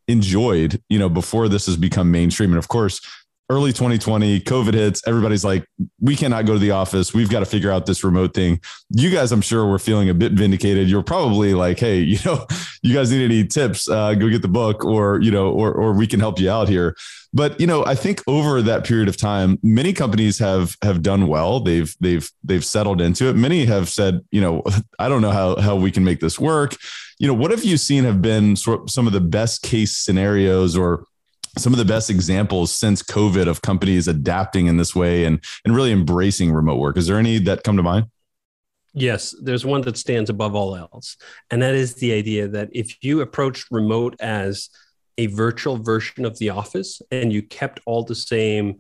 enjoyed, 0.09 0.81
you 0.89 0.99
know, 0.99 1.09
before 1.09 1.49
this 1.49 1.67
has 1.67 1.77
become 1.77 2.11
mainstream. 2.11 2.51
And 2.51 2.59
of 2.59 2.69
course, 2.69 3.01
early 3.49 3.73
2020 3.73 4.41
covid 4.41 4.75
hits 4.75 5.07
everybody's 5.07 5.45
like 5.45 5.65
we 6.01 6.17
cannot 6.17 6.47
go 6.47 6.55
to 6.55 6.59
the 6.59 6.73
office. 6.73 7.15
We've 7.15 7.31
got 7.31 7.41
to 7.41 7.47
figure 7.47 7.71
out 7.71 7.87
this 7.87 8.03
remote 8.03 8.35
thing. 8.35 8.61
You 8.91 9.11
guys 9.11 9.31
i'm 9.31 9.41
sure 9.41 9.67
were 9.67 9.79
feeling 9.79 10.09
a 10.09 10.15
bit 10.15 10.33
vindicated. 10.33 10.89
You're 10.91 11.03
probably 11.03 11.55
like 11.55 11.79
hey 11.79 12.01
you 12.01 12.19
know 12.25 12.47
you 12.83 12.95
guys 12.95 13.11
need 13.11 13.25
any 13.25 13.47
tips? 13.47 13.89
Uh, 13.89 14.15
go 14.15 14.29
get 14.29 14.43
the 14.43 14.49
book 14.49 14.85
or 14.85 15.21
you 15.21 15.31
know 15.31 15.51
or 15.51 15.73
or 15.73 15.93
we 15.93 16.07
can 16.07 16.21
help 16.21 16.39
you 16.41 16.51
out 16.51 16.69
here. 16.69 16.97
But 17.33 17.61
you 17.61 17.67
know 17.67 17.85
i 17.85 17.95
think 17.95 18.23
over 18.27 18.63
that 18.63 18.85
period 18.85 19.09
of 19.09 19.17
time 19.17 19.59
many 19.63 19.93
companies 19.93 20.39
have 20.39 20.77
have 20.83 21.03
done 21.03 21.29
well. 21.29 21.61
They've 21.61 21.95
they've 22.01 22.29
they've 22.43 22.65
settled 22.65 23.01
into 23.01 23.29
it. 23.29 23.37
Many 23.37 23.65
have 23.67 23.89
said 23.89 24.23
you 24.33 24.41
know 24.41 24.63
i 24.99 25.09
don't 25.09 25.23
know 25.23 25.31
how 25.31 25.57
how 25.61 25.77
we 25.77 25.93
can 25.93 26.03
make 26.05 26.21
this 26.21 26.39
work 26.41 26.77
you 27.19 27.27
know 27.27 27.35
what 27.35 27.51
have 27.51 27.65
you 27.65 27.77
seen 27.77 28.05
have 28.05 28.21
been 28.21 28.57
sort 28.57 28.83
of 28.83 28.91
some 28.91 29.07
of 29.07 29.13
the 29.13 29.21
best 29.21 29.63
case 29.63 29.97
scenarios 29.97 30.77
or 30.77 31.05
some 31.59 31.73
of 31.73 31.79
the 31.79 31.85
best 31.85 32.11
examples 32.11 32.71
since 32.71 33.03
COVID 33.03 33.47
of 33.47 33.63
companies 33.63 34.09
adapting 34.09 34.67
in 34.67 34.77
this 34.77 34.95
way 34.95 35.25
and 35.25 35.43
and 35.65 35.75
really 35.75 35.93
embracing 35.93 36.53
remote 36.53 36.77
work. 36.77 36.97
Is 36.97 37.07
there 37.07 37.19
any 37.19 37.39
that 37.41 37.65
come 37.65 37.77
to 37.77 37.83
mind? 37.83 38.07
Yes, 38.93 39.35
there's 39.43 39.67
one 39.67 39.83
that 39.83 39.99
stands 39.99 40.31
above 40.31 40.55
all 40.55 40.75
else. 40.75 41.17
And 41.51 41.61
that 41.61 41.75
is 41.75 41.95
the 41.95 42.15
idea 42.15 42.49
that 42.49 42.71
if 42.73 43.03
you 43.03 43.21
approach 43.21 43.67
remote 43.71 44.17
as 44.21 44.71
a 45.19 45.27
virtual 45.27 45.77
version 45.77 46.25
of 46.25 46.39
the 46.39 46.51
office 46.51 47.03
and 47.11 47.31
you 47.31 47.43
kept 47.43 47.81
all 47.85 48.05
the 48.05 48.15
same 48.15 48.77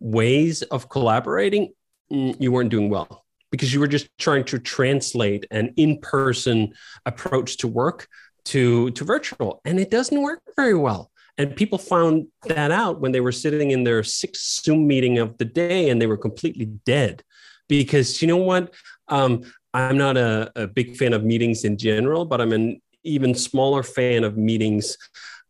ways 0.00 0.62
of 0.62 0.88
collaborating, 0.88 1.72
mm, 2.12 2.40
you 2.40 2.50
weren't 2.50 2.70
doing 2.70 2.90
well 2.90 3.24
because 3.52 3.72
you 3.72 3.78
were 3.78 3.86
just 3.86 4.08
trying 4.18 4.42
to 4.42 4.58
translate 4.58 5.46
an 5.52 5.72
in-person 5.76 6.72
approach 7.06 7.58
to 7.58 7.68
work 7.68 8.08
to 8.44 8.90
to 8.90 9.04
virtual 9.04 9.60
and 9.64 9.78
it 9.78 9.88
doesn't 9.88 10.20
work 10.20 10.42
very 10.56 10.74
well 10.74 11.12
and 11.38 11.56
people 11.56 11.78
found 11.78 12.26
that 12.46 12.70
out 12.70 13.00
when 13.00 13.12
they 13.12 13.20
were 13.20 13.32
sitting 13.32 13.70
in 13.70 13.84
their 13.84 14.02
sixth 14.02 14.62
Zoom 14.62 14.86
meeting 14.86 15.18
of 15.18 15.38
the 15.38 15.44
day 15.44 15.88
and 15.88 16.00
they 16.00 16.06
were 16.06 16.18
completely 16.18 16.66
dead. 16.66 17.22
Because 17.68 18.20
you 18.20 18.28
know 18.28 18.36
what? 18.36 18.74
Um, 19.08 19.42
I'm 19.72 19.96
not 19.96 20.16
a, 20.16 20.52
a, 20.54 20.66
big 20.66 20.96
fan 20.96 21.14
of 21.14 21.24
meetings 21.24 21.64
in 21.64 21.78
general, 21.78 22.26
but 22.26 22.40
I'm 22.40 22.52
an 22.52 22.82
even 23.04 23.34
smaller 23.34 23.82
fan 23.82 24.24
of 24.24 24.36
meetings 24.36 24.98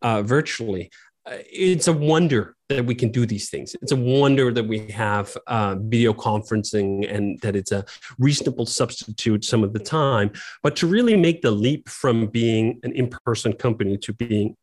uh, 0.02 0.22
virtually. 0.22 0.90
It's 1.26 1.88
a 1.88 1.92
wonder 1.92 2.56
that 2.68 2.84
we 2.84 2.94
can 2.94 3.10
do 3.10 3.26
these 3.26 3.48
things. 3.48 3.76
It's 3.80 3.92
a 3.92 3.96
wonder 3.96 4.52
that 4.52 4.66
we 4.66 4.88
have 4.90 5.36
uh, 5.46 5.76
video 5.78 6.12
conferencing 6.12 7.12
and 7.12 7.38
that 7.40 7.54
it's 7.54 7.70
a 7.70 7.84
reasonable 8.18 8.66
substitute 8.66 9.44
some 9.44 9.62
of 9.62 9.72
the 9.72 9.78
time. 9.78 10.32
But 10.62 10.74
to 10.76 10.86
really 10.86 11.16
make 11.16 11.42
the 11.42 11.50
leap 11.50 11.88
from 11.88 12.26
being 12.26 12.80
an 12.82 12.92
in 12.92 13.08
person 13.24 13.52
company 13.52 13.98
to 13.98 14.12
being 14.12 14.56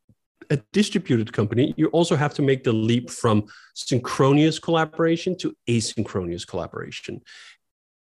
a 0.49 0.57
distributed 0.73 1.31
company, 1.31 1.73
you 1.77 1.87
also 1.87 2.15
have 2.15 2.33
to 2.33 2.41
make 2.41 2.63
the 2.63 2.73
leap 2.73 3.09
from 3.09 3.45
synchronous 3.75 4.59
collaboration 4.59 5.37
to 5.37 5.55
asynchronous 5.69 6.45
collaboration, 6.45 7.21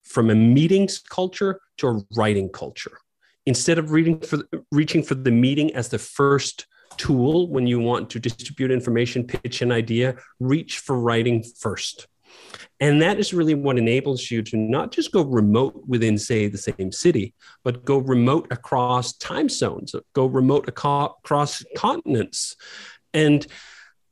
from 0.03 0.29
a 0.29 0.35
meetings 0.35 0.99
culture 0.99 1.61
to 1.77 1.87
a 1.87 2.01
writing 2.15 2.49
culture. 2.49 2.97
Instead 3.45 3.77
of 3.77 3.91
reading 3.91 4.19
for, 4.19 4.39
reaching 4.71 5.01
for 5.01 5.15
the 5.15 5.31
meeting 5.31 5.73
as 5.73 5.89
the 5.89 5.99
first 5.99 6.67
tool 6.97 7.47
when 7.47 7.67
you 7.67 7.79
want 7.79 8.09
to 8.11 8.19
distribute 8.19 8.71
information, 8.71 9.25
pitch 9.25 9.61
an 9.61 9.71
idea, 9.71 10.15
reach 10.39 10.79
for 10.79 10.97
writing 10.99 11.43
first. 11.43 12.07
And 12.79 13.01
that 13.01 13.19
is 13.19 13.33
really 13.33 13.53
what 13.53 13.77
enables 13.77 14.29
you 14.29 14.41
to 14.43 14.57
not 14.57 14.91
just 14.91 15.11
go 15.11 15.23
remote 15.23 15.83
within, 15.87 16.17
say, 16.17 16.47
the 16.47 16.57
same 16.57 16.91
city, 16.91 17.33
but 17.63 17.85
go 17.85 17.97
remote 17.99 18.47
across 18.51 19.13
time 19.13 19.49
zones, 19.49 19.95
go 20.13 20.25
remote 20.25 20.67
across 20.67 21.63
continents, 21.77 22.55
and 23.13 23.45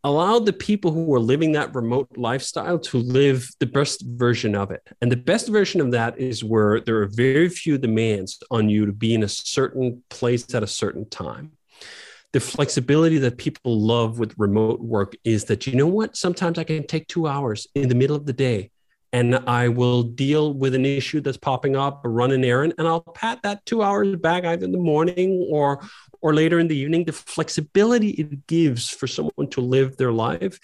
allow 0.03 0.39
the 0.39 0.53
people 0.53 0.91
who 0.91 1.13
are 1.13 1.19
living 1.19 1.51
that 1.51 1.75
remote 1.75 2.07
lifestyle 2.17 2.79
to 2.79 2.97
live 2.97 3.49
the 3.59 3.65
best 3.65 4.03
version 4.05 4.55
of 4.55 4.71
it. 4.71 4.81
And 5.01 5.11
the 5.11 5.17
best 5.17 5.47
version 5.49 5.81
of 5.81 5.91
that 5.91 6.17
is 6.17 6.43
where 6.43 6.79
there 6.79 7.01
are 7.01 7.07
very 7.07 7.49
few 7.49 7.77
demands 7.77 8.39
on 8.49 8.69
you 8.69 8.85
to 8.85 8.93
be 8.93 9.13
in 9.13 9.23
a 9.23 9.29
certain 9.29 10.03
place 10.09 10.53
at 10.55 10.63
a 10.63 10.67
certain 10.67 11.09
time 11.09 11.51
the 12.33 12.39
flexibility 12.39 13.17
that 13.17 13.37
people 13.37 13.79
love 13.79 14.19
with 14.19 14.33
remote 14.37 14.79
work 14.79 15.13
is 15.23 15.45
that 15.45 15.67
you 15.67 15.75
know 15.75 15.87
what? 15.87 16.15
Sometimes 16.15 16.57
i 16.57 16.63
can 16.63 16.85
take 16.87 17.07
two 17.07 17.27
hours 17.27 17.67
in 17.75 17.89
the 17.89 17.95
middle 17.95 18.15
of 18.15 18.25
the 18.25 18.33
day 18.33 18.71
and 19.13 19.35
i 19.47 19.67
will 19.67 20.03
deal 20.03 20.53
with 20.53 20.73
an 20.73 20.85
issue 20.85 21.19
that's 21.19 21.37
popping 21.37 21.75
up 21.75 22.05
or 22.05 22.11
run 22.11 22.31
an 22.31 22.45
errand 22.45 22.73
and 22.77 22.87
i'll 22.87 23.01
pat 23.01 23.41
that 23.43 23.65
two 23.65 23.83
hours 23.83 24.15
back 24.15 24.45
either 24.45 24.63
in 24.63 24.71
the 24.71 24.77
morning 24.77 25.45
or 25.51 25.81
or 26.21 26.33
later 26.33 26.59
in 26.59 26.67
the 26.67 26.77
evening. 26.77 27.05
The 27.05 27.11
flexibility 27.11 28.11
it 28.11 28.47
gives 28.47 28.89
for 28.89 29.07
someone 29.07 29.49
to 29.51 29.61
live 29.61 29.97
their 29.97 30.11
life 30.11 30.59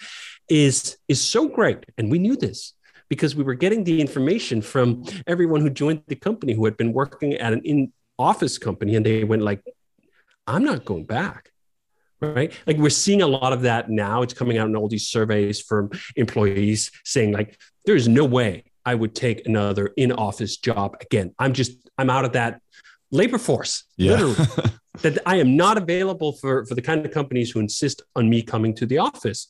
is 0.48 0.96
is 1.08 1.22
so 1.22 1.48
great. 1.48 1.84
And 1.98 2.10
we 2.10 2.18
knew 2.18 2.36
this 2.36 2.74
because 3.08 3.34
we 3.34 3.44
were 3.44 3.54
getting 3.54 3.84
the 3.84 4.00
information 4.00 4.62
from 4.62 5.04
everyone 5.26 5.60
who 5.60 5.70
joined 5.70 6.02
the 6.06 6.16
company 6.16 6.52
who 6.52 6.64
had 6.64 6.76
been 6.76 6.92
working 6.92 7.34
at 7.34 7.52
an 7.52 7.60
in 7.64 7.92
office 8.18 8.58
company 8.58 8.96
and 8.96 9.06
they 9.06 9.22
went 9.22 9.42
like 9.42 9.62
i'm 10.48 10.64
not 10.64 10.84
going 10.84 11.04
back 11.04 11.52
right? 12.20 12.52
Like 12.66 12.76
we're 12.76 12.90
seeing 12.90 13.22
a 13.22 13.26
lot 13.26 13.52
of 13.52 13.62
that 13.62 13.90
now. 13.90 14.22
It's 14.22 14.34
coming 14.34 14.58
out 14.58 14.68
in 14.68 14.76
all 14.76 14.88
these 14.88 15.08
surveys 15.08 15.60
from 15.60 15.90
employees 16.16 16.90
saying 17.04 17.32
like 17.32 17.58
there's 17.84 18.08
no 18.08 18.24
way 18.24 18.64
i 18.84 18.94
would 18.94 19.14
take 19.14 19.46
another 19.46 19.88
in-office 19.96 20.56
job 20.58 20.96
again. 21.00 21.34
I'm 21.38 21.52
just 21.52 21.72
i'm 21.96 22.10
out 22.10 22.24
of 22.24 22.32
that 22.32 22.60
labor 23.10 23.38
force 23.38 23.84
yeah. 23.96 24.12
literally. 24.12 24.36
That 25.02 25.16
i 25.26 25.36
am 25.36 25.56
not 25.56 25.78
available 25.78 26.32
for 26.32 26.66
for 26.66 26.74
the 26.74 26.82
kind 26.82 27.06
of 27.06 27.12
companies 27.12 27.52
who 27.52 27.60
insist 27.60 28.02
on 28.16 28.28
me 28.28 28.42
coming 28.42 28.74
to 28.74 28.86
the 28.86 28.98
office. 28.98 29.46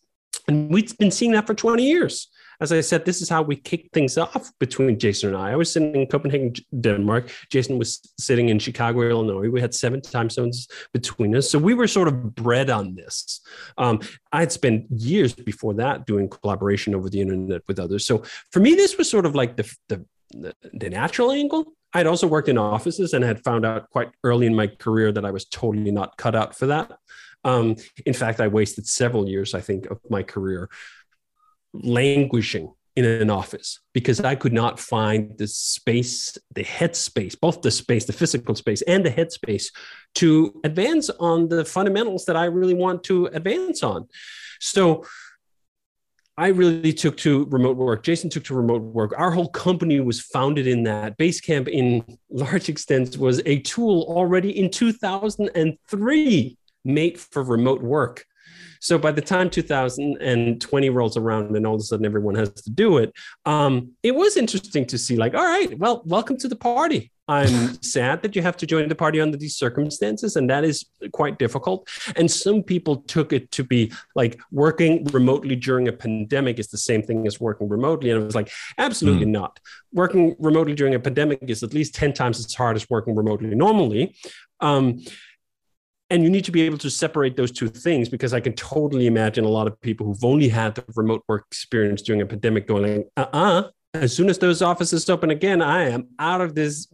And 0.47 0.71
we've 0.71 0.97
been 0.99 1.11
seeing 1.11 1.33
that 1.33 1.47
for 1.47 1.55
20 1.55 1.83
years 1.83 2.29
as 2.61 2.73
I 2.73 2.81
said, 2.81 3.05
this 3.05 3.23
is 3.23 3.29
how 3.29 3.43
we 3.43 3.57
kicked 3.57 3.93
things 3.93 4.19
off 4.19 4.51
between 4.59 4.99
Jason 4.99 5.31
and 5.31 5.39
I. 5.39 5.53
I 5.53 5.57
was 5.57 5.73
sitting 5.73 5.95
in 5.95 6.07
Copenhagen, 6.07 6.55
Denmark. 6.81 7.31
Jason 7.51 7.79
was 7.79 8.01
sitting 8.19 8.49
in 8.49 8.59
Chicago, 8.59 9.03
Illinois. 9.03 9.49
We 9.49 9.61
had 9.61 9.75
seven 9.75 10.01
time 10.01 10.29
zones 10.29 10.67
between 10.93 11.37
us. 11.37 11.51
So 11.51 11.59
we 11.59 11.75
were 11.75 11.87
sort 11.87 12.09
of 12.09 12.35
bred 12.35 12.69
on 12.69 12.97
this. 12.97 13.41
Um, 13.77 14.01
I 14.33 14.41
had 14.41 14.51
spent 14.51 14.87
years 14.91 15.33
before 15.35 15.75
that 15.75 16.07
doing 16.07 16.29
collaboration 16.29 16.95
over 16.95 17.09
the 17.09 17.21
internet 17.21 17.63
with 17.69 17.79
others. 17.79 18.05
So 18.07 18.25
for 18.51 18.61
me, 18.61 18.75
this 18.75 18.99
was 18.99 19.09
sort 19.09 19.27
of 19.27 19.35
like 19.35 19.57
the, 19.57 19.77
the, 19.89 20.05
the, 20.73 20.91
natural 20.91 21.31
angle. 21.31 21.73
I'd 21.95 22.07
also 22.07 22.27
worked 22.27 22.49
in 22.49 22.59
offices 22.59 23.15
and 23.15 23.25
had 23.25 23.43
found 23.45 23.65
out 23.65 23.89
quite 23.91 24.11
early 24.25 24.47
in 24.47 24.55
my 24.55 24.67
career 24.67 25.13
that 25.13 25.25
I 25.25 25.31
was 25.31 25.47
totally 25.47 25.91
not 25.91 26.17
cut 26.17 26.35
out 26.35 26.57
for 26.57 26.67
that. 26.67 26.99
Um, 27.45 27.77
in 28.05 28.15
fact, 28.15 28.41
I 28.41 28.49
wasted 28.49 28.87
several 28.87 29.29
years, 29.29 29.55
I 29.55 29.61
think, 29.61 29.87
of 29.87 30.01
my 30.11 30.23
career 30.23 30.69
languishing 31.83 32.73
in 32.97 33.05
an 33.05 33.31
office 33.31 33.79
because 33.93 34.21
I 34.21 34.35
could 34.35 34.53
not 34.53 34.81
find 34.81 35.39
the 35.39 35.47
space, 35.47 36.37
the 36.55 36.65
headspace, 36.65 37.39
both 37.41 37.63
the 37.63 37.71
space, 37.71 38.07
the 38.07 38.13
physical 38.13 38.57
space, 38.57 38.83
and 38.83 39.07
the 39.07 39.11
headspace 39.11 39.67
to 40.17 40.61
advance 40.65 41.09
on 41.21 41.49
the 41.49 41.65
fundamentals 41.65 42.25
that 42.25 42.37
I 42.37 42.47
really 42.47 42.75
want 42.75 43.05
to 43.05 43.27
advance 43.27 43.85
on. 43.85 44.09
So 44.59 45.07
I 46.37 46.49
really 46.49 46.93
took 46.93 47.17
to 47.19 47.47
remote 47.47 47.77
work. 47.77 48.03
Jason 48.05 48.31
took 48.31 48.45
to 48.45 48.55
remote 48.55 48.83
work. 48.83 49.13
Our 49.17 49.31
whole 49.31 49.49
company 49.49 50.01
was 50.01 50.21
founded 50.21 50.67
in 50.67 50.85
that. 50.85 51.19
Basecamp, 51.19 51.69
in 51.69 52.05
large 52.31 52.69
extent, 52.69 53.17
was 53.17 53.41
a 53.45 53.61
tool 53.61 54.07
already 54.09 54.57
in 54.57 54.71
2003 54.71 56.59
made 56.85 57.21
for 57.21 57.43
remote 57.43 57.83
work. 57.83 58.25
So 58.81 58.99
by 58.99 59.13
the 59.13 59.21
time 59.21 59.51
2020 59.51 60.91
rolls 60.91 61.17
around 61.17 61.57
and 61.57 61.67
all 61.67 61.75
of 61.75 61.81
a 61.81 61.85
sudden 61.85 62.07
everyone 62.07 62.35
has 62.37 62.51
to 62.51 62.71
do 62.71 62.99
it, 62.99 63.13
um, 63.45 63.93
it 64.03 64.15
was 64.15 64.37
interesting 64.37 64.87
to 64.87 64.99
see 64.99 65.17
like, 65.17 65.35
all 65.35 65.45
right, 65.45 65.79
well, 65.79 66.03
welcome 66.05 66.37
to 66.39 66.49
the 66.49 66.57
party. 66.57 67.13
I'm 67.29 67.81
sad 67.83 68.23
that 68.23 68.35
you 68.35 68.43
have 68.43 68.57
to 68.57 68.67
join 68.67 68.89
the 68.89 68.95
party 68.95 69.21
under 69.21 69.37
these 69.37 69.57
circumstances, 69.57 70.37
and 70.37 70.49
that 70.51 70.65
is 70.65 70.87
quite 71.13 71.39
difficult. 71.39 71.89
And 72.17 72.31
some 72.31 72.63
people 72.63 72.97
took 73.03 73.33
it 73.33 73.51
to 73.53 73.63
be 73.63 73.93
like 74.15 74.41
working 74.51 75.05
remotely 75.13 75.55
during 75.55 75.89
a 75.89 75.93
pandemic 75.93 76.59
is 76.59 76.69
the 76.69 76.79
same 76.79 77.03
thing 77.03 77.27
as 77.27 77.39
working 77.39 77.69
remotely. 77.69 78.11
And 78.11 78.23
it 78.23 78.25
was 78.25 78.35
like, 78.35 78.51
absolutely 78.79 79.27
mm. 79.27 79.31
not. 79.31 79.61
Working 79.93 80.35
remotely 80.39 80.75
during 80.75 80.95
a 80.95 81.01
pandemic 81.01 81.41
is 81.43 81.63
at 81.63 81.75
least 81.75 81.95
10 81.95 82.15
times 82.15 82.39
as 82.39 82.53
hard 82.55 82.77
as 82.77 82.89
working 82.89 83.15
remotely 83.15 83.55
normally. 83.55 84.17
Um, 84.61 85.01
and 86.11 86.23
you 86.23 86.31
need 86.31 86.45
to 86.45 86.53
be 86.53 86.63
able 86.63 86.79
to 86.79 86.91
separate 86.91 87.37
those 87.37 87.53
two 87.53 87.69
things 87.69 88.09
because 88.09 88.33
I 88.33 88.41
can 88.41 88.55
totally 88.55 89.07
imagine 89.07 89.45
a 89.45 89.49
lot 89.49 89.67
of 89.67 89.81
people 89.81 90.07
who've 90.07 90.25
only 90.25 90.49
had 90.49 90.75
the 90.75 90.85
remote 90.97 91.23
work 91.29 91.45
experience 91.51 92.03
during 92.03 92.23
a 92.23 92.27
pandemic 92.27 92.67
going, 92.67 93.05
uh 93.17 93.27
uh-uh, 93.33 93.39
uh, 93.39 93.71
as 93.95 94.15
soon 94.15 94.29
as 94.29 94.39
those 94.39 94.63
offices 94.63 95.09
open 95.09 95.31
again, 95.31 95.63
I 95.63 95.85
am 95.91 96.09
out 96.19 96.41
of 96.41 96.55
this 96.55 96.89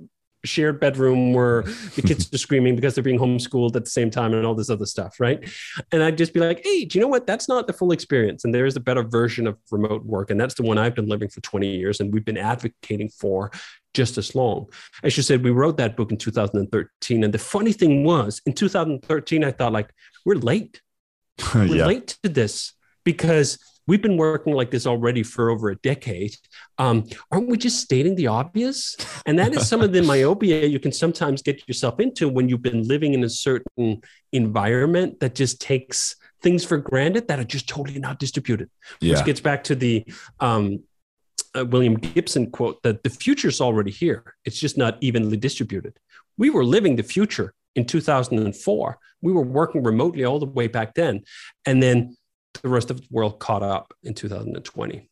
shared 0.45 0.79
bedroom 0.79 1.33
where 1.33 1.63
the 1.63 2.03
kids 2.03 2.29
are 2.35 2.39
screaming 2.39 2.77
because 2.77 2.95
they're 2.95 3.05
being 3.05 3.19
homeschooled 3.19 3.77
at 3.77 3.85
the 3.85 3.91
same 3.91 4.11
time 4.11 4.35
and 4.35 4.47
all 4.47 4.55
this 4.55 4.71
other 4.71 4.87
stuff, 4.87 5.19
right? 5.19 5.49
And 5.91 6.03
I'd 6.03 6.19
just 6.19 6.35
be 6.35 6.41
like, 6.41 6.61
hey, 6.63 6.85
do 6.85 6.99
you 6.99 7.03
know 7.03 7.09
what? 7.09 7.27
That's 7.27 7.49
not 7.49 7.67
the 7.67 7.73
full 7.73 7.93
experience. 7.93 8.45
And 8.45 8.55
there 8.55 8.67
is 8.67 8.77
a 8.77 8.81
better 8.81 9.03
version 9.03 9.47
of 9.47 9.57
remote 9.71 10.05
work. 10.05 10.31
And 10.31 10.41
that's 10.41 10.55
the 10.55 10.63
one 10.63 10.79
I've 10.79 10.95
been 10.95 11.09
living 11.09 11.29
for 11.29 11.41
20 11.41 11.77
years 11.77 12.01
and 12.01 12.13
we've 12.13 12.25
been 12.25 12.39
advocating 12.39 13.09
for 13.09 13.51
just 13.95 14.19
as 14.19 14.35
long. 14.35 14.67
As 15.03 15.17
you 15.17 15.23
said, 15.23 15.43
we 15.43 15.51
wrote 15.51 15.77
that 15.79 15.97
book 15.97 16.11
in 16.11 16.19
2013. 16.19 17.25
And 17.25 17.33
the 17.33 17.39
funny 17.39 17.73
thing 17.73 18.05
was, 18.05 18.43
in 18.45 18.53
2013, 18.53 19.45
I 19.45 19.53
thought, 19.53 19.73
like, 19.73 19.91
we're 20.25 20.35
late. 20.35 20.81
We're 21.55 21.65
yeah. 21.65 21.87
late 21.87 22.17
to 22.23 22.29
this 22.29 22.75
because 23.03 23.59
we've 23.87 24.03
been 24.03 24.17
working 24.17 24.55
like 24.55 24.71
this 24.71 24.87
already 24.87 25.23
for 25.23 25.51
over 25.51 25.71
a 25.71 25.77
decade. 25.77 26.37
Um, 26.79 27.05
aren't 27.31 27.49
we 27.49 27.57
just 27.57 27.81
stating 27.81 28.15
the 28.15 28.29
obvious? 28.29 28.97
And 29.27 29.39
that 29.39 29.53
is 29.53 29.69
some 29.69 29.81
of 29.81 29.93
the 29.93 30.03
myopia 30.13 30.65
you 30.67 30.79
can 30.79 30.93
sometimes 30.93 31.43
get 31.43 31.67
yourself 31.67 32.01
into 32.01 32.29
when 32.29 32.49
you've 32.49 32.63
been 32.63 32.87
living 32.87 33.15
in 33.15 33.25
a 33.25 33.29
certain 33.29 34.03
environment 34.33 35.21
that 35.21 35.35
just 35.35 35.61
takes 35.61 36.17
things 36.41 36.65
for 36.65 36.79
granted 36.79 37.29
that 37.29 37.41
are 37.41 37.45
just 37.45 37.69
totally 37.69 37.99
not 37.99 38.19
distributed. 38.19 38.71
Yeah. 39.01 39.15
Which 39.15 39.27
gets 39.27 39.41
back 39.41 39.65
to 39.65 39.75
the 39.75 40.07
um, 40.41 40.85
uh, 41.57 41.65
William 41.65 41.95
Gibson 41.95 42.51
quote 42.51 42.83
that 42.83 43.03
the 43.03 43.11
future 43.11 43.49
is 43.49 43.61
already 43.61 43.91
here. 43.91 44.35
It's 44.45 44.59
just 44.59 44.77
not 44.77 44.99
evenly 45.01 45.37
distributed. 45.37 45.99
We 46.37 46.51
were 46.51 46.65
living 46.65 46.97
the 46.97 47.03
future 47.03 47.55
in 47.75 47.87
2004. 47.87 48.99
We 49.23 49.33
were 49.33 49.43
working 49.43 49.83
remotely 49.83 50.25
all 50.25 50.39
the 50.39 50.47
way 50.47 50.67
back 50.67 50.95
then. 50.95 51.23
And 51.67 51.83
then 51.83 52.17
the 52.63 52.69
rest 52.69 52.91
of 52.91 53.01
the 53.01 53.07
world 53.11 53.39
caught 53.39 53.63
up 53.63 53.95
in 54.03 54.15
2020. 54.15 55.09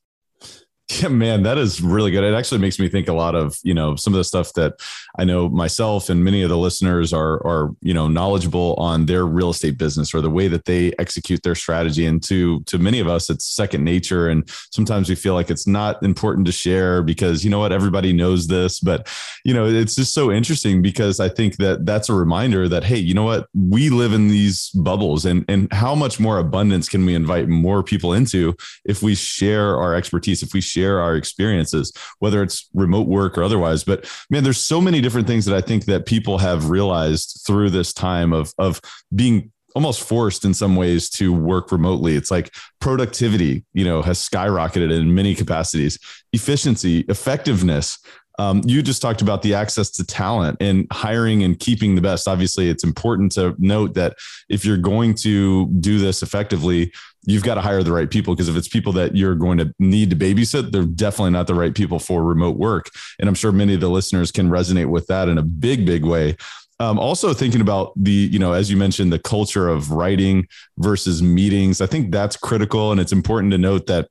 Yeah, 1.00 1.08
man, 1.08 1.44
that 1.44 1.58
is 1.58 1.80
really 1.80 2.10
good. 2.10 2.24
It 2.24 2.34
actually 2.34 2.60
makes 2.60 2.78
me 2.78 2.88
think 2.88 3.08
a 3.08 3.12
lot 3.12 3.34
of, 3.34 3.56
you 3.62 3.72
know, 3.72 3.94
some 3.94 4.12
of 4.12 4.18
the 4.18 4.24
stuff 4.24 4.52
that 4.54 4.74
I 5.16 5.24
know 5.24 5.48
myself 5.48 6.10
and 6.10 6.24
many 6.24 6.42
of 6.42 6.50
the 6.50 6.58
listeners 6.58 7.12
are 7.12 7.34
are, 7.46 7.70
you 7.80 7.94
know, 7.94 8.08
knowledgeable 8.08 8.74
on 8.74 9.06
their 9.06 9.24
real 9.24 9.50
estate 9.50 9.78
business 9.78 10.12
or 10.12 10.20
the 10.20 10.30
way 10.30 10.48
that 10.48 10.64
they 10.64 10.92
execute 10.98 11.42
their 11.44 11.54
strategy. 11.54 12.04
And 12.04 12.22
to 12.24 12.60
to 12.64 12.78
many 12.78 12.98
of 12.98 13.06
us, 13.06 13.30
it's 13.30 13.44
second 13.44 13.84
nature. 13.84 14.28
And 14.28 14.48
sometimes 14.70 15.08
we 15.08 15.14
feel 15.14 15.34
like 15.34 15.50
it's 15.50 15.66
not 15.66 16.02
important 16.02 16.46
to 16.46 16.52
share 16.52 17.02
because 17.02 17.44
you 17.44 17.50
know 17.50 17.60
what, 17.60 17.72
everybody 17.72 18.12
knows 18.12 18.48
this. 18.48 18.80
But 18.80 19.08
you 19.44 19.54
know, 19.54 19.66
it's 19.66 19.94
just 19.94 20.12
so 20.12 20.32
interesting 20.32 20.82
because 20.82 21.20
I 21.20 21.28
think 21.28 21.56
that 21.58 21.86
that's 21.86 22.08
a 22.08 22.14
reminder 22.14 22.68
that 22.68 22.84
hey, 22.84 22.98
you 22.98 23.14
know 23.14 23.24
what, 23.24 23.46
we 23.54 23.88
live 23.88 24.12
in 24.12 24.28
these 24.28 24.70
bubbles 24.70 25.24
and 25.24 25.44
and 25.48 25.72
how 25.72 25.94
much 25.94 26.18
more 26.18 26.38
abundance 26.38 26.88
can 26.88 27.06
we 27.06 27.14
invite 27.14 27.48
more 27.48 27.82
people 27.82 28.12
into 28.12 28.54
if 28.84 29.00
we 29.00 29.14
share 29.14 29.76
our 29.78 29.94
expertise, 29.94 30.42
if 30.42 30.52
we 30.52 30.60
share 30.60 30.81
share 30.82 31.00
our 31.00 31.16
experiences, 31.16 31.92
whether 32.18 32.42
it's 32.42 32.68
remote 32.74 33.06
work 33.06 33.38
or 33.38 33.42
otherwise. 33.42 33.84
But 33.84 34.10
man, 34.30 34.44
there's 34.44 34.64
so 34.64 34.80
many 34.80 35.00
different 35.00 35.26
things 35.26 35.44
that 35.46 35.56
I 35.56 35.60
think 35.60 35.84
that 35.86 36.06
people 36.06 36.38
have 36.38 36.70
realized 36.70 37.42
through 37.46 37.70
this 37.70 37.92
time 37.92 38.32
of 38.32 38.52
of 38.58 38.80
being 39.14 39.52
almost 39.74 40.02
forced 40.06 40.44
in 40.44 40.52
some 40.52 40.76
ways 40.76 41.08
to 41.08 41.32
work 41.32 41.72
remotely. 41.72 42.14
It's 42.14 42.30
like 42.30 42.52
productivity, 42.78 43.64
you 43.72 43.84
know, 43.84 44.02
has 44.02 44.18
skyrocketed 44.18 44.92
in 44.92 45.14
many 45.14 45.34
capacities, 45.34 45.98
efficiency, 46.32 47.06
effectiveness. 47.08 47.98
Um, 48.42 48.60
you 48.64 48.82
just 48.82 49.00
talked 49.00 49.22
about 49.22 49.42
the 49.42 49.54
access 49.54 49.88
to 49.90 50.04
talent 50.04 50.56
and 50.60 50.88
hiring 50.90 51.44
and 51.44 51.56
keeping 51.56 51.94
the 51.94 52.00
best. 52.00 52.26
Obviously, 52.26 52.68
it's 52.68 52.82
important 52.82 53.30
to 53.32 53.54
note 53.58 53.94
that 53.94 54.16
if 54.48 54.64
you're 54.64 54.76
going 54.76 55.14
to 55.16 55.68
do 55.78 56.00
this 56.00 56.22
effectively, 56.22 56.92
you've 57.24 57.44
got 57.44 57.54
to 57.54 57.60
hire 57.60 57.84
the 57.84 57.92
right 57.92 58.10
people 58.10 58.34
because 58.34 58.48
if 58.48 58.56
it's 58.56 58.66
people 58.66 58.92
that 58.94 59.14
you're 59.14 59.36
going 59.36 59.58
to 59.58 59.72
need 59.78 60.10
to 60.10 60.16
babysit, 60.16 60.72
they're 60.72 60.82
definitely 60.82 61.30
not 61.30 61.46
the 61.46 61.54
right 61.54 61.72
people 61.72 62.00
for 62.00 62.24
remote 62.24 62.56
work. 62.56 62.90
And 63.20 63.28
I'm 63.28 63.36
sure 63.36 63.52
many 63.52 63.74
of 63.74 63.80
the 63.80 63.88
listeners 63.88 64.32
can 64.32 64.50
resonate 64.50 64.90
with 64.90 65.06
that 65.06 65.28
in 65.28 65.38
a 65.38 65.42
big, 65.42 65.86
big 65.86 66.04
way. 66.04 66.36
Um, 66.80 66.98
also 66.98 67.32
thinking 67.32 67.60
about 67.60 67.92
the, 67.94 68.10
you 68.10 68.40
know, 68.40 68.54
as 68.54 68.72
you 68.72 68.76
mentioned, 68.76 69.12
the 69.12 69.20
culture 69.20 69.68
of 69.68 69.92
writing 69.92 70.48
versus 70.78 71.22
meetings. 71.22 71.80
I 71.80 71.86
think 71.86 72.10
that's 72.10 72.36
critical. 72.36 72.90
And 72.90 73.00
it's 73.00 73.12
important 73.12 73.52
to 73.52 73.58
note 73.58 73.86
that, 73.86 74.08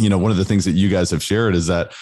you 0.00 0.08
know, 0.08 0.18
one 0.18 0.32
of 0.32 0.36
the 0.36 0.44
things 0.44 0.64
that 0.64 0.72
you 0.72 0.88
guys 0.88 1.12
have 1.12 1.22
shared 1.22 1.54
is 1.54 1.68
that 1.68 1.92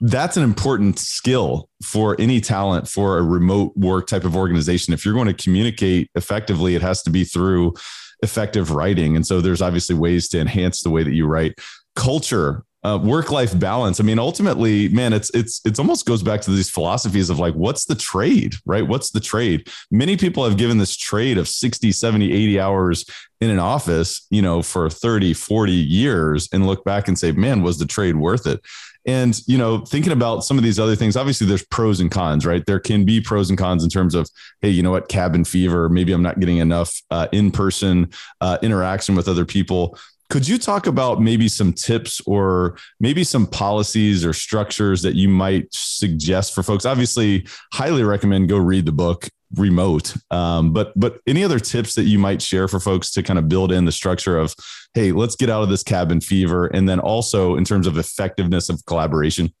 that's 0.00 0.36
an 0.36 0.42
important 0.42 0.98
skill 0.98 1.68
for 1.84 2.16
any 2.18 2.40
talent 2.40 2.88
for 2.88 3.18
a 3.18 3.22
remote 3.22 3.76
work 3.76 4.06
type 4.06 4.24
of 4.24 4.34
organization. 4.34 4.94
If 4.94 5.04
you're 5.04 5.14
going 5.14 5.26
to 5.26 5.34
communicate 5.34 6.10
effectively, 6.14 6.74
it 6.74 6.82
has 6.82 7.02
to 7.02 7.10
be 7.10 7.24
through 7.24 7.74
effective 8.22 8.70
writing. 8.70 9.16
And 9.16 9.26
so 9.26 9.40
there's 9.40 9.62
obviously 9.62 9.94
ways 9.94 10.28
to 10.28 10.40
enhance 10.40 10.82
the 10.82 10.90
way 10.90 11.02
that 11.02 11.12
you 11.12 11.26
write. 11.26 11.58
Culture, 11.96 12.64
uh, 12.82 12.98
work-life 13.02 13.58
balance. 13.58 14.00
I 14.00 14.04
mean, 14.04 14.18
ultimately, 14.18 14.88
man, 14.88 15.12
it's 15.12 15.30
it's 15.34 15.60
it's 15.66 15.78
almost 15.78 16.06
goes 16.06 16.22
back 16.22 16.40
to 16.42 16.50
these 16.50 16.70
philosophies 16.70 17.28
of 17.28 17.38
like, 17.38 17.54
what's 17.54 17.84
the 17.84 17.94
trade, 17.94 18.54
right? 18.64 18.86
What's 18.86 19.10
the 19.10 19.20
trade? 19.20 19.68
Many 19.90 20.16
people 20.16 20.44
have 20.44 20.56
given 20.56 20.78
this 20.78 20.96
trade 20.96 21.36
of 21.36 21.46
60, 21.46 21.92
70, 21.92 22.32
80 22.32 22.60
hours 22.60 23.04
in 23.40 23.50
an 23.50 23.58
office, 23.58 24.26
you 24.30 24.40
know, 24.40 24.62
for 24.62 24.88
30, 24.88 25.34
40 25.34 25.72
years 25.72 26.48
and 26.52 26.66
look 26.66 26.84
back 26.84 27.08
and 27.08 27.18
say, 27.18 27.32
man, 27.32 27.62
was 27.62 27.78
the 27.78 27.86
trade 27.86 28.16
worth 28.16 28.46
it? 28.46 28.60
And, 29.06 29.40
you 29.46 29.56
know, 29.56 29.78
thinking 29.78 30.12
about 30.12 30.44
some 30.44 30.58
of 30.58 30.64
these 30.64 30.78
other 30.78 30.94
things, 30.94 31.16
obviously 31.16 31.46
there's 31.46 31.64
pros 31.66 32.00
and 32.00 32.10
cons, 32.10 32.44
right? 32.44 32.64
There 32.66 32.80
can 32.80 33.04
be 33.04 33.20
pros 33.20 33.48
and 33.48 33.58
cons 33.58 33.82
in 33.82 33.90
terms 33.90 34.14
of, 34.14 34.28
hey, 34.60 34.68
you 34.68 34.82
know 34.82 34.90
what, 34.90 35.08
cabin 35.08 35.44
fever, 35.44 35.88
maybe 35.88 36.12
I'm 36.12 36.22
not 36.22 36.38
getting 36.38 36.58
enough 36.58 37.00
uh, 37.10 37.28
in 37.32 37.50
person 37.50 38.10
uh, 38.40 38.58
interaction 38.62 39.14
with 39.14 39.28
other 39.28 39.44
people. 39.44 39.98
Could 40.28 40.46
you 40.46 40.58
talk 40.58 40.86
about 40.86 41.20
maybe 41.20 41.48
some 41.48 41.72
tips 41.72 42.20
or 42.24 42.76
maybe 43.00 43.24
some 43.24 43.46
policies 43.46 44.24
or 44.24 44.32
structures 44.32 45.02
that 45.02 45.16
you 45.16 45.28
might 45.28 45.66
suggest 45.72 46.54
for 46.54 46.62
folks? 46.62 46.86
Obviously, 46.86 47.46
highly 47.72 48.04
recommend 48.04 48.48
go 48.48 48.58
read 48.58 48.86
the 48.86 48.92
book 48.92 49.28
remote. 49.56 50.14
Um, 50.30 50.72
but 50.72 50.92
but 50.96 51.20
any 51.26 51.44
other 51.44 51.58
tips 51.58 51.94
that 51.94 52.04
you 52.04 52.18
might 52.18 52.42
share 52.42 52.68
for 52.68 52.80
folks 52.80 53.10
to 53.12 53.22
kind 53.22 53.38
of 53.38 53.48
build 53.48 53.72
in 53.72 53.84
the 53.84 53.92
structure 53.92 54.38
of, 54.38 54.54
hey, 54.94 55.12
let's 55.12 55.36
get 55.36 55.50
out 55.50 55.62
of 55.62 55.68
this 55.68 55.82
cabin 55.82 56.20
fever, 56.20 56.66
and 56.66 56.88
then 56.88 57.00
also 57.00 57.56
in 57.56 57.64
terms 57.64 57.86
of 57.86 57.98
effectiveness 57.98 58.68
of 58.68 58.84
collaboration. 58.86 59.52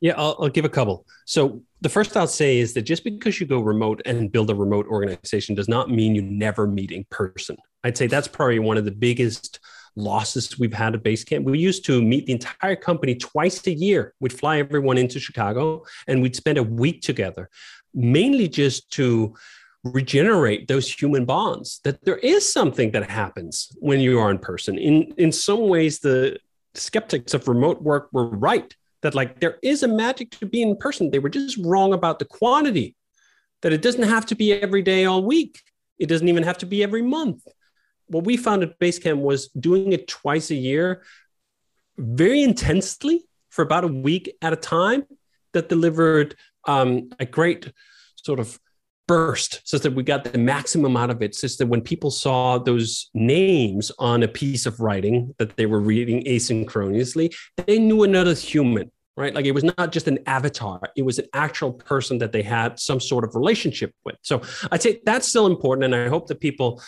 Yeah, 0.00 0.14
I'll, 0.16 0.36
I'll 0.40 0.48
give 0.48 0.64
a 0.64 0.70
couple. 0.70 1.04
So 1.26 1.62
the 1.80 1.88
first 1.88 2.16
I'll 2.16 2.28
say 2.28 2.58
is 2.58 2.74
that 2.74 2.82
just 2.82 3.02
because 3.02 3.40
you 3.40 3.46
go 3.46 3.60
remote 3.60 4.00
and 4.06 4.30
build 4.30 4.50
a 4.50 4.54
remote 4.54 4.86
organization 4.86 5.56
does 5.56 5.68
not 5.68 5.90
mean 5.90 6.14
you 6.14 6.22
never 6.22 6.66
meet 6.66 6.92
in 6.92 7.04
person. 7.10 7.56
I'd 7.82 7.98
say 7.98 8.06
that's 8.06 8.28
probably 8.28 8.60
one 8.60 8.76
of 8.76 8.84
the 8.84 8.92
biggest 8.92 9.58
losses 9.96 10.58
we've 10.58 10.72
had 10.72 10.94
at 10.94 11.02
Basecamp. 11.02 11.44
We 11.44 11.58
used 11.58 11.84
to 11.86 12.00
meet 12.00 12.26
the 12.26 12.32
entire 12.32 12.76
company 12.76 13.16
twice 13.16 13.66
a 13.66 13.74
year. 13.74 14.14
We'd 14.20 14.32
fly 14.32 14.58
everyone 14.58 14.98
into 14.98 15.18
Chicago 15.18 15.84
and 16.06 16.22
we'd 16.22 16.36
spend 16.36 16.58
a 16.58 16.62
week 16.62 17.02
together 17.02 17.50
mainly 17.94 18.48
just 18.48 18.90
to 18.92 19.34
regenerate 19.84 20.68
those 20.68 20.92
human 20.92 21.24
bonds 21.24 21.80
that 21.84 22.04
there 22.04 22.18
is 22.18 22.50
something 22.50 22.90
that 22.90 23.08
happens 23.08 23.74
when 23.78 24.00
you 24.00 24.18
are 24.18 24.30
in 24.30 24.38
person. 24.38 24.78
In 24.78 25.14
in 25.16 25.32
some 25.32 25.68
ways 25.68 26.00
the 26.00 26.38
skeptics 26.74 27.34
of 27.34 27.48
remote 27.48 27.82
work 27.82 28.08
were 28.12 28.28
right 28.28 28.74
that 29.02 29.14
like 29.14 29.40
there 29.40 29.58
is 29.62 29.82
a 29.82 29.88
magic 29.88 30.30
to 30.30 30.46
being 30.46 30.70
in 30.70 30.76
person. 30.76 31.10
They 31.10 31.18
were 31.18 31.30
just 31.30 31.56
wrong 31.58 31.94
about 31.94 32.18
the 32.18 32.26
quantity 32.26 32.94
that 33.62 33.72
it 33.72 33.82
doesn't 33.82 34.08
have 34.08 34.26
to 34.26 34.34
be 34.34 34.52
every 34.52 34.82
day 34.82 35.04
all 35.06 35.24
week. 35.24 35.60
It 35.98 36.08
doesn't 36.08 36.28
even 36.28 36.42
have 36.42 36.58
to 36.58 36.66
be 36.66 36.82
every 36.82 37.02
month. 37.02 37.42
What 38.06 38.24
we 38.24 38.36
found 38.36 38.62
at 38.62 38.78
basecamp 38.78 39.20
was 39.20 39.48
doing 39.48 39.92
it 39.92 40.08
twice 40.08 40.50
a 40.50 40.54
year 40.54 41.02
very 41.96 42.42
intensely 42.42 43.24
for 43.50 43.62
about 43.62 43.84
a 43.84 43.88
week 43.88 44.36
at 44.42 44.52
a 44.52 44.56
time 44.56 45.04
that 45.52 45.68
delivered 45.68 46.36
um, 46.66 47.10
a 47.18 47.26
great 47.26 47.72
sort 48.16 48.40
of 48.40 48.58
burst 49.08 49.60
so 49.64 49.76
that 49.76 49.92
we 49.92 50.04
got 50.04 50.22
the 50.22 50.38
maximum 50.38 50.96
out 50.96 51.10
of 51.10 51.20
it 51.20 51.34
so 51.34 51.48
that 51.58 51.66
when 51.66 51.80
people 51.80 52.12
saw 52.12 52.58
those 52.58 53.10
names 53.12 53.90
on 53.98 54.22
a 54.22 54.28
piece 54.28 54.66
of 54.66 54.78
writing 54.78 55.34
that 55.38 55.56
they 55.56 55.66
were 55.66 55.80
reading 55.80 56.22
asynchronously 56.24 57.34
they 57.66 57.78
knew 57.78 58.04
another 58.04 58.34
human 58.34 58.90
right? 59.16 59.34
Like 59.34 59.44
it 59.44 59.52
was 59.52 59.64
not 59.64 59.92
just 59.92 60.08
an 60.08 60.18
avatar. 60.26 60.80
It 60.96 61.02
was 61.02 61.18
an 61.18 61.26
actual 61.34 61.72
person 61.72 62.16
that 62.18 62.32
they 62.32 62.42
had 62.42 62.80
some 62.80 63.00
sort 63.00 63.22
of 63.22 63.34
relationship 63.34 63.92
with. 64.04 64.16
So 64.22 64.40
i'd 64.72 64.82
say 64.82 65.00
that's 65.04 65.28
still 65.28 65.46
important 65.46 65.84
and 65.84 65.94
i 65.94 66.08
hope 66.08 66.26
that 66.28 66.40
people 66.40 66.82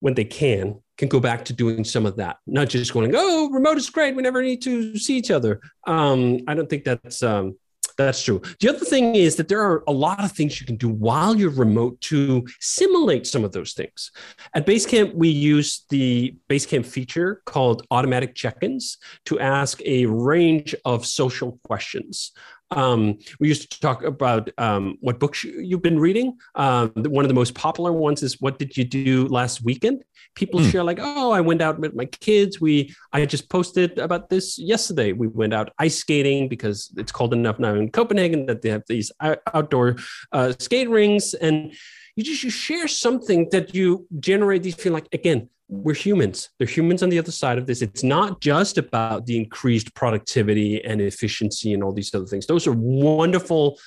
when 0.00 0.14
they 0.14 0.24
can 0.24 0.80
can 0.96 1.08
go 1.08 1.20
back 1.20 1.44
to 1.44 1.52
doing 1.52 1.84
some 1.84 2.06
of 2.06 2.16
that. 2.16 2.38
Not 2.46 2.68
just 2.68 2.92
going 2.92 3.12
oh 3.14 3.50
remote 3.50 3.76
is 3.76 3.90
great. 3.90 4.16
We 4.16 4.22
never 4.22 4.42
need 4.42 4.62
to 4.62 4.98
see 4.98 5.16
each 5.16 5.30
other. 5.30 5.60
Um, 5.86 6.40
i 6.48 6.54
don't 6.54 6.68
think 6.68 6.84
that's 6.84 7.22
um, 7.22 7.56
that's 7.98 8.22
true. 8.22 8.40
The 8.60 8.68
other 8.68 8.84
thing 8.84 9.16
is 9.16 9.34
that 9.36 9.48
there 9.48 9.60
are 9.60 9.82
a 9.88 9.92
lot 9.92 10.24
of 10.24 10.30
things 10.30 10.60
you 10.60 10.66
can 10.66 10.76
do 10.76 10.88
while 10.88 11.36
you're 11.36 11.50
remote 11.50 12.00
to 12.02 12.46
simulate 12.60 13.26
some 13.26 13.44
of 13.44 13.50
those 13.50 13.72
things. 13.72 14.12
At 14.54 14.66
Basecamp, 14.66 15.14
we 15.14 15.28
use 15.28 15.84
the 15.90 16.36
Basecamp 16.48 16.86
feature 16.86 17.42
called 17.44 17.84
automatic 17.90 18.36
check 18.36 18.58
ins 18.62 18.98
to 19.24 19.40
ask 19.40 19.82
a 19.84 20.06
range 20.06 20.76
of 20.84 21.04
social 21.04 21.58
questions. 21.64 22.30
Um, 22.70 23.18
we 23.40 23.48
used 23.48 23.70
to 23.72 23.80
talk 23.80 24.04
about 24.04 24.50
um, 24.58 24.96
what 25.00 25.18
books 25.18 25.44
you've 25.44 25.82
been 25.82 25.98
reading. 25.98 26.36
Um, 26.54 26.92
one 26.96 27.24
of 27.24 27.28
the 27.28 27.34
most 27.34 27.54
popular 27.54 27.92
ones 27.92 28.22
is 28.22 28.40
"What 28.40 28.58
did 28.58 28.76
you 28.76 28.84
do 28.84 29.26
last 29.28 29.64
weekend?" 29.64 30.04
People 30.34 30.60
mm. 30.60 30.70
share 30.70 30.84
like, 30.84 30.98
"Oh, 31.00 31.30
I 31.30 31.40
went 31.40 31.62
out 31.62 31.78
with 31.78 31.94
my 31.94 32.04
kids. 32.04 32.60
We 32.60 32.94
I 33.12 33.24
just 33.26 33.48
posted 33.48 33.98
about 33.98 34.28
this 34.28 34.58
yesterday. 34.58 35.12
We 35.12 35.28
went 35.28 35.54
out 35.54 35.72
ice 35.78 35.96
skating 35.96 36.48
because 36.48 36.92
it's 36.96 37.12
cold 37.12 37.32
enough 37.32 37.58
now 37.58 37.74
in 37.74 37.90
Copenhagen 37.90 38.46
that 38.46 38.62
they 38.62 38.70
have 38.70 38.82
these 38.86 39.10
outdoor 39.54 39.96
uh, 40.32 40.52
skate 40.58 40.90
rings 40.90 41.34
and." 41.34 41.74
You 42.16 42.24
just 42.24 42.42
you 42.42 42.50
share 42.50 42.88
something 42.88 43.48
that 43.52 43.76
you 43.76 44.08
generate 44.18 44.64
these 44.64 44.74
feel 44.74 44.92
like 44.92 45.06
again 45.12 45.50
we're 45.68 45.94
humans. 45.94 46.48
They're 46.58 46.66
humans 46.66 47.02
on 47.02 47.10
the 47.10 47.18
other 47.18 47.30
side 47.30 47.58
of 47.58 47.66
this. 47.66 47.82
It's 47.82 48.02
not 48.02 48.40
just 48.40 48.78
about 48.78 49.26
the 49.26 49.36
increased 49.36 49.94
productivity 49.94 50.82
and 50.82 51.00
efficiency 51.00 51.74
and 51.74 51.84
all 51.84 51.92
these 51.92 52.14
other 52.14 52.26
things. 52.26 52.46
Those 52.46 52.66
are 52.66 52.72
wonderful 52.72 53.78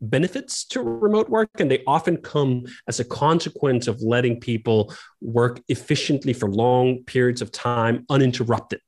benefits 0.00 0.64
to 0.66 0.82
remote 0.82 1.28
work, 1.28 1.50
and 1.58 1.70
they 1.70 1.82
often 1.86 2.16
come 2.16 2.64
as 2.88 3.00
a 3.00 3.04
consequence 3.04 3.86
of 3.86 4.00
letting 4.00 4.40
people 4.40 4.94
work 5.20 5.60
efficiently 5.68 6.32
for 6.32 6.50
long 6.50 7.02
periods 7.04 7.42
of 7.42 7.52
time 7.52 8.04
uninterrupted. 8.08 8.80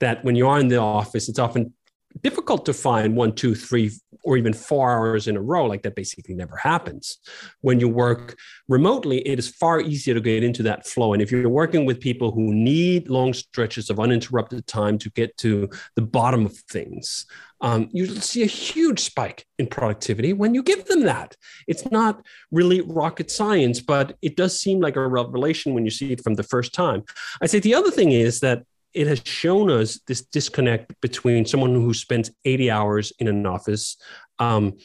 That 0.00 0.24
when 0.24 0.34
you 0.34 0.48
are 0.48 0.58
in 0.58 0.68
the 0.68 0.78
office, 0.78 1.28
it's 1.28 1.38
often 1.38 1.74
difficult 2.22 2.66
to 2.66 2.72
find 2.72 3.16
one, 3.16 3.34
two, 3.34 3.54
three, 3.54 3.90
or 4.24 4.36
even 4.36 4.52
four 4.52 4.90
hours 4.90 5.26
in 5.26 5.36
a 5.36 5.40
row. 5.40 5.66
Like 5.66 5.82
that 5.82 5.94
basically 5.94 6.34
never 6.34 6.56
happens. 6.56 7.18
When 7.60 7.80
you 7.80 7.88
work 7.88 8.36
remotely, 8.68 9.26
it 9.26 9.38
is 9.38 9.48
far 9.48 9.80
easier 9.80 10.14
to 10.14 10.20
get 10.20 10.44
into 10.44 10.62
that 10.64 10.86
flow. 10.86 11.12
And 11.12 11.22
if 11.22 11.32
you're 11.32 11.48
working 11.48 11.84
with 11.84 12.00
people 12.00 12.30
who 12.30 12.54
need 12.54 13.08
long 13.08 13.32
stretches 13.32 13.90
of 13.90 13.98
uninterrupted 13.98 14.66
time 14.66 14.98
to 14.98 15.10
get 15.10 15.36
to 15.38 15.68
the 15.96 16.02
bottom 16.02 16.46
of 16.46 16.56
things, 16.70 17.26
um, 17.62 17.88
you'll 17.92 18.16
see 18.16 18.42
a 18.42 18.46
huge 18.46 19.00
spike 19.00 19.46
in 19.58 19.68
productivity 19.68 20.32
when 20.32 20.52
you 20.52 20.62
give 20.62 20.84
them 20.86 21.04
that. 21.04 21.36
It's 21.68 21.88
not 21.90 22.24
really 22.50 22.80
rocket 22.80 23.30
science, 23.30 23.80
but 23.80 24.16
it 24.20 24.36
does 24.36 24.60
seem 24.60 24.80
like 24.80 24.96
a 24.96 25.06
revelation 25.06 25.72
when 25.72 25.84
you 25.84 25.90
see 25.90 26.12
it 26.12 26.22
from 26.22 26.34
the 26.34 26.42
first 26.42 26.74
time. 26.74 27.04
I 27.40 27.46
say 27.46 27.60
the 27.60 27.74
other 27.74 27.92
thing 27.92 28.10
is 28.10 28.40
that 28.40 28.64
it 28.94 29.06
has 29.06 29.22
shown 29.24 29.70
us 29.70 30.00
this 30.06 30.22
disconnect 30.22 31.00
between 31.00 31.46
someone 31.46 31.74
who 31.74 31.94
spends 31.94 32.30
80 32.44 32.70
hours 32.70 33.12
in 33.18 33.28
an 33.28 33.46
office 33.46 33.96
um, 34.38 34.76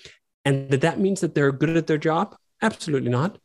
and 0.45 0.69
that 0.69 0.81
that 0.81 0.99
means 0.99 1.19
that 1.21 1.35
they're 1.35 1.51
good 1.51 1.75
at 1.75 1.87
their 1.87 1.97
job? 1.97 2.35
Absolutely 2.61 3.09
not. 3.09 3.37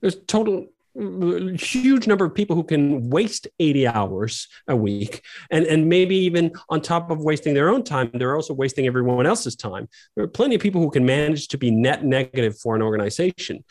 There's 0.00 0.16
total 0.26 0.68
huge 0.94 2.06
number 2.06 2.24
of 2.24 2.34
people 2.34 2.56
who 2.56 2.64
can 2.64 3.08
waste 3.08 3.46
80 3.60 3.86
hours 3.86 4.48
a 4.66 4.74
week 4.74 5.22
and, 5.50 5.64
and 5.66 5.88
maybe 5.88 6.16
even 6.16 6.52
on 6.70 6.80
top 6.80 7.10
of 7.10 7.20
wasting 7.20 7.54
their 7.54 7.68
own 7.68 7.84
time 7.84 8.10
they're 8.14 8.34
also 8.34 8.52
wasting 8.52 8.86
everyone 8.86 9.26
else's 9.26 9.54
time. 9.54 9.88
There 10.16 10.24
are 10.24 10.28
plenty 10.28 10.56
of 10.56 10.60
people 10.60 10.80
who 10.80 10.90
can 10.90 11.06
manage 11.06 11.48
to 11.48 11.58
be 11.58 11.70
net 11.70 12.04
negative 12.04 12.58
for 12.58 12.74
an 12.74 12.82
organization. 12.82 13.64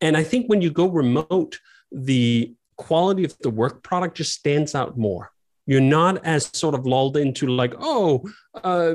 And 0.00 0.16
i 0.16 0.22
think 0.22 0.46
when 0.46 0.62
you 0.62 0.70
go 0.70 0.86
remote 0.88 1.58
the 1.92 2.54
quality 2.76 3.24
of 3.24 3.36
the 3.40 3.50
work 3.50 3.82
product 3.82 4.16
just 4.16 4.32
stands 4.32 4.74
out 4.74 4.96
more 4.96 5.32
you're 5.66 5.80
not 5.80 6.24
as 6.24 6.50
sort 6.52 6.74
of 6.74 6.86
lulled 6.86 7.16
into 7.16 7.46
like, 7.46 7.74
oh, 7.78 8.24
uh, 8.62 8.94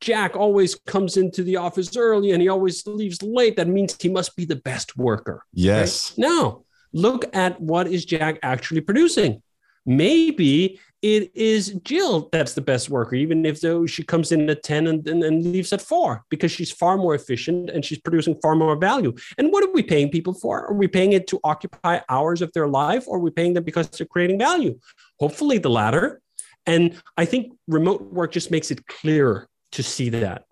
Jack 0.00 0.36
always 0.36 0.74
comes 0.74 1.16
into 1.16 1.42
the 1.42 1.56
office 1.56 1.96
early 1.96 2.32
and 2.32 2.42
he 2.42 2.48
always 2.48 2.86
leaves 2.86 3.22
late. 3.22 3.56
That 3.56 3.68
means 3.68 3.96
he 4.00 4.08
must 4.08 4.36
be 4.36 4.44
the 4.44 4.56
best 4.56 4.96
worker. 4.96 5.44
Yes. 5.52 6.10
Right? 6.10 6.28
No, 6.28 6.64
look 6.92 7.34
at 7.34 7.60
what 7.60 7.86
is 7.86 8.04
Jack 8.04 8.38
actually 8.42 8.80
producing. 8.80 9.42
Maybe 9.86 10.80
it 11.02 11.32
is 11.34 11.74
Jill 11.82 12.28
that's 12.30 12.54
the 12.54 12.60
best 12.60 12.88
worker, 12.88 13.16
even 13.16 13.44
if 13.44 13.60
though 13.60 13.86
she 13.86 14.04
comes 14.04 14.30
in 14.30 14.48
at 14.48 14.62
10 14.62 14.86
and, 14.86 15.06
and, 15.08 15.24
and, 15.24 15.44
leaves 15.44 15.72
at 15.72 15.82
four, 15.82 16.24
because 16.30 16.52
she's 16.52 16.70
far 16.70 16.96
more 16.96 17.14
efficient 17.14 17.70
and 17.70 17.84
she's 17.84 17.98
producing 17.98 18.38
far 18.40 18.54
more 18.54 18.76
value. 18.76 19.12
And 19.36 19.50
what 19.52 19.64
are 19.64 19.72
we 19.72 19.82
paying 19.82 20.10
people 20.10 20.32
for? 20.32 20.64
Are 20.64 20.74
we 20.74 20.86
paying 20.86 21.12
it 21.12 21.26
to 21.28 21.40
occupy 21.42 22.00
hours 22.08 22.40
of 22.40 22.52
their 22.52 22.68
life 22.68 23.08
or 23.08 23.16
are 23.16 23.20
we 23.20 23.30
paying 23.30 23.54
them 23.54 23.64
because 23.64 23.88
they're 23.90 24.06
creating 24.06 24.38
value? 24.38 24.78
Hopefully 25.18 25.58
the 25.58 25.70
latter. 25.70 26.20
And 26.66 27.02
I 27.16 27.24
think 27.24 27.52
remote 27.66 28.02
work 28.12 28.30
just 28.30 28.52
makes 28.52 28.70
it 28.70 28.86
clearer 28.86 29.48
to 29.72 29.82
see 29.82 30.08
that. 30.10 30.44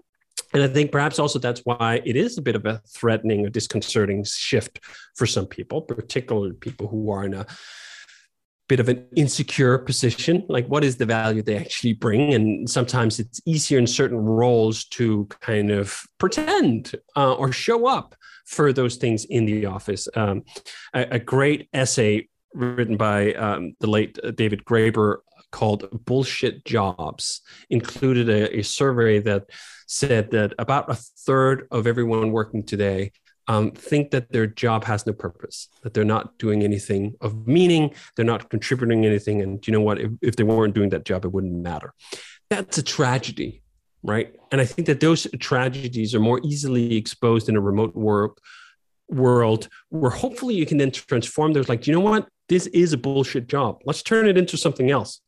And 0.53 0.65
I 0.65 0.67
think 0.67 0.91
perhaps 0.91 1.21
also 1.21 1.39
that's 1.39 1.61
why 1.61 2.03
it 2.05 2.17
is 2.17 2.37
a 2.37 2.43
bit 2.43 2.57
of 2.57 2.67
a 2.67 2.83
threatening 2.89 3.47
or 3.47 3.51
disconcerting 3.51 4.25
shift 4.25 4.81
for 5.15 5.27
some 5.27 5.47
people, 5.47 5.83
particularly 5.83 6.55
people 6.55 6.89
who 6.89 7.11
are 7.13 7.25
in 7.25 7.35
a 7.35 7.47
bit 8.71 8.79
of 8.79 8.89
an 8.89 9.05
insecure 9.17 9.79
position 9.79 10.47
like 10.49 10.65
what 10.69 10.85
is 10.85 10.97
the 10.97 11.05
value 11.05 11.43
they 11.43 11.57
actually 11.57 11.93
bring? 11.93 12.33
And 12.35 12.71
sometimes 12.71 13.19
it's 13.19 13.41
easier 13.45 13.81
in 13.81 13.87
certain 13.89 14.17
roles 14.17 14.85
to 14.97 15.27
kind 15.41 15.73
of 15.73 16.01
pretend 16.19 16.95
uh, 17.17 17.35
or 17.35 17.51
show 17.51 17.89
up 17.89 18.15
for 18.47 18.73
those 18.73 18.95
things 18.95 19.25
in 19.25 19.45
the 19.45 19.67
office. 19.67 20.07
Um, 20.15 20.45
a, 20.95 21.17
a, 21.17 21.19
great 21.19 21.69
essay 21.73 22.29
written 22.55 22.97
by 22.97 23.33
um, 23.35 23.75
the 23.81 23.89
late 23.89 24.17
david 24.37 24.65
graeber 24.65 25.19
called 25.51 25.89
bullshit 26.05 26.65
jobs 26.65 27.41
included 27.71 28.29
a, 28.29 28.59
a 28.61 28.63
survey 28.63 29.19
that 29.19 29.47
said 29.89 30.31
that 30.31 30.53
about 30.61 30.89
a 30.89 30.95
third 31.27 31.67
of 31.73 31.89
everyone 31.89 32.31
working 32.31 32.65
today 32.65 33.11
um, 33.51 33.73
think 33.73 34.13
that 34.13 34.31
their 34.31 34.47
job 34.47 34.85
has 34.85 35.05
no 35.07 35.13
purpose, 35.13 35.69
that 35.83 35.93
they're 35.93 36.05
not 36.05 36.39
doing 36.39 36.63
anything 36.63 37.17
of 37.21 37.49
meaning, 37.49 37.93
they're 38.15 38.25
not 38.25 38.49
contributing 38.49 39.05
anything. 39.05 39.43
And 39.43 39.67
you 39.67 39.73
know 39.73 39.81
what? 39.81 40.01
If, 40.01 40.13
if 40.23 40.37
they 40.37 40.45
weren't 40.45 40.73
doing 40.73 40.91
that 40.91 41.05
job, 41.05 41.25
it 41.25 41.33
wouldn't 41.33 41.53
matter. 41.53 41.93
That's 42.49 42.79
a 42.79 42.83
tragedy, 42.83 43.63
right? 44.05 44.37
And 44.53 44.61
I 44.61 44.65
think 44.65 44.87
that 44.87 45.01
those 45.01 45.27
tragedies 45.41 46.15
are 46.15 46.21
more 46.21 46.41
easily 46.45 46.97
exposed 46.97 47.49
in 47.49 47.57
a 47.57 47.61
remote 47.61 47.97
work 47.97 48.39
world 49.09 49.69
where 49.89 50.13
hopefully 50.13 50.55
you 50.55 50.65
can 50.65 50.79
then 50.79 50.93
transform 50.93 51.53
those 51.53 51.69
like 51.69 51.85
you 51.89 51.93
know 51.93 51.99
what 51.99 52.29
this 52.49 52.69
is 52.69 52.93
a 52.93 52.97
bullshit 52.97 53.49
job 53.49 53.81
let's 53.85 54.05
turn 54.05 54.29
it 54.29 54.39
into 54.39 54.57
something 54.57 54.89
else 54.89 55.21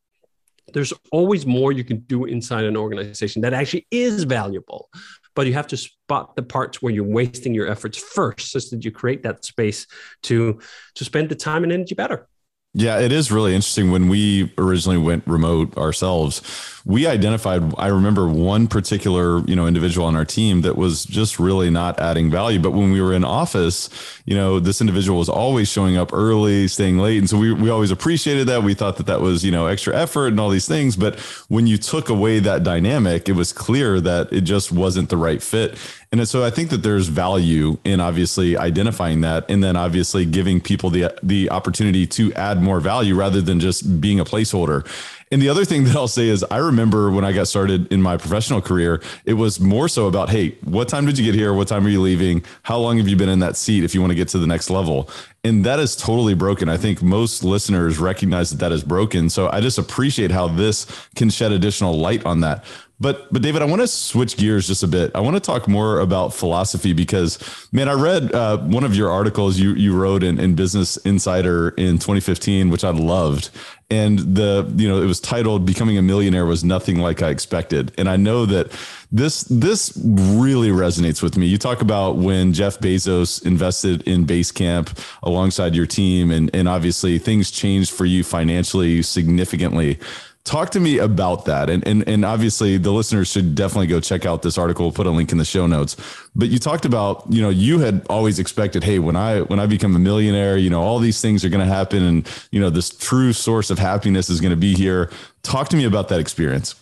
there's 0.72 0.92
always 1.10 1.44
more 1.44 1.72
you 1.72 1.82
can 1.82 1.98
do 2.06 2.24
inside 2.24 2.64
an 2.64 2.76
organization 2.76 3.42
that 3.42 3.52
actually 3.52 3.84
is 3.90 4.22
valuable 4.22 4.88
but 5.34 5.46
you 5.46 5.54
have 5.54 5.66
to 5.68 5.76
spot 5.76 6.36
the 6.36 6.42
parts 6.42 6.82
where 6.82 6.92
you're 6.92 7.04
wasting 7.04 7.54
your 7.54 7.68
efforts 7.68 7.98
first 7.98 8.50
so 8.50 8.58
that 8.58 8.84
you 8.84 8.90
create 8.90 9.22
that 9.22 9.44
space 9.44 9.86
to 10.22 10.60
to 10.94 11.04
spend 11.04 11.28
the 11.28 11.34
time 11.34 11.62
and 11.62 11.72
energy 11.72 11.94
better 11.94 12.28
yeah, 12.74 13.00
it 13.00 13.12
is 13.12 13.30
really 13.30 13.54
interesting. 13.54 13.90
When 13.90 14.08
we 14.08 14.50
originally 14.56 14.96
went 14.96 15.26
remote 15.26 15.76
ourselves, 15.76 16.40
we 16.86 17.06
identified, 17.06 17.62
I 17.76 17.88
remember 17.88 18.26
one 18.28 18.66
particular, 18.66 19.44
you 19.46 19.54
know, 19.54 19.66
individual 19.66 20.06
on 20.06 20.16
our 20.16 20.24
team 20.24 20.62
that 20.62 20.76
was 20.76 21.04
just 21.04 21.38
really 21.38 21.68
not 21.68 22.00
adding 22.00 22.30
value. 22.30 22.58
But 22.58 22.70
when 22.70 22.90
we 22.90 23.02
were 23.02 23.12
in 23.12 23.24
office, 23.24 23.90
you 24.24 24.34
know, 24.34 24.58
this 24.58 24.80
individual 24.80 25.18
was 25.18 25.28
always 25.28 25.68
showing 25.68 25.98
up 25.98 26.14
early, 26.14 26.66
staying 26.66 26.96
late. 26.96 27.18
And 27.18 27.28
so 27.28 27.36
we, 27.36 27.52
we 27.52 27.68
always 27.68 27.90
appreciated 27.90 28.48
that. 28.48 28.62
We 28.62 28.72
thought 28.72 28.96
that 28.96 29.06
that 29.06 29.20
was, 29.20 29.44
you 29.44 29.52
know, 29.52 29.66
extra 29.66 29.94
effort 29.94 30.28
and 30.28 30.40
all 30.40 30.48
these 30.48 30.66
things. 30.66 30.96
But 30.96 31.20
when 31.48 31.66
you 31.66 31.76
took 31.76 32.08
away 32.08 32.38
that 32.38 32.62
dynamic, 32.62 33.28
it 33.28 33.32
was 33.32 33.52
clear 33.52 34.00
that 34.00 34.32
it 34.32 34.40
just 34.40 34.72
wasn't 34.72 35.10
the 35.10 35.18
right 35.18 35.42
fit. 35.42 35.78
And 36.12 36.28
so 36.28 36.44
I 36.44 36.50
think 36.50 36.68
that 36.70 36.82
there's 36.82 37.08
value 37.08 37.78
in 37.84 37.98
obviously 37.98 38.54
identifying 38.54 39.22
that 39.22 39.50
and 39.50 39.64
then 39.64 39.76
obviously 39.76 40.26
giving 40.26 40.60
people 40.60 40.90
the 40.90 41.12
the 41.22 41.48
opportunity 41.50 42.06
to 42.08 42.32
add 42.34 42.62
more 42.62 42.80
value 42.80 43.14
rather 43.14 43.40
than 43.40 43.58
just 43.60 44.00
being 44.00 44.20
a 44.20 44.24
placeholder. 44.24 44.86
And 45.32 45.40
the 45.40 45.48
other 45.48 45.64
thing 45.64 45.84
that 45.84 45.96
I'll 45.96 46.08
say 46.08 46.28
is 46.28 46.44
I 46.50 46.58
remember 46.58 47.10
when 47.10 47.24
I 47.24 47.32
got 47.32 47.48
started 47.48 47.90
in 47.90 48.02
my 48.02 48.18
professional 48.18 48.60
career, 48.60 49.02
it 49.24 49.32
was 49.32 49.58
more 49.58 49.88
so 49.88 50.06
about, 50.06 50.28
hey, 50.28 50.58
what 50.62 50.90
time 50.90 51.06
did 51.06 51.16
you 51.16 51.24
get 51.24 51.34
here? 51.34 51.54
What 51.54 51.68
time 51.68 51.86
are 51.86 51.88
you 51.88 52.02
leaving? 52.02 52.44
How 52.64 52.76
long 52.76 52.98
have 52.98 53.08
you 53.08 53.16
been 53.16 53.30
in 53.30 53.38
that 53.38 53.56
seat 53.56 53.82
if 53.82 53.94
you 53.94 54.02
want 54.02 54.10
to 54.10 54.14
get 54.14 54.28
to 54.28 54.38
the 54.38 54.46
next 54.46 54.68
level? 54.68 55.08
And 55.42 55.64
that 55.64 55.80
is 55.80 55.96
totally 55.96 56.34
broken. 56.34 56.68
I 56.68 56.76
think 56.76 57.02
most 57.02 57.42
listeners 57.42 57.98
recognize 57.98 58.50
that 58.50 58.58
that 58.58 58.72
is 58.72 58.84
broken. 58.84 59.30
So 59.30 59.48
I 59.50 59.62
just 59.62 59.78
appreciate 59.78 60.30
how 60.30 60.48
this 60.48 60.86
can 61.16 61.30
shed 61.30 61.50
additional 61.50 61.98
light 61.98 62.26
on 62.26 62.42
that. 62.42 62.64
But 63.02 63.32
but 63.32 63.42
David, 63.42 63.62
I 63.62 63.64
want 63.64 63.82
to 63.82 63.88
switch 63.88 64.36
gears 64.36 64.68
just 64.68 64.84
a 64.84 64.86
bit. 64.86 65.10
I 65.16 65.20
want 65.20 65.34
to 65.34 65.40
talk 65.40 65.66
more 65.66 65.98
about 65.98 66.32
philosophy 66.32 66.92
because 66.92 67.36
man, 67.72 67.88
I 67.88 67.94
read 67.94 68.32
uh, 68.32 68.58
one 68.58 68.84
of 68.84 68.94
your 68.94 69.10
articles 69.10 69.58
you 69.58 69.74
you 69.74 69.92
wrote 69.94 70.22
in, 70.22 70.38
in 70.38 70.54
Business 70.54 70.98
Insider 70.98 71.70
in 71.70 71.98
2015, 71.98 72.70
which 72.70 72.84
I 72.84 72.90
loved. 72.90 73.50
And 73.90 74.20
the 74.20 74.72
you 74.76 74.88
know 74.88 75.02
it 75.02 75.06
was 75.06 75.18
titled 75.18 75.66
"Becoming 75.66 75.98
a 75.98 76.02
Millionaire 76.02 76.46
Was 76.46 76.62
Nothing 76.62 76.98
Like 76.98 77.22
I 77.22 77.30
Expected." 77.30 77.92
And 77.98 78.08
I 78.08 78.16
know 78.16 78.46
that 78.46 78.70
this 79.10 79.42
this 79.42 79.92
really 80.04 80.68
resonates 80.68 81.24
with 81.24 81.36
me. 81.36 81.46
You 81.46 81.58
talk 81.58 81.82
about 81.82 82.18
when 82.18 82.52
Jeff 82.52 82.78
Bezos 82.78 83.44
invested 83.44 84.02
in 84.02 84.26
Basecamp 84.26 84.96
alongside 85.24 85.74
your 85.74 85.86
team, 85.86 86.30
and 86.30 86.54
and 86.54 86.68
obviously 86.68 87.18
things 87.18 87.50
changed 87.50 87.90
for 87.90 88.04
you 88.04 88.22
financially 88.22 89.02
significantly. 89.02 89.98
Talk 90.44 90.70
to 90.70 90.80
me 90.80 90.98
about 90.98 91.44
that. 91.44 91.70
And, 91.70 91.86
and, 91.86 92.06
and 92.08 92.24
obviously 92.24 92.76
the 92.76 92.90
listeners 92.90 93.30
should 93.30 93.54
definitely 93.54 93.86
go 93.86 94.00
check 94.00 94.26
out 94.26 94.42
this 94.42 94.58
article. 94.58 94.86
We'll 94.86 94.92
put 94.92 95.06
a 95.06 95.10
link 95.10 95.30
in 95.30 95.38
the 95.38 95.44
show 95.44 95.68
notes. 95.68 95.96
But 96.34 96.48
you 96.48 96.58
talked 96.58 96.84
about, 96.84 97.24
you 97.30 97.40
know, 97.40 97.48
you 97.48 97.78
had 97.78 98.04
always 98.10 98.40
expected, 98.40 98.82
hey, 98.82 98.98
when 98.98 99.14
I 99.14 99.42
when 99.42 99.60
I 99.60 99.66
become 99.66 99.94
a 99.94 100.00
millionaire, 100.00 100.56
you 100.56 100.68
know, 100.68 100.82
all 100.82 100.98
these 100.98 101.20
things 101.20 101.44
are 101.44 101.48
going 101.48 101.64
to 101.64 101.72
happen 101.72 102.02
and, 102.02 102.28
you 102.50 102.60
know, 102.60 102.70
this 102.70 102.90
true 102.90 103.32
source 103.32 103.70
of 103.70 103.78
happiness 103.78 104.28
is 104.28 104.40
going 104.40 104.50
to 104.50 104.56
be 104.56 104.74
here. 104.74 105.10
Talk 105.44 105.68
to 105.68 105.76
me 105.76 105.84
about 105.84 106.08
that 106.08 106.18
experience. 106.18 106.74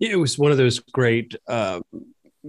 It 0.00 0.18
was 0.18 0.36
one 0.36 0.50
of 0.50 0.58
those 0.58 0.80
great 0.80 1.36
uh, 1.46 1.80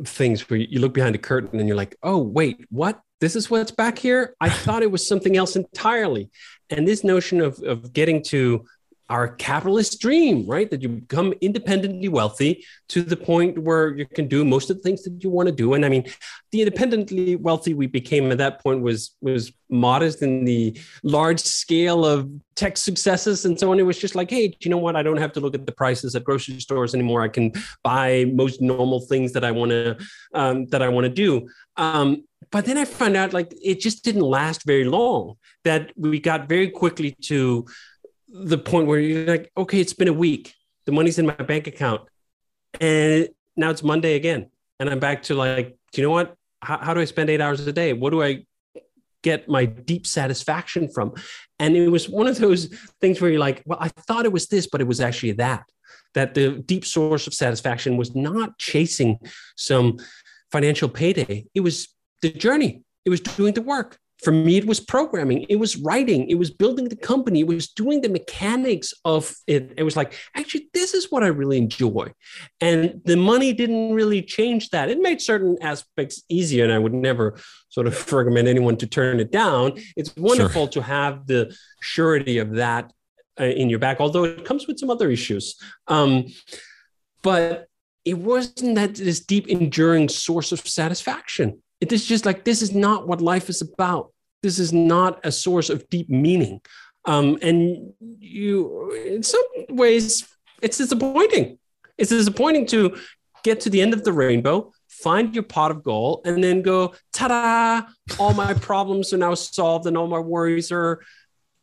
things 0.06 0.50
where 0.50 0.60
you 0.60 0.80
look 0.80 0.96
behind 0.96 1.14
a 1.14 1.20
curtain 1.20 1.60
and 1.60 1.68
you're 1.68 1.78
like, 1.78 1.96
oh, 2.02 2.18
wait, 2.18 2.66
what? 2.72 3.00
This 3.20 3.36
is 3.36 3.50
what's 3.50 3.72
back 3.72 3.98
here? 4.00 4.36
I 4.42 4.50
thought 4.50 4.84
it 4.84 4.92
was 4.92 5.08
something 5.08 5.38
else 5.38 5.56
entirely. 5.56 6.30
And 6.70 6.88
this 6.88 7.04
notion 7.04 7.42
of, 7.42 7.60
of 7.64 7.94
getting 7.94 8.22
to 8.26 8.66
our 9.10 9.30
capitalist 9.30 10.02
dream, 10.02 10.46
right? 10.46 10.70
That 10.70 10.82
you 10.82 10.90
become 10.90 11.34
independently 11.40 12.10
wealthy 12.10 12.66
to 12.90 13.02
the 13.02 13.16
point 13.16 13.58
where 13.58 13.96
you 13.96 14.06
can 14.06 14.28
do 14.28 14.44
most 14.44 14.70
of 14.70 14.78
the 14.78 14.84
things 14.84 15.04
that 15.04 15.24
you 15.24 15.30
want 15.30 15.48
to 15.48 15.56
do. 15.56 15.74
And 15.74 15.86
I 15.86 15.90
mean, 15.90 16.06
the 16.52 16.62
independently 16.62 17.36
wealthy 17.36 17.74
we 17.74 17.88
became 17.88 18.32
at 18.32 18.38
that 18.40 18.62
point 18.62 18.82
was 18.82 19.16
was 19.22 19.54
modest 19.70 20.22
in 20.22 20.46
the 20.46 20.78
large 21.04 21.40
scale 21.40 22.06
of 22.06 22.30
tech 22.56 22.78
successes 22.78 23.46
and 23.46 23.60
so 23.60 23.72
on. 23.72 23.80
It 23.80 23.84
was 23.84 23.98
just 23.98 24.16
like, 24.16 24.30
hey, 24.30 24.50
do 24.50 24.58
you 24.62 24.72
know 24.72 24.78
what? 24.78 24.96
I 24.96 25.04
don't 25.04 25.18
have 25.18 25.34
to 25.34 25.40
look 25.40 25.56
at 25.56 25.66
the 25.66 25.72
prices 25.72 26.16
at 26.16 26.24
grocery 26.24 26.60
stores 26.60 26.94
anymore. 26.94 27.22
I 27.22 27.28
can 27.30 27.54
buy 27.84 28.26
most 28.34 28.62
normal 28.62 29.02
things 29.02 29.34
that 29.34 29.46
I 29.46 29.52
want 29.52 29.72
to 29.72 29.98
um, 30.34 30.66
that 30.68 30.82
I 30.82 30.90
want 30.90 31.06
to 31.06 31.10
do. 31.10 31.48
Um, 31.78 32.24
but 32.52 32.66
then 32.66 32.78
I 32.78 32.86
found 32.86 33.16
out 33.18 33.34
like 33.34 33.54
it 33.62 33.80
just 33.80 34.04
didn't 34.04 34.22
last 34.22 34.66
very 34.66 34.86
long. 34.86 35.36
That 35.64 35.92
we 35.98 36.20
got 36.20 36.48
very 36.48 36.70
quickly 36.70 37.16
to 37.24 37.66
the 38.28 38.58
point 38.58 38.88
where 38.88 39.00
you're 39.00 39.26
like, 39.26 39.52
okay, 39.58 39.80
it's 39.80 39.94
been 39.94 40.08
a 40.08 40.14
week. 40.14 40.54
The 40.86 40.92
money's 40.92 41.20
in 41.20 41.26
my 41.26 41.34
bank 41.34 41.68
account. 41.68 42.02
And 42.80 43.30
now 43.56 43.70
it's 43.70 43.84
Monday 43.84 44.16
again. 44.16 44.50
And 44.80 44.90
I'm 44.90 45.00
back 45.00 45.24
to 45.24 45.36
like, 45.36 45.78
do 45.92 46.02
you 46.02 46.08
know 46.08 46.14
what? 46.14 46.36
How, 46.62 46.78
how 46.78 46.94
do 46.94 47.00
I 47.00 47.06
spend 47.06 47.30
eight 47.30 47.42
hours 47.42 47.66
a 47.66 47.74
day? 47.74 47.94
What 47.94 48.12
do 48.12 48.22
I 48.22 48.46
get 49.24 49.50
my 49.50 49.66
deep 49.66 50.06
satisfaction 50.06 50.90
from? 50.90 51.14
And 51.60 51.76
it 51.76 51.90
was 51.90 52.08
one 52.08 52.28
of 52.28 52.38
those 52.38 52.68
things 53.02 53.20
where 53.20 53.32
you're 53.32 53.40
like, 53.40 53.64
well, 53.66 53.80
I 53.82 53.90
thought 53.90 54.26
it 54.26 54.32
was 54.32 54.48
this, 54.48 54.68
but 54.68 54.82
it 54.82 54.88
was 54.88 55.02
actually 55.02 55.34
that. 55.34 55.64
That 56.14 56.34
the 56.34 56.52
deep 56.60 56.86
source 56.86 57.28
of 57.28 57.34
satisfaction 57.34 57.98
was 57.98 58.16
not 58.16 58.58
chasing 58.58 59.20
some 59.56 59.98
financial 60.52 60.90
payday. 60.90 61.46
It 61.54 61.62
was 61.62 61.90
the 62.22 62.32
journey. 62.32 62.84
It 63.06 63.10
was 63.10 63.22
doing 63.22 63.54
the 63.54 63.62
work 63.62 64.00
for 64.24 64.32
me, 64.32 64.58
it 64.58 64.66
was 64.66 64.80
programming, 64.80 65.46
it 65.48 65.58
was 65.58 65.78
writing, 65.78 66.28
it 66.30 66.36
was 66.36 66.50
building 66.50 66.90
the 66.90 66.96
company, 66.96 67.42
it 67.42 67.48
was 67.48 67.68
doing 67.68 68.02
the 68.02 68.10
mechanics 68.10 68.94
of 69.06 69.36
it. 69.46 69.74
It 69.78 69.84
was 69.84 69.96
like, 69.96 70.16
actually, 70.36 70.70
this 70.74 70.94
is 70.94 71.12
what 71.12 71.24
I 71.24 71.28
really 71.28 71.58
enjoy. 71.58 72.12
And 72.60 73.00
the 73.06 73.16
money 73.16 73.54
didn't 73.54 73.94
really 73.94 74.24
change 74.24 74.70
that. 74.72 74.90
It 74.90 75.00
made 75.00 75.22
certain 75.22 75.58
aspects 75.62 76.24
easier, 76.30 76.64
and 76.64 76.74
I 76.74 76.80
would 76.80 76.94
never 76.94 77.38
sort 77.70 77.86
of 77.86 78.12
recommend 78.12 78.48
anyone 78.48 78.78
to 78.78 78.88
turn 78.88 79.20
it 79.20 79.32
down. 79.32 79.74
It's 79.96 80.16
wonderful 80.16 80.64
sure. 80.64 80.72
to 80.72 80.82
have 80.82 81.28
the 81.28 81.56
surety 81.82 82.40
of 82.40 82.56
that 82.56 82.92
uh, 83.40 83.46
in 83.46 83.70
your 83.70 83.80
back, 83.80 84.00
although 84.00 84.24
it 84.24 84.46
comes 84.46 84.68
with 84.68 84.80
some 84.80 84.90
other 84.90 85.12
issues. 85.12 85.56
Um, 85.88 86.26
but 87.22 87.68
it 88.04 88.18
wasn't 88.18 88.76
that 88.76 88.96
this 88.96 89.20
deep, 89.20 89.48
enduring 89.48 90.10
source 90.10 90.52
of 90.52 90.62
satisfaction 90.62 91.62
it 91.82 91.92
is 91.92 92.06
just 92.06 92.26
like 92.26 92.44
this 92.44 92.62
is 92.62 92.74
not 92.74 93.08
what 93.08 93.22
life 93.22 93.50
is 93.50 93.62
about. 93.62 94.12
This 94.44 94.60
is 94.60 94.74
not 94.74 95.20
a 95.26 95.32
source 95.32 95.70
of 95.70 95.88
deep 95.90 96.10
meaning. 96.10 96.62
Um, 97.06 97.38
and 97.42 97.94
you, 98.20 98.92
in 99.06 99.24
some 99.24 99.44
ways, 99.70 100.28
it's 100.62 100.78
disappointing. 100.78 101.58
It's 101.98 102.10
disappointing 102.10 102.66
to 102.68 102.98
get 103.44 103.62
to 103.62 103.70
the 103.70 103.82
end 103.82 103.94
of 103.94 104.04
the 104.04 104.12
rainbow, 104.12 104.72
find 104.90 105.34
your 105.34 105.44
pot 105.44 105.72
of 105.72 105.84
gold, 105.84 106.22
and 106.26 106.44
then 106.44 106.62
go, 106.62 106.94
ta 107.14 107.28
da, 107.28 107.88
all 108.20 108.34
my 108.34 108.54
problems 108.54 109.14
are 109.14 109.18
now 109.18 109.34
solved 109.34 109.86
and 109.88 109.98
all 109.98 110.08
my 110.08 110.20
worries 110.20 110.72
are 110.72 111.02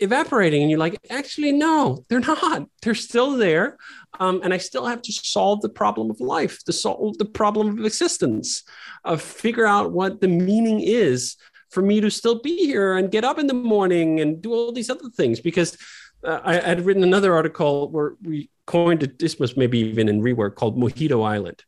evaporating. 0.01 0.63
And 0.63 0.71
you're 0.71 0.81
like, 0.81 0.99
actually, 1.11 1.53
no, 1.53 2.05
they're 2.09 2.21
not. 2.21 2.69
They're 2.83 2.95
still 2.95 3.37
there. 3.37 3.79
Um, 4.21 4.41
and 4.45 4.55
I 4.55 4.59
still 4.59 4.87
have 4.87 5.03
to 5.03 5.13
solve 5.13 5.61
the 5.61 5.69
problem 5.69 6.11
of 6.11 6.21
life, 6.21 6.63
to 6.65 6.73
solve 6.73 7.19
the 7.19 7.25
problem 7.25 7.79
of 7.79 7.85
existence, 7.85 8.63
of 9.05 9.21
figure 9.23 9.67
out 9.67 9.93
what 9.93 10.21
the 10.21 10.29
meaning 10.29 10.81
is 10.81 11.37
for 11.71 11.83
me 11.83 12.01
to 12.01 12.11
still 12.11 12.41
be 12.41 12.57
here 12.67 12.97
and 12.97 13.11
get 13.11 13.25
up 13.25 13.39
in 13.39 13.49
the 13.49 13.55
morning 13.55 14.21
and 14.21 14.41
do 14.41 14.53
all 14.53 14.73
these 14.73 14.91
other 14.91 15.11
things 15.11 15.41
because 15.41 15.77
uh, 16.23 16.41
I 16.45 16.55
had 16.55 16.87
written 16.87 17.03
another 17.03 17.35
article 17.35 17.91
where 17.91 18.15
we 18.23 18.49
coined 18.67 19.03
it, 19.03 19.19
this 19.19 19.39
was 19.39 19.57
maybe 19.57 19.81
even 19.81 20.09
in 20.09 20.23
rework 20.23 20.55
called 20.55 20.79
Mojito 20.79 21.27
Island, 21.27 21.65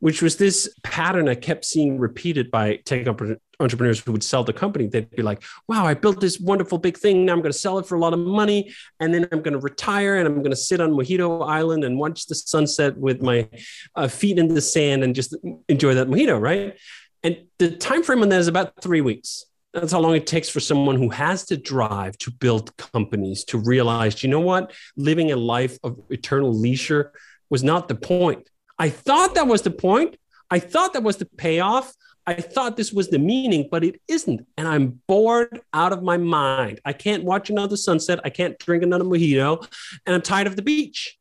which 0.00 0.22
was 0.22 0.36
this 0.36 0.68
pattern 0.82 1.28
I 1.28 1.34
kept 1.34 1.64
seeing 1.64 1.98
repeated 1.98 2.50
by 2.50 2.76
tech 2.84 3.06
entrepreneurs 3.06 4.00
who 4.00 4.12
would 4.12 4.24
sell 4.24 4.44
the 4.44 4.52
company. 4.52 4.86
They'd 4.86 5.10
be 5.10 5.22
like, 5.22 5.42
wow, 5.68 5.86
I 5.86 5.94
built 5.94 6.20
this 6.20 6.40
wonderful 6.40 6.78
big 6.78 6.96
thing. 6.96 7.24
Now 7.24 7.34
I'm 7.34 7.40
going 7.40 7.52
to 7.52 7.58
sell 7.58 7.78
it 7.78 7.86
for 7.86 7.94
a 7.94 8.00
lot 8.00 8.12
of 8.12 8.18
money. 8.18 8.72
And 8.98 9.14
then 9.14 9.28
I'm 9.30 9.42
going 9.42 9.52
to 9.52 9.60
retire 9.60 10.16
and 10.16 10.26
I'm 10.26 10.38
going 10.38 10.50
to 10.50 10.56
sit 10.56 10.80
on 10.80 10.90
Mojito 10.90 11.46
Island 11.46 11.84
and 11.84 11.98
watch 11.98 12.26
the 12.26 12.34
sunset 12.34 12.96
with 12.96 13.22
my 13.22 13.48
uh, 13.94 14.08
feet 14.08 14.38
in 14.38 14.54
the 14.54 14.60
sand 14.60 15.04
and 15.04 15.14
just 15.14 15.36
enjoy 15.68 15.94
that 15.94 16.08
mojito, 16.08 16.40
right? 16.40 16.76
And 17.22 17.46
the 17.58 17.70
time 17.70 18.02
frame 18.02 18.22
on 18.22 18.30
that 18.30 18.40
is 18.40 18.48
about 18.48 18.82
three 18.82 19.02
weeks 19.02 19.44
that's 19.72 19.92
how 19.92 20.00
long 20.00 20.16
it 20.16 20.26
takes 20.26 20.48
for 20.48 20.60
someone 20.60 20.96
who 20.96 21.08
has 21.10 21.44
to 21.44 21.56
drive 21.56 22.18
to 22.18 22.30
build 22.30 22.76
companies 22.76 23.44
to 23.44 23.58
realize, 23.58 24.22
you 24.22 24.28
know 24.28 24.40
what? 24.40 24.72
Living 24.96 25.30
a 25.30 25.36
life 25.36 25.78
of 25.84 25.98
eternal 26.10 26.52
leisure 26.52 27.12
was 27.50 27.62
not 27.62 27.86
the 27.86 27.94
point. 27.94 28.49
I 28.80 28.88
thought 28.88 29.34
that 29.34 29.46
was 29.46 29.62
the 29.62 29.70
point. 29.70 30.16
I 30.50 30.58
thought 30.58 30.94
that 30.94 31.02
was 31.02 31.18
the 31.18 31.26
payoff. 31.26 31.94
I 32.26 32.34
thought 32.34 32.76
this 32.76 32.92
was 32.92 33.08
the 33.08 33.18
meaning, 33.18 33.68
but 33.70 33.84
it 33.84 34.00
isn't. 34.08 34.46
And 34.56 34.66
I'm 34.66 35.00
bored 35.06 35.60
out 35.72 35.92
of 35.92 36.02
my 36.02 36.16
mind. 36.16 36.80
I 36.84 36.94
can't 36.94 37.22
watch 37.24 37.50
another 37.50 37.76
sunset. 37.76 38.20
I 38.24 38.30
can't 38.30 38.58
drink 38.58 38.82
another 38.82 39.04
mojito. 39.04 39.66
And 40.06 40.14
I'm 40.14 40.22
tired 40.22 40.46
of 40.46 40.56
the 40.56 40.62
beach. 40.62 41.18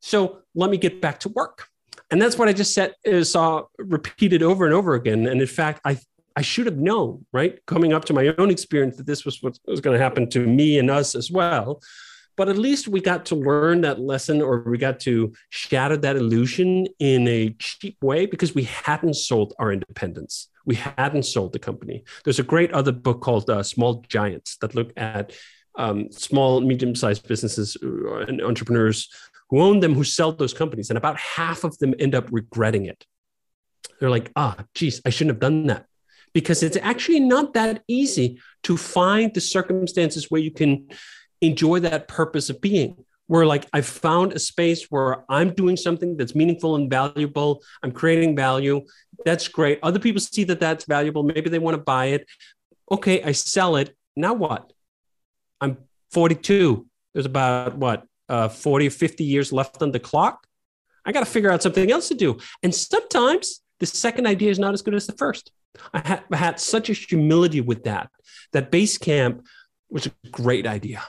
So 0.00 0.40
let 0.54 0.70
me 0.70 0.78
get 0.78 1.02
back 1.02 1.20
to 1.20 1.28
work. 1.28 1.68
And 2.10 2.20
that's 2.20 2.38
what 2.38 2.48
I 2.48 2.54
just 2.54 2.72
said, 2.72 2.94
uh, 3.06 3.24
saw 3.24 3.64
repeated 3.78 4.42
over 4.42 4.64
and 4.64 4.74
over 4.74 4.94
again. 4.94 5.26
And 5.26 5.40
in 5.40 5.46
fact, 5.46 5.80
I 5.84 5.98
I 6.38 6.42
should 6.42 6.66
have 6.66 6.76
known, 6.76 7.24
right? 7.32 7.58
Coming 7.66 7.94
up 7.94 8.04
to 8.06 8.12
my 8.12 8.34
own 8.36 8.50
experience 8.50 8.96
that 8.96 9.06
this 9.06 9.24
was 9.24 9.42
what 9.42 9.58
was 9.66 9.80
going 9.80 9.96
to 9.96 10.02
happen 10.02 10.28
to 10.30 10.46
me 10.46 10.78
and 10.78 10.90
us 10.90 11.14
as 11.14 11.30
well. 11.30 11.80
But 12.36 12.48
at 12.48 12.58
least 12.58 12.88
we 12.88 13.00
got 13.00 13.24
to 13.26 13.34
learn 13.34 13.80
that 13.80 13.98
lesson 13.98 14.42
or 14.42 14.60
we 14.60 14.78
got 14.78 15.00
to 15.00 15.32
shatter 15.48 15.96
that 15.96 16.16
illusion 16.16 16.86
in 16.98 17.26
a 17.26 17.50
cheap 17.58 17.96
way 18.02 18.26
because 18.26 18.54
we 18.54 18.64
hadn't 18.64 19.14
sold 19.14 19.54
our 19.58 19.72
independence. 19.72 20.48
We 20.64 20.74
hadn't 20.74 21.24
sold 21.24 21.52
the 21.52 21.58
company. 21.58 22.04
There's 22.24 22.38
a 22.38 22.44
great 22.44 22.72
other 22.72 22.92
book 22.92 23.20
called 23.22 23.48
uh, 23.48 23.62
Small 23.62 24.04
Giants 24.08 24.56
that 24.58 24.74
look 24.74 24.92
at 24.96 25.32
um, 25.76 26.10
small, 26.10 26.60
medium 26.60 26.94
sized 26.94 27.26
businesses 27.26 27.76
uh, 27.82 28.16
and 28.18 28.42
entrepreneurs 28.42 29.08
who 29.48 29.60
own 29.60 29.80
them, 29.80 29.94
who 29.94 30.04
sell 30.04 30.32
those 30.32 30.52
companies. 30.52 30.90
And 30.90 30.96
about 30.96 31.18
half 31.18 31.64
of 31.64 31.78
them 31.78 31.94
end 31.98 32.14
up 32.14 32.28
regretting 32.30 32.86
it. 32.86 33.04
They're 34.00 34.10
like, 34.10 34.30
ah, 34.36 34.56
geez, 34.74 35.00
I 35.06 35.10
shouldn't 35.10 35.36
have 35.36 35.40
done 35.40 35.66
that 35.68 35.86
because 36.34 36.62
it's 36.62 36.76
actually 36.82 37.20
not 37.20 37.54
that 37.54 37.82
easy 37.88 38.38
to 38.64 38.76
find 38.76 39.32
the 39.32 39.40
circumstances 39.40 40.30
where 40.30 40.40
you 40.40 40.50
can 40.50 40.88
enjoy 41.40 41.80
that 41.80 42.08
purpose 42.08 42.50
of 42.50 42.60
being 42.60 43.04
where 43.28 43.44
like 43.44 43.66
i 43.72 43.80
found 43.80 44.32
a 44.32 44.38
space 44.38 44.84
where 44.90 45.24
i'm 45.30 45.52
doing 45.54 45.76
something 45.76 46.16
that's 46.16 46.34
meaningful 46.34 46.76
and 46.76 46.88
valuable 46.90 47.62
i'm 47.82 47.92
creating 47.92 48.34
value 48.36 48.80
that's 49.24 49.48
great. 49.48 49.78
Other 49.82 49.98
people 49.98 50.20
see 50.20 50.44
that 50.44 50.60
that's 50.60 50.84
valuable 50.84 51.22
maybe 51.22 51.50
they 51.50 51.58
want 51.58 51.74
to 51.74 51.82
buy 51.82 52.06
it. 52.06 52.26
Okay 52.90 53.22
i 53.22 53.32
sell 53.32 53.76
it 53.76 53.96
now 54.16 54.34
what? 54.34 54.72
I'm 55.60 55.78
42 56.12 56.86
there's 57.12 57.26
about 57.26 57.76
what 57.76 58.04
uh, 58.28 58.48
40 58.48 58.88
or 58.88 58.90
50 58.90 59.24
years 59.24 59.52
left 59.52 59.82
on 59.82 59.92
the 59.92 60.00
clock? 60.00 60.46
I 61.04 61.12
got 61.12 61.20
to 61.20 61.26
figure 61.26 61.50
out 61.50 61.62
something 61.62 61.90
else 61.90 62.08
to 62.08 62.14
do. 62.14 62.38
And 62.62 62.74
sometimes 62.74 63.62
the 63.78 63.86
second 63.86 64.26
idea 64.26 64.50
is 64.50 64.58
not 64.58 64.74
as 64.74 64.82
good 64.82 64.94
as 64.94 65.06
the 65.06 65.12
first. 65.12 65.52
I 65.94 66.06
had, 66.06 66.24
I 66.32 66.36
had 66.36 66.60
such 66.60 66.90
a 66.90 66.92
humility 66.92 67.60
with 67.60 67.84
that, 67.84 68.10
that 68.52 68.72
Basecamp 68.72 69.46
was 69.88 70.06
a 70.06 70.10
great 70.30 70.66
idea. 70.66 71.02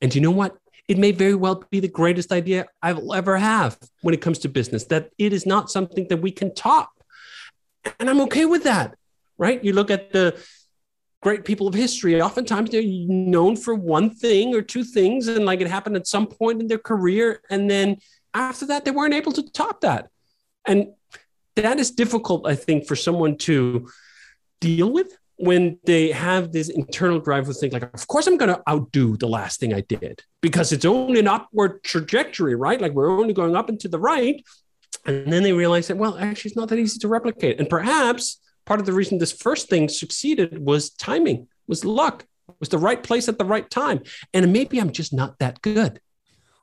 And 0.00 0.14
you 0.14 0.20
know 0.20 0.30
what? 0.30 0.56
It 0.88 0.98
may 0.98 1.12
very 1.12 1.34
well 1.34 1.62
be 1.70 1.80
the 1.80 1.88
greatest 1.88 2.32
idea 2.32 2.66
I 2.82 2.92
will 2.94 3.14
ever 3.14 3.36
have 3.36 3.78
when 4.02 4.14
it 4.14 4.20
comes 4.20 4.38
to 4.40 4.48
business, 4.48 4.84
that 4.86 5.10
it 5.18 5.32
is 5.32 5.46
not 5.46 5.70
something 5.70 6.08
that 6.08 6.16
we 6.16 6.32
can 6.32 6.54
top. 6.54 6.90
And 7.98 8.10
I'm 8.10 8.20
okay 8.22 8.44
with 8.44 8.64
that, 8.64 8.96
right? 9.38 9.62
You 9.62 9.72
look 9.72 9.90
at 9.90 10.12
the 10.12 10.36
great 11.22 11.44
people 11.44 11.68
of 11.68 11.74
history, 11.74 12.20
oftentimes 12.20 12.70
they're 12.70 12.82
known 12.84 13.54
for 13.54 13.74
one 13.74 14.10
thing 14.10 14.54
or 14.54 14.62
two 14.62 14.82
things, 14.82 15.28
and 15.28 15.44
like 15.44 15.60
it 15.60 15.68
happened 15.68 15.96
at 15.96 16.06
some 16.06 16.26
point 16.26 16.60
in 16.60 16.66
their 16.66 16.78
career. 16.78 17.40
And 17.50 17.70
then 17.70 17.98
after 18.34 18.66
that, 18.66 18.84
they 18.84 18.90
weren't 18.90 19.14
able 19.14 19.32
to 19.32 19.42
top 19.50 19.82
that. 19.82 20.08
And 20.66 20.88
that 21.56 21.78
is 21.78 21.90
difficult, 21.90 22.46
I 22.46 22.54
think, 22.54 22.86
for 22.86 22.96
someone 22.96 23.36
to 23.38 23.88
deal 24.60 24.90
with 24.90 25.16
when 25.40 25.78
they 25.84 26.10
have 26.10 26.52
this 26.52 26.68
internal 26.68 27.18
drive 27.18 27.46
to 27.46 27.54
think 27.54 27.72
like 27.72 27.82
of 27.82 28.06
course 28.06 28.26
i'm 28.26 28.36
going 28.36 28.54
to 28.54 28.62
outdo 28.68 29.16
the 29.16 29.26
last 29.26 29.58
thing 29.58 29.72
i 29.72 29.80
did 29.80 30.22
because 30.40 30.72
it's 30.72 30.84
only 30.84 31.18
an 31.18 31.28
upward 31.28 31.82
trajectory 31.82 32.54
right 32.54 32.80
like 32.80 32.92
we're 32.92 33.10
only 33.10 33.32
going 33.32 33.56
up 33.56 33.68
and 33.68 33.80
to 33.80 33.88
the 33.88 33.98
right 33.98 34.44
and 35.06 35.32
then 35.32 35.42
they 35.42 35.52
realize 35.52 35.88
that 35.88 35.96
well 35.96 36.18
actually 36.18 36.50
it's 36.50 36.56
not 36.56 36.68
that 36.68 36.78
easy 36.78 36.98
to 36.98 37.08
replicate 37.08 37.58
and 37.58 37.70
perhaps 37.70 38.40
part 38.66 38.80
of 38.80 38.86
the 38.86 38.92
reason 38.92 39.18
this 39.18 39.32
first 39.32 39.68
thing 39.68 39.88
succeeded 39.88 40.58
was 40.64 40.90
timing 40.90 41.48
was 41.66 41.84
luck 41.84 42.26
was 42.58 42.68
the 42.68 42.78
right 42.78 43.02
place 43.02 43.28
at 43.28 43.38
the 43.38 43.44
right 43.44 43.70
time 43.70 44.02
and 44.34 44.52
maybe 44.52 44.78
i'm 44.78 44.92
just 44.92 45.12
not 45.12 45.38
that 45.38 45.62
good 45.62 46.00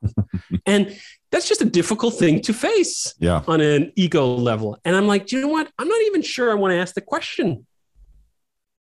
and 0.65 0.95
that's 1.31 1.47
just 1.47 1.61
a 1.61 1.65
difficult 1.65 2.13
thing 2.13 2.41
to 2.41 2.53
face 2.53 3.13
yeah. 3.19 3.43
on 3.47 3.61
an 3.61 3.91
ego 3.95 4.35
level. 4.35 4.79
And 4.85 4.95
I'm 4.95 5.07
like, 5.07 5.31
you 5.31 5.41
know 5.41 5.47
what? 5.47 5.69
I'm 5.77 5.87
not 5.87 6.01
even 6.03 6.21
sure 6.21 6.51
I 6.51 6.55
want 6.55 6.71
to 6.71 6.77
ask 6.77 6.95
the 6.95 7.01
question. 7.01 7.65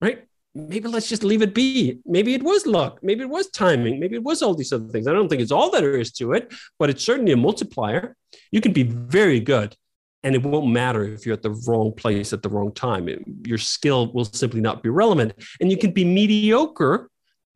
Right? 0.06 0.20
Maybe 0.54 0.88
let's 0.88 1.10
just 1.10 1.24
leave 1.24 1.42
it 1.42 1.54
be. 1.54 2.00
Maybe 2.06 2.34
it 2.34 2.44
was 2.44 2.66
luck. 2.66 3.00
Maybe 3.02 3.22
it 3.24 3.30
was 3.30 3.50
timing. 3.50 4.00
Maybe 4.00 4.16
it 4.16 4.24
was 4.24 4.42
all 4.42 4.56
these 4.56 4.72
other 4.72 4.88
things. 4.88 5.08
I 5.08 5.14
don't 5.14 5.28
think 5.28 5.42
it's 5.42 5.52
all 5.52 5.70
that 5.72 5.82
there 5.82 6.00
is 6.00 6.12
to 6.14 6.34
it, 6.34 6.54
but 6.80 6.90
it's 6.90 7.04
certainly 7.04 7.34
a 7.34 7.38
multiplier. 7.38 8.16
You 8.52 8.62
can 8.62 8.72
be 8.72 8.84
very 8.84 9.42
good, 9.42 9.76
and 10.24 10.34
it 10.34 10.44
won't 10.44 10.68
matter 10.68 11.04
if 11.04 11.26
you're 11.26 11.34
at 11.34 11.42
the 11.42 11.58
wrong 11.68 11.92
place 11.92 12.32
at 12.32 12.42
the 12.42 12.50
wrong 12.50 12.72
time. 12.74 13.04
Your 13.46 13.58
skill 13.58 14.14
will 14.14 14.26
simply 14.26 14.62
not 14.62 14.82
be 14.82 14.90
relevant. 14.90 15.34
And 15.60 15.70
you 15.70 15.78
can 15.78 15.92
be 15.92 16.06
mediocre 16.06 17.10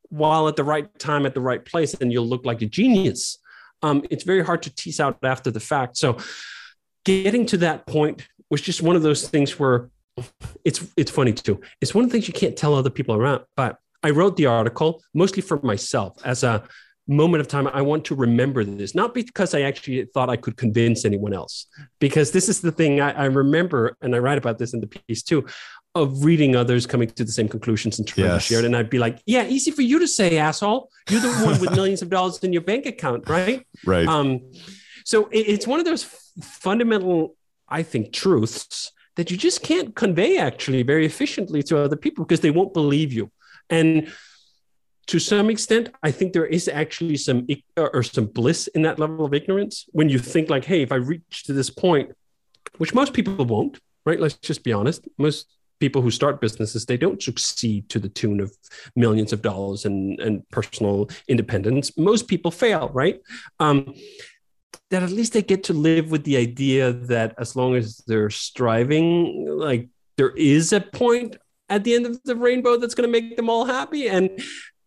while 0.10 0.48
at 0.50 0.58
the 0.58 0.64
right 0.64 0.88
time 1.00 1.26
at 1.26 1.34
the 1.34 1.42
right 1.42 1.64
place, 1.64 1.94
and 1.94 2.12
you'll 2.12 2.28
look 2.28 2.46
like 2.46 2.62
a 2.62 2.66
genius 2.66 3.38
um, 3.82 4.04
it's 4.10 4.24
very 4.24 4.44
hard 4.44 4.64
to 4.64 4.76
tease 4.76 5.00
out 5.00 5.18
after 5.24 5.52
the 5.52 5.60
fact. 5.60 5.98
So 5.98 6.18
getting 7.06 7.46
to 7.48 7.58
that 7.58 7.86
point 7.86 8.28
was 8.50 8.62
just 8.62 8.82
one 8.82 8.96
of 8.96 9.02
those 9.02 9.28
things 9.28 9.60
where 9.60 9.90
it's 10.66 10.86
it's 10.98 11.12
funny 11.12 11.34
too. 11.34 11.60
It's 11.82 11.94
one 11.94 12.04
of 12.04 12.10
the 12.10 12.14
things 12.14 12.28
you 12.28 12.34
can't 12.34 12.58
tell 12.58 12.74
other 12.76 12.90
people 12.90 13.16
around. 13.16 13.44
But 13.56 13.78
I 14.04 14.12
wrote 14.12 14.38
the 14.38 14.46
article 14.46 15.02
mostly 15.14 15.42
for 15.42 15.60
myself 15.62 16.18
as 16.26 16.44
a 16.44 16.64
moment 17.08 17.42
of 17.42 17.48
time. 17.48 17.68
I 17.68 17.82
want 17.82 18.06
to 18.06 18.16
remember 18.16 18.64
this, 18.64 18.96
not 18.96 19.14
because 19.14 19.54
I 19.54 19.62
actually 19.62 20.06
thought 20.14 20.30
I 20.30 20.38
could 20.38 20.58
convince 20.58 21.06
anyone 21.06 21.34
else, 21.34 21.66
because 22.00 22.32
this 22.32 22.48
is 22.48 22.62
the 22.62 22.72
thing 22.72 23.02
I, 23.02 23.12
I 23.12 23.26
remember, 23.26 23.98
and 24.02 24.16
I 24.16 24.20
write 24.20 24.38
about 24.38 24.60
this 24.60 24.74
in 24.74 24.80
the 24.80 24.88
piece 24.88 25.24
too 25.24 25.46
of 25.96 26.24
reading 26.24 26.56
others 26.56 26.86
coming 26.86 27.10
to 27.10 27.24
the 27.24 27.32
same 27.32 27.48
conclusions 27.48 27.98
and 27.98 28.08
trying 28.08 28.28
yes. 28.28 28.44
to 28.44 28.54
share 28.54 28.60
it. 28.60 28.66
And 28.66 28.76
I'd 28.76 28.90
be 28.90 29.00
like, 29.00 29.22
yeah, 29.26 29.46
easy 29.48 29.72
for 29.72 29.82
you 29.82 30.00
to 30.00 30.08
say, 30.08 30.38
asshole. 30.38 30.90
You're 31.10 31.22
the 31.22 31.32
one 31.44 31.60
with 31.60 31.72
millions 31.76 32.02
of 32.02 32.10
dollars 32.10 32.38
in 32.44 32.54
your 32.54 32.62
bank 32.62 32.86
account, 32.86 33.28
right? 33.28 33.66
Right. 33.86 34.08
Um, 34.08 34.52
so 35.04 35.28
it, 35.28 35.40
it's 35.40 35.68
one 35.68 35.80
of 35.80 35.86
those 35.86 36.04
fundamental, 36.42 37.36
I 37.68 37.82
think, 37.84 38.14
truths 38.14 38.92
that 39.20 39.30
you 39.30 39.36
just 39.36 39.62
can't 39.64 39.98
convey 39.98 40.38
actually 40.38 40.82
very 40.82 41.06
efficiently 41.06 41.62
to 41.62 41.78
other 41.78 41.98
people 41.98 42.24
because 42.24 42.40
they 42.40 42.52
won't 42.52 42.74
believe 42.74 43.12
you. 43.12 43.30
And 43.70 44.10
to 45.08 45.20
some 45.20 45.50
extent, 45.50 45.90
I 46.02 46.12
think 46.12 46.32
there 46.32 46.46
is 46.46 46.70
actually 46.70 47.18
some 47.18 47.46
or 47.76 48.02
some 48.02 48.28
bliss 48.28 48.68
in 48.68 48.84
that 48.84 48.98
level 48.98 49.26
of 49.26 49.34
ignorance 49.34 49.90
when 49.92 50.08
you 50.08 50.20
think 50.20 50.50
like, 50.50 50.64
hey, 50.64 50.84
if 50.84 50.94
I 50.94 50.96
reach 50.96 51.44
to 51.48 51.54
this 51.54 51.70
point, 51.70 52.16
which 52.78 52.94
most 52.94 53.12
people 53.12 53.44
won't, 53.44 53.82
right? 54.06 54.22
Let's 54.22 54.36
just 54.36 54.64
be 54.64 54.72
honest. 54.72 55.06
Most 55.18 55.48
people 55.82 56.02
who 56.02 56.12
start 56.12 56.42
businesses 56.42 56.86
they 56.86 56.98
don't 56.98 57.22
succeed 57.22 57.90
to 57.90 58.00
the 58.00 58.10
tune 58.10 58.40
of 58.40 58.56
millions 58.96 59.34
of 59.34 59.42
dollars 59.42 59.86
and, 59.86 60.20
and 60.20 60.48
personal 60.50 61.10
independence 61.28 61.98
most 61.98 62.28
people 62.28 62.52
fail 62.52 62.90
right 62.94 63.22
um, 63.60 63.94
that 64.90 65.04
at 65.04 65.12
least 65.12 65.34
they 65.34 65.42
get 65.42 65.64
to 65.66 65.74
live 65.74 66.12
with 66.12 66.24
the 66.24 66.38
idea 66.38 66.92
that 66.92 67.36
as 67.38 67.56
long 67.56 67.76
as 67.76 67.98
they're 68.08 68.30
striving 68.30 69.46
like 69.48 69.88
there 70.18 70.32
is 70.32 70.74
a 70.74 70.82
point 70.82 71.38
at 71.70 71.84
the 71.84 71.94
end 71.94 72.06
of 72.06 72.20
the 72.24 72.36
rainbow 72.36 72.78
that's 72.78 72.96
going 72.96 73.08
to 73.08 73.22
make 73.22 73.36
them 73.36 73.50
all 73.50 73.66
happy 73.66 74.08
and 74.08 74.30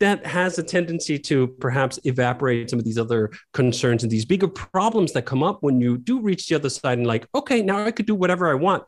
that 0.01 0.26
has 0.26 0.59
a 0.59 0.62
tendency 0.62 1.16
to 1.16 1.47
perhaps 1.47 1.99
evaporate 2.05 2.68
some 2.68 2.78
of 2.78 2.85
these 2.85 2.99
other 2.99 3.30
concerns 3.53 4.03
and 4.03 4.11
these 4.11 4.24
bigger 4.24 4.49
problems 4.49 5.12
that 5.12 5.22
come 5.22 5.43
up 5.43 5.62
when 5.62 5.80
you 5.80 5.97
do 5.97 6.20
reach 6.20 6.49
the 6.49 6.55
other 6.55 6.68
side 6.68 6.99
and 6.99 7.07
like 7.07 7.26
okay 7.35 7.62
now 7.62 7.85
i 7.85 7.91
could 7.91 8.07
do 8.07 8.14
whatever 8.14 8.51
i 8.51 8.55
want 8.55 8.85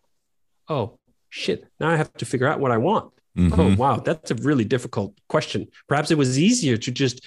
oh 0.68 0.98
shit, 1.34 1.66
now 1.80 1.90
I 1.90 1.96
have 1.96 2.12
to 2.14 2.24
figure 2.24 2.46
out 2.46 2.60
what 2.60 2.70
I 2.70 2.76
want. 2.76 3.12
Mhm. 3.36 3.58
Oh, 3.58 3.76
wow, 3.76 3.96
that's 3.96 4.30
a 4.30 4.36
really 4.36 4.64
difficult 4.64 5.18
question. 5.28 5.66
Perhaps 5.88 6.12
it 6.12 6.18
was 6.18 6.38
easier 6.38 6.76
to 6.76 6.90
just 6.92 7.20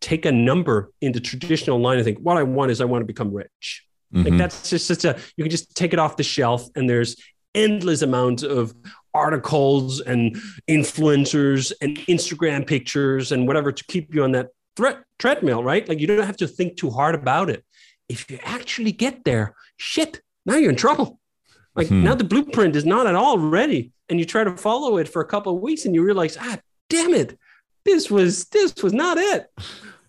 take 0.00 0.24
a 0.26 0.32
number 0.32 0.90
in 1.00 1.12
the 1.12 1.20
traditional 1.20 1.80
line 1.80 1.96
and 1.98 2.04
think, 2.04 2.18
what 2.18 2.36
I 2.36 2.42
want 2.42 2.70
is 2.70 2.80
I 2.80 2.84
want 2.84 3.02
to 3.02 3.06
become 3.06 3.32
rich. 3.32 3.84
Like 4.12 4.26
Mhm. 4.34 4.38
that's 4.38 4.70
just 4.70 4.86
such 4.86 5.04
a 5.04 5.18
you 5.36 5.42
can 5.44 5.50
just 5.50 5.74
take 5.74 5.92
it 5.92 5.98
off 5.98 6.16
the 6.16 6.22
shelf 6.22 6.68
and 6.76 6.88
there's 6.88 7.16
endless 7.54 8.02
amounts 8.02 8.42
of 8.42 8.72
articles 9.14 10.00
and 10.00 10.36
influencers 10.68 11.72
and 11.80 11.96
Instagram 12.06 12.66
pictures 12.66 13.32
and 13.32 13.46
whatever 13.46 13.72
to 13.72 13.84
keep 13.84 14.14
you 14.14 14.22
on 14.24 14.32
that 14.32 14.48
threat 14.76 14.98
treadmill, 15.18 15.62
right? 15.64 15.88
Like 15.88 16.00
you 16.00 16.06
don't 16.06 16.24
have 16.24 16.36
to 16.38 16.46
think 16.46 16.76
too 16.76 16.90
hard 16.90 17.14
about 17.14 17.50
it. 17.50 17.64
If 18.08 18.30
you 18.30 18.38
actually 18.44 18.92
get 18.92 19.24
there, 19.24 19.54
shit, 19.76 20.20
now 20.44 20.56
you're 20.56 20.70
in 20.70 20.76
trouble. 20.76 21.18
Like 21.74 21.88
Hmm. 21.88 22.04
now 22.04 22.14
the 22.14 22.24
blueprint 22.24 22.76
is 22.76 22.84
not 22.84 23.06
at 23.06 23.14
all 23.14 23.38
ready. 23.38 23.92
And 24.08 24.18
you 24.20 24.24
try 24.24 24.44
to 24.44 24.56
follow 24.56 24.98
it 24.98 25.08
for 25.08 25.20
a 25.20 25.26
couple 25.26 25.56
of 25.56 25.62
weeks 25.62 25.84
and 25.84 25.94
you 25.94 26.02
realize, 26.04 26.36
ah, 26.40 26.58
damn 26.88 27.12
it, 27.14 27.36
this 27.86 28.10
was 28.10 28.44
this 28.46 28.74
was 28.82 28.92
not 28.92 29.16
it. 29.16 29.50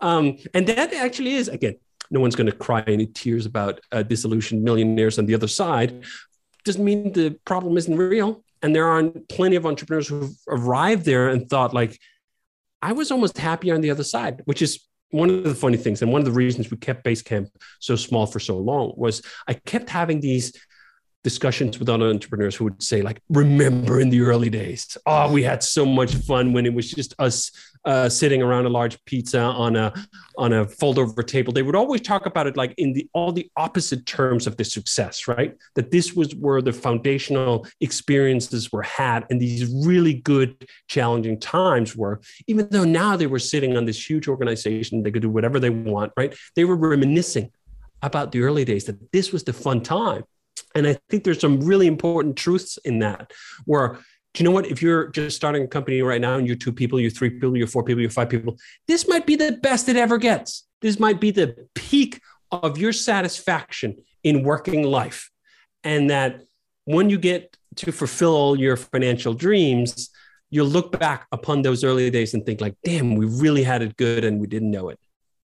Um, 0.01 0.37
and 0.53 0.67
that 0.67 0.93
actually 0.93 1.33
is 1.35 1.47
again, 1.47 1.75
no 2.11 2.19
one's 2.19 2.35
going 2.35 2.51
to 2.51 2.55
cry 2.55 2.83
any 2.87 3.07
tears 3.07 3.45
about 3.45 3.79
uh, 3.91 4.03
disillusioned 4.03 4.63
millionaires 4.63 5.17
on 5.19 5.25
the 5.25 5.35
other 5.35 5.47
side. 5.47 6.03
Doesn't 6.65 6.83
mean 6.83 7.13
the 7.13 7.29
problem 7.45 7.77
isn't 7.77 7.97
real. 7.97 8.43
And 8.63 8.75
there 8.75 8.87
are 8.87 9.03
plenty 9.29 9.55
of 9.55 9.65
entrepreneurs 9.65 10.07
who've 10.07 10.35
arrived 10.47 11.05
there 11.05 11.29
and 11.29 11.47
thought, 11.47 11.73
like, 11.73 11.99
I 12.81 12.91
was 12.91 13.11
almost 13.11 13.37
happier 13.37 13.75
on 13.75 13.81
the 13.81 13.91
other 13.91 14.03
side, 14.03 14.41
which 14.45 14.61
is 14.61 14.79
one 15.11 15.29
of 15.29 15.43
the 15.43 15.55
funny 15.55 15.77
things. 15.77 16.01
And 16.01 16.11
one 16.11 16.21
of 16.21 16.25
the 16.25 16.31
reasons 16.31 16.71
we 16.71 16.77
kept 16.77 17.05
Basecamp 17.05 17.49
so 17.79 17.95
small 17.95 18.25
for 18.25 18.39
so 18.39 18.57
long 18.57 18.93
was 18.97 19.21
I 19.47 19.53
kept 19.53 19.89
having 19.89 20.19
these 20.19 20.53
discussions 21.29 21.79
with 21.79 21.89
other 21.89 22.07
entrepreneurs 22.15 22.55
who 22.55 22.63
would 22.65 22.81
say 22.81 23.01
like 23.01 23.19
remember 23.29 23.99
in 24.03 24.09
the 24.09 24.21
early 24.29 24.49
days 24.49 24.97
oh 25.05 25.25
we 25.31 25.41
had 25.43 25.61
so 25.61 25.83
much 25.85 26.13
fun 26.29 26.53
when 26.53 26.65
it 26.65 26.73
was 26.73 26.87
just 26.91 27.13
us 27.19 27.51
uh, 27.87 28.09
sitting 28.09 28.41
around 28.41 28.65
a 28.65 28.69
large 28.69 29.03
pizza 29.05 29.39
on 29.39 29.77
a 29.77 29.93
on 30.37 30.51
a 30.51 30.67
fold 30.67 30.99
over 30.99 31.23
table. 31.23 31.53
They 31.53 31.63
would 31.63 31.75
always 31.75 32.01
talk 32.01 32.25
about 32.25 32.45
it 32.45 32.57
like 32.57 32.73
in 32.77 32.91
the 32.91 33.09
all 33.13 33.31
the 33.31 33.49
opposite 33.55 34.05
terms 34.05 34.45
of 34.45 34.57
the 34.57 34.65
success 34.65 35.27
right? 35.27 35.55
That 35.75 35.89
this 35.89 36.13
was 36.13 36.35
where 36.35 36.61
the 36.61 36.73
foundational 36.73 37.65
experiences 37.79 38.73
were 38.73 38.83
had 38.83 39.25
and 39.29 39.39
these 39.39 39.73
really 39.85 40.15
good 40.15 40.67
challenging 40.87 41.39
times 41.39 41.95
were. 41.95 42.19
Even 42.47 42.67
though 42.69 42.83
now 42.83 43.15
they 43.15 43.27
were 43.27 43.39
sitting 43.39 43.77
on 43.77 43.85
this 43.85 44.09
huge 44.09 44.27
organization 44.27 45.01
they 45.01 45.11
could 45.11 45.21
do 45.21 45.29
whatever 45.29 45.57
they 45.57 45.69
want 45.69 46.11
right? 46.17 46.35
They 46.55 46.65
were 46.65 46.75
reminiscing 46.75 47.51
about 48.01 48.33
the 48.33 48.41
early 48.41 48.65
days 48.65 48.83
that 48.85 49.11
this 49.13 49.31
was 49.31 49.45
the 49.45 49.53
fun 49.53 49.81
time 49.81 50.23
and 50.75 50.87
I 50.87 50.97
think 51.09 51.23
there's 51.23 51.39
some 51.39 51.61
really 51.61 51.87
important 51.87 52.35
truths 52.35 52.77
in 52.85 52.99
that 52.99 53.31
where, 53.65 53.93
do 54.33 54.43
you 54.43 54.43
know 54.43 54.51
what? 54.51 54.67
If 54.67 54.81
you're 54.81 55.07
just 55.09 55.35
starting 55.35 55.63
a 55.63 55.67
company 55.67 56.01
right 56.01 56.21
now 56.21 56.35
and 56.35 56.45
you're 56.45 56.55
two 56.55 56.73
people, 56.73 56.99
you're 56.99 57.09
three 57.09 57.29
people, 57.29 57.57
you're 57.57 57.67
four 57.67 57.83
people, 57.83 58.01
you're 58.01 58.09
five 58.09 58.29
people, 58.29 58.57
this 58.87 59.07
might 59.07 59.25
be 59.25 59.35
the 59.35 59.53
best 59.53 59.89
it 59.89 59.95
ever 59.95 60.17
gets. 60.17 60.67
This 60.81 60.99
might 60.99 61.19
be 61.19 61.31
the 61.31 61.67
peak 61.73 62.21
of 62.51 62.77
your 62.77 62.93
satisfaction 62.93 63.97
in 64.23 64.43
working 64.43 64.83
life. 64.83 65.31
And 65.83 66.09
that 66.09 66.41
when 66.85 67.09
you 67.09 67.17
get 67.17 67.57
to 67.77 67.91
fulfill 67.91 68.55
your 68.55 68.77
financial 68.77 69.33
dreams, 69.33 70.09
you'll 70.49 70.67
look 70.67 70.97
back 70.97 71.27
upon 71.31 71.61
those 71.61 71.83
early 71.83 72.09
days 72.09 72.33
and 72.33 72.45
think 72.45 72.61
like, 72.61 72.75
damn, 72.83 73.15
we 73.15 73.25
really 73.25 73.63
had 73.63 73.81
it 73.81 73.97
good 73.97 74.23
and 74.23 74.39
we 74.39 74.47
didn't 74.47 74.71
know 74.71 74.89
it. 74.89 74.99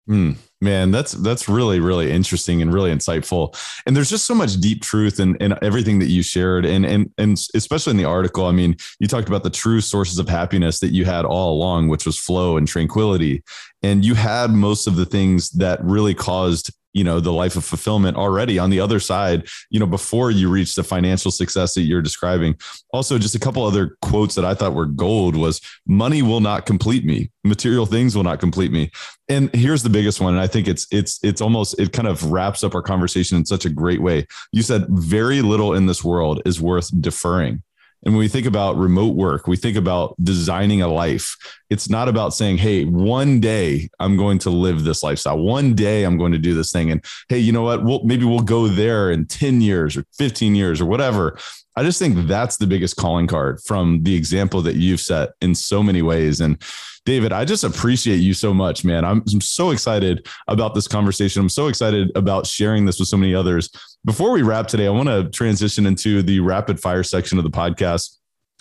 Mm, 0.09 0.35
man, 0.59 0.89
that's 0.91 1.11
that's 1.11 1.47
really 1.47 1.79
really 1.79 2.11
interesting 2.11 2.61
and 2.61 2.73
really 2.73 2.91
insightful. 2.91 3.55
And 3.85 3.95
there's 3.95 4.09
just 4.09 4.25
so 4.25 4.33
much 4.33 4.59
deep 4.59 4.81
truth 4.81 5.19
in, 5.19 5.35
in 5.35 5.53
everything 5.61 5.99
that 5.99 6.07
you 6.07 6.23
shared, 6.23 6.65
and 6.65 6.85
and 6.85 7.11
and 7.19 7.37
especially 7.53 7.91
in 7.91 7.97
the 7.97 8.05
article. 8.05 8.47
I 8.47 8.51
mean, 8.51 8.75
you 8.99 9.07
talked 9.07 9.27
about 9.27 9.43
the 9.43 9.51
true 9.51 9.79
sources 9.79 10.17
of 10.17 10.27
happiness 10.27 10.79
that 10.79 10.91
you 10.91 11.05
had 11.05 11.23
all 11.23 11.53
along, 11.53 11.89
which 11.89 12.05
was 12.05 12.17
flow 12.17 12.57
and 12.57 12.67
tranquility, 12.67 13.43
and 13.83 14.03
you 14.03 14.15
had 14.15 14.51
most 14.51 14.87
of 14.87 14.95
the 14.95 15.05
things 15.05 15.51
that 15.51 15.83
really 15.83 16.15
caused 16.15 16.71
you 16.93 17.03
know 17.03 17.19
the 17.19 17.31
life 17.31 17.55
of 17.55 17.63
fulfillment 17.63 18.17
already 18.17 18.59
on 18.59 18.69
the 18.69 18.79
other 18.79 18.99
side 18.99 19.47
you 19.69 19.79
know 19.79 19.85
before 19.85 20.31
you 20.31 20.49
reach 20.49 20.75
the 20.75 20.83
financial 20.83 21.31
success 21.31 21.73
that 21.73 21.81
you're 21.81 22.01
describing. 22.01 22.55
Also 22.93 23.17
just 23.17 23.35
a 23.35 23.39
couple 23.39 23.63
other 23.63 23.97
quotes 24.01 24.35
that 24.35 24.45
i 24.45 24.53
thought 24.53 24.73
were 24.73 24.85
gold 24.85 25.35
was 25.35 25.61
money 25.87 26.21
will 26.21 26.41
not 26.41 26.65
complete 26.65 27.05
me. 27.05 27.31
Material 27.43 27.85
things 27.85 28.15
will 28.15 28.23
not 28.23 28.39
complete 28.39 28.71
me. 28.71 28.91
And 29.29 29.53
here's 29.55 29.83
the 29.83 29.89
biggest 29.89 30.19
one 30.21 30.33
and 30.33 30.41
i 30.41 30.47
think 30.47 30.67
it's 30.67 30.87
it's 30.91 31.19
it's 31.23 31.41
almost 31.41 31.79
it 31.79 31.93
kind 31.93 32.07
of 32.07 32.31
wraps 32.31 32.63
up 32.63 32.75
our 32.75 32.81
conversation 32.81 33.37
in 33.37 33.45
such 33.45 33.65
a 33.65 33.69
great 33.69 34.01
way. 34.01 34.27
You 34.51 34.61
said 34.61 34.85
very 34.89 35.41
little 35.41 35.73
in 35.73 35.85
this 35.85 36.03
world 36.03 36.41
is 36.45 36.61
worth 36.61 36.89
deferring 37.01 37.63
and 38.03 38.13
when 38.13 38.19
we 38.19 38.27
think 38.27 38.47
about 38.47 38.77
remote 38.77 39.15
work, 39.15 39.47
we 39.47 39.57
think 39.57 39.77
about 39.77 40.15
designing 40.23 40.81
a 40.81 40.87
life. 40.87 41.37
It's 41.69 41.89
not 41.89 42.07
about 42.07 42.33
saying, 42.33 42.57
hey, 42.57 42.83
one 42.85 43.39
day 43.39 43.89
I'm 43.99 44.17
going 44.17 44.39
to 44.39 44.49
live 44.49 44.83
this 44.83 45.03
lifestyle. 45.03 45.37
One 45.37 45.75
day 45.75 46.03
I'm 46.03 46.17
going 46.17 46.31
to 46.31 46.39
do 46.39 46.55
this 46.55 46.71
thing. 46.71 46.91
And 46.91 47.05
hey, 47.29 47.37
you 47.37 47.51
know 47.51 47.61
what? 47.61 47.83
We'll, 47.83 48.03
maybe 48.03 48.25
we'll 48.25 48.39
go 48.39 48.67
there 48.67 49.11
in 49.11 49.25
10 49.25 49.61
years 49.61 49.95
or 49.95 50.05
15 50.17 50.55
years 50.55 50.81
or 50.81 50.85
whatever. 50.85 51.37
I 51.75 51.83
just 51.83 51.99
think 51.99 52.27
that's 52.27 52.57
the 52.57 52.67
biggest 52.67 52.97
calling 52.97 53.27
card 53.27 53.61
from 53.65 54.03
the 54.03 54.15
example 54.15 54.61
that 54.63 54.75
you've 54.75 54.99
set 54.99 55.29
in 55.41 55.55
so 55.55 55.81
many 55.81 56.01
ways. 56.01 56.41
And 56.41 56.61
David, 57.05 57.31
I 57.31 57.45
just 57.45 57.63
appreciate 57.63 58.17
you 58.17 58.33
so 58.33 58.53
much, 58.53 58.85
man. 58.85 59.05
I'm, 59.05 59.23
I'm 59.33 59.41
so 59.41 59.71
excited 59.71 60.27
about 60.47 60.75
this 60.75 60.87
conversation. 60.87 61.41
I'm 61.41 61.49
so 61.49 61.67
excited 61.67 62.11
about 62.15 62.45
sharing 62.45 62.85
this 62.85 62.99
with 62.99 63.07
so 63.07 63.17
many 63.17 63.33
others. 63.33 63.69
Before 64.05 64.31
we 64.31 64.43
wrap 64.43 64.67
today, 64.67 64.85
I 64.85 64.91
want 64.91 65.09
to 65.09 65.29
transition 65.29 65.85
into 65.85 66.21
the 66.21 66.39
rapid 66.41 66.79
fire 66.79 67.03
section 67.03 67.37
of 67.37 67.43
the 67.43 67.49
podcast. 67.49 68.17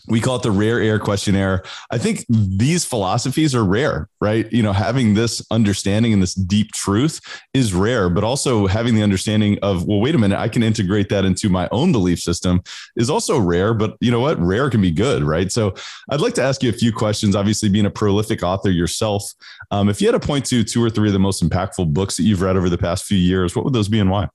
We 0.09 0.20
call 0.20 0.36
it 0.36 0.42
the 0.42 0.51
rare 0.51 0.80
air 0.80 0.98
questionnaire. 0.98 1.62
I 1.90 1.98
think 1.98 2.24
these 2.28 2.84
philosophies 2.84 3.55
are 3.55 3.64
rare, 3.64 4.09
right? 4.20 4.51
You 4.53 4.62
know, 4.62 4.72
having 4.72 5.14
this 5.14 5.44
understanding 5.51 6.12
and 6.12 6.22
this 6.22 6.34
deep 6.34 6.72
truth 6.72 7.20
is 7.55 7.74
rare, 7.74 8.09
but 8.09 8.24
also 8.24 8.66
having 8.66 8.94
the 8.94 9.03
understanding 9.03 9.59
of, 9.62 9.86
well, 9.86 10.01
wait 10.01 10.14
a 10.14 10.18
minute, 10.18 10.38
I 10.38 10.48
can 10.48 10.62
integrate 10.62 11.09
that 11.11 11.24
into 11.24 11.48
my 11.48 11.68
own 11.70 11.92
belief 11.92 12.20
system 12.20 12.62
is 12.96 13.11
also 13.11 13.38
rare, 13.38 13.74
but 13.74 13.96
you 14.01 14.11
know 14.11 14.20
what? 14.20 14.38
Rare 14.40 14.70
can 14.70 14.80
be 14.80 14.90
good, 14.90 15.22
right? 15.22 15.51
So 15.53 15.74
I'd 16.11 16.20
like 16.20 16.34
to 16.34 16.42
ask 16.42 16.62
you 16.62 16.70
a 16.70 16.74
few 16.74 16.92
questions. 16.92 17.36
Obviously, 17.36 17.68
being 17.68 17.86
a 17.86 17.90
prolific 17.90 18.42
author 18.42 18.70
yourself, 18.70 19.24
um, 19.70 19.88
if 19.88 20.01
you 20.01 20.09
had 20.09 20.20
to 20.20 20.26
point 20.26 20.46
to 20.46 20.64
two 20.64 20.82
or 20.82 20.90
three 20.90 21.09
of 21.09 21.12
the 21.12 21.18
most 21.18 21.46
impactful 21.46 21.92
books 21.92 22.16
that 22.16 22.24
you've 22.24 22.42
read 22.42 22.57
over 22.57 22.68
the 22.68 22.78
past 22.78 23.05
few 23.05 23.18
years, 23.18 23.55
what 23.55 23.64
would 23.64 23.74
those 23.74 23.88
be 23.88 24.01
and 24.01 24.11
why? 24.11 24.28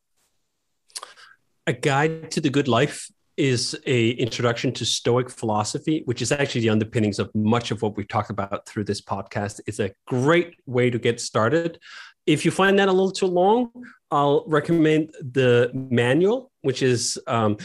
A 1.68 1.74
Guide 1.74 2.30
to 2.32 2.42
the 2.42 2.50
Good 2.50 2.68
Life 2.68 3.10
is 3.38 3.78
a 3.86 4.12
introduction 4.12 4.72
to 4.74 4.86
Stoic 4.86 5.30
philosophy, 5.30 6.04
which 6.06 6.22
is 6.22 6.32
actually 6.32 6.62
the 6.62 6.70
underpinnings 6.70 7.20
of 7.20 7.34
much 7.36 7.72
of 7.72 7.82
what 7.82 7.98
we've 7.98 8.08
talked 8.08 8.30
about 8.30 8.68
through 8.68 8.86
this 8.86 9.02
podcast. 9.02 9.60
It's 9.68 9.80
a 9.80 9.92
great 10.08 10.56
way 10.66 10.90
to 10.90 11.00
get 11.00 11.20
started. 11.20 11.80
If 12.26 12.46
you 12.46 12.52
find 12.52 12.80
that 12.80 12.88
a 12.88 12.92
little 12.92 13.12
too 13.12 13.28
long, 13.28 13.72
I'll 14.12 14.46
recommend 14.48 15.14
the 15.22 15.72
manual, 15.74 16.52
which 16.62 16.82
is 16.82 17.20
um, 17.28 17.58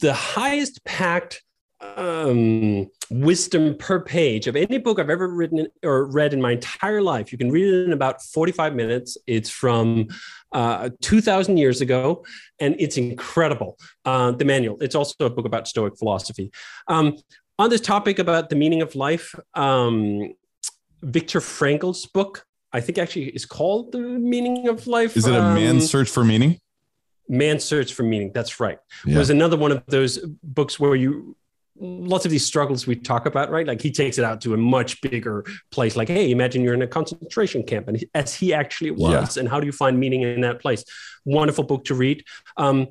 the 0.00 0.12
highest 0.12 0.84
packed 0.84 1.42
um, 1.96 2.90
wisdom 3.10 3.76
per 3.76 4.00
page 4.00 4.46
of 4.46 4.56
any 4.56 4.78
book 4.78 4.98
I've 4.98 5.10
ever 5.10 5.28
written 5.28 5.68
or 5.84 6.06
read 6.06 6.32
in 6.32 6.40
my 6.40 6.52
entire 6.52 7.00
life. 7.00 7.30
You 7.30 7.38
can 7.38 7.50
read 7.50 7.72
it 7.72 7.84
in 7.84 7.92
about 7.92 8.22
45 8.22 8.74
minutes. 8.74 9.16
It's 9.26 9.50
from 9.50 10.08
uh, 10.52 10.90
2,000 11.02 11.56
years 11.56 11.80
ago, 11.80 12.24
and 12.60 12.74
it's 12.78 12.96
incredible. 12.96 13.76
Uh, 14.04 14.32
the 14.32 14.44
manual. 14.44 14.76
It's 14.80 14.94
also 14.94 15.14
a 15.26 15.30
book 15.30 15.46
about 15.46 15.68
Stoic 15.68 15.98
philosophy. 15.98 16.50
Um, 16.88 17.16
on 17.58 17.70
this 17.70 17.80
topic 17.80 18.18
about 18.18 18.50
the 18.50 18.56
meaning 18.56 18.82
of 18.82 18.94
life, 18.94 19.34
um, 19.54 20.32
Viktor 21.02 21.40
Frankl's 21.40 22.06
book, 22.06 22.44
I 22.72 22.80
think 22.80 22.98
actually 22.98 23.26
is 23.30 23.46
called 23.46 23.92
The 23.92 23.98
Meaning 24.00 24.68
of 24.68 24.86
Life. 24.86 25.16
Is 25.16 25.26
it 25.26 25.34
a 25.34 25.42
Um, 25.42 25.54
man's 25.54 25.90
search 25.90 26.08
for 26.08 26.24
meaning? 26.24 26.60
Man's 27.28 27.62
Search 27.64 27.92
for 27.92 28.02
Meaning. 28.04 28.32
That's 28.32 28.58
right. 28.58 28.78
Yeah. 29.04 29.18
Was 29.18 29.28
another 29.30 29.56
one 29.56 29.70
of 29.70 29.82
those 29.86 30.18
books 30.42 30.80
where 30.80 30.94
you 30.94 31.36
lots 31.80 32.24
of 32.24 32.30
these 32.30 32.44
struggles 32.44 32.86
we 32.86 32.96
talk 32.96 33.26
about, 33.26 33.50
right? 33.50 33.66
Like 33.66 33.80
he 33.80 33.90
takes 33.90 34.18
it 34.18 34.24
out 34.24 34.40
to 34.42 34.54
a 34.54 34.56
much 34.56 35.00
bigger 35.00 35.44
place. 35.70 35.96
Like, 35.96 36.08
hey, 36.08 36.30
imagine 36.30 36.62
you're 36.62 36.74
in 36.74 36.82
a 36.82 36.86
concentration 36.86 37.62
camp, 37.62 37.88
and 37.88 38.02
as 38.14 38.34
he 38.34 38.52
actually 38.52 38.90
was, 38.90 39.36
and 39.36 39.48
how 39.48 39.60
do 39.60 39.66
you 39.66 39.72
find 39.72 39.98
meaning 39.98 40.22
in 40.22 40.40
that 40.42 40.60
place? 40.60 40.84
Wonderful 41.24 41.64
book 41.64 41.84
to 41.86 41.94
read. 41.94 42.24
Um, 42.56 42.88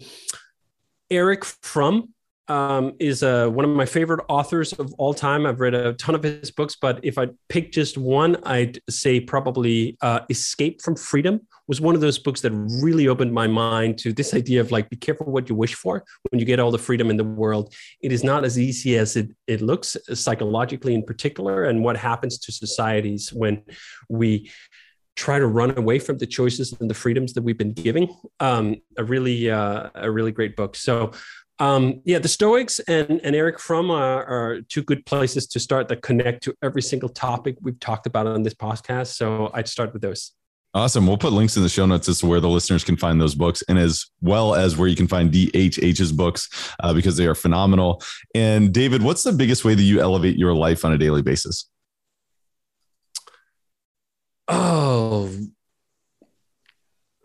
Erich 1.10 1.46
Fromm 1.46 2.14
um, 2.48 2.94
is 3.00 3.24
uh, 3.24 3.48
one 3.48 3.66
of 3.66 3.72
my 3.72 3.86
favorite 3.86 4.24
authors 4.30 4.74
of 4.74 4.94
all 4.98 5.14
time. 5.14 5.46
I've 5.46 5.60
read 5.60 5.74
a 5.74 5.94
ton 5.94 6.16
of 6.16 6.24
his 6.24 6.52
books, 6.52 6.76
but 6.80 7.00
if 7.04 7.18
I 7.18 7.28
pick 7.50 7.72
just 7.72 7.98
one, 7.98 8.38
I'd 8.44 8.80
say 8.90 9.20
probably 9.20 9.98
uh, 10.02 10.22
Escape 10.30 10.82
from 10.82 10.96
Freedom 10.96 11.42
was 11.68 11.82
one 11.82 11.96
of 11.96 12.02
those 12.02 12.18
books 12.18 12.42
that 12.42 12.52
really 12.82 13.08
opened 13.08 13.34
my 13.34 13.46
mind 13.48 13.98
to 14.00 14.14
this 14.14 14.34
idea 14.34 14.62
of 14.62 14.72
like, 14.72 14.90
be 14.90 14.96
careful 14.96 15.28
what 15.28 15.50
you 15.50 15.56
wish 15.56 15.76
for 15.76 16.04
when 16.30 16.40
you 16.40 16.46
get 16.46 16.60
all 16.60 16.72
the 16.72 16.78
freedom 16.78 17.10
in 17.10 17.18
the 17.18 17.24
world. 17.24 17.74
It 18.02 18.12
is 18.12 18.24
not 18.24 18.46
as 18.46 18.58
easy 18.58 18.98
as 18.98 19.18
it, 19.18 19.32
it 19.48 19.62
looks, 19.62 19.98
psychologically 20.14 20.94
in 20.94 21.04
particular, 21.04 21.66
and 21.66 21.84
what 21.84 21.98
happens 21.98 22.38
to 22.40 22.52
societies 22.52 23.34
when 23.34 23.64
we 24.08 24.50
try 25.18 25.40
to 25.40 25.48
run 25.48 25.78
away 25.78 26.00
from 26.00 26.18
the 26.20 26.28
choices 26.28 26.74
and 26.80 26.90
the 26.90 26.94
freedoms 26.94 27.34
that 27.34 27.42
we've 27.42 27.58
been 27.58 27.74
giving. 27.74 28.16
Um, 28.40 28.76
a 28.98 29.04
really, 29.04 29.50
uh, 29.50 29.90
a 29.96 30.10
really 30.10 30.32
great 30.32 30.56
book. 30.56 30.76
So 30.76 31.12
Um, 31.60 32.02
yeah, 32.06 32.20
the 32.20 32.28
Stoics 32.28 32.80
and, 32.82 33.20
and 33.24 33.36
Erich 33.36 33.60
Fromm 33.60 33.90
are, 33.90 34.24
are, 34.26 34.62
two 34.62 34.84
good 34.84 35.06
places 35.08 35.48
to 35.48 35.60
start 35.60 35.88
that 35.88 36.04
connect 36.04 36.44
to 36.44 36.54
every 36.62 36.84
single 36.84 37.10
topic 37.10 37.58
we've 37.62 37.80
talked 37.80 38.06
about 38.06 38.28
on 38.28 38.44
this 38.44 38.54
podcast. 38.54 39.16
So 39.16 39.50
I'd 39.54 39.68
start 39.68 39.92
with 39.92 40.04
those. 40.04 40.34
Awesome. 40.74 41.08
We'll 41.08 41.18
put 41.18 41.34
links 41.34 41.58
in 41.58 41.64
the 41.64 41.70
show 41.70 41.88
notes 41.88 42.08
as 42.08 42.20
to 42.20 42.28
where 42.28 42.40
the 42.40 42.50
listeners 42.50 42.84
can 42.84 42.98
find 42.98 43.20
those 43.20 43.34
books 43.34 43.64
and 43.68 43.80
as 43.80 44.06
well 44.22 44.54
as 44.54 44.78
where 44.78 44.88
you 44.88 44.96
can 44.96 45.08
find 45.08 45.32
DHH's 45.32 46.12
books 46.12 46.50
uh, 46.82 46.94
because 46.94 47.18
they 47.18 47.26
are 47.26 47.34
phenomenal. 47.34 48.04
And 48.36 48.72
David, 48.72 49.02
what's 49.02 49.24
the 49.24 49.32
biggest 49.32 49.66
way 49.66 49.74
that 49.74 49.82
you 49.82 50.00
elevate 50.00 50.38
your 50.38 50.54
life 50.54 50.86
on 50.86 50.94
a 50.94 50.98
daily 50.98 51.24
basis? 51.24 51.68
Oh, 54.48 55.32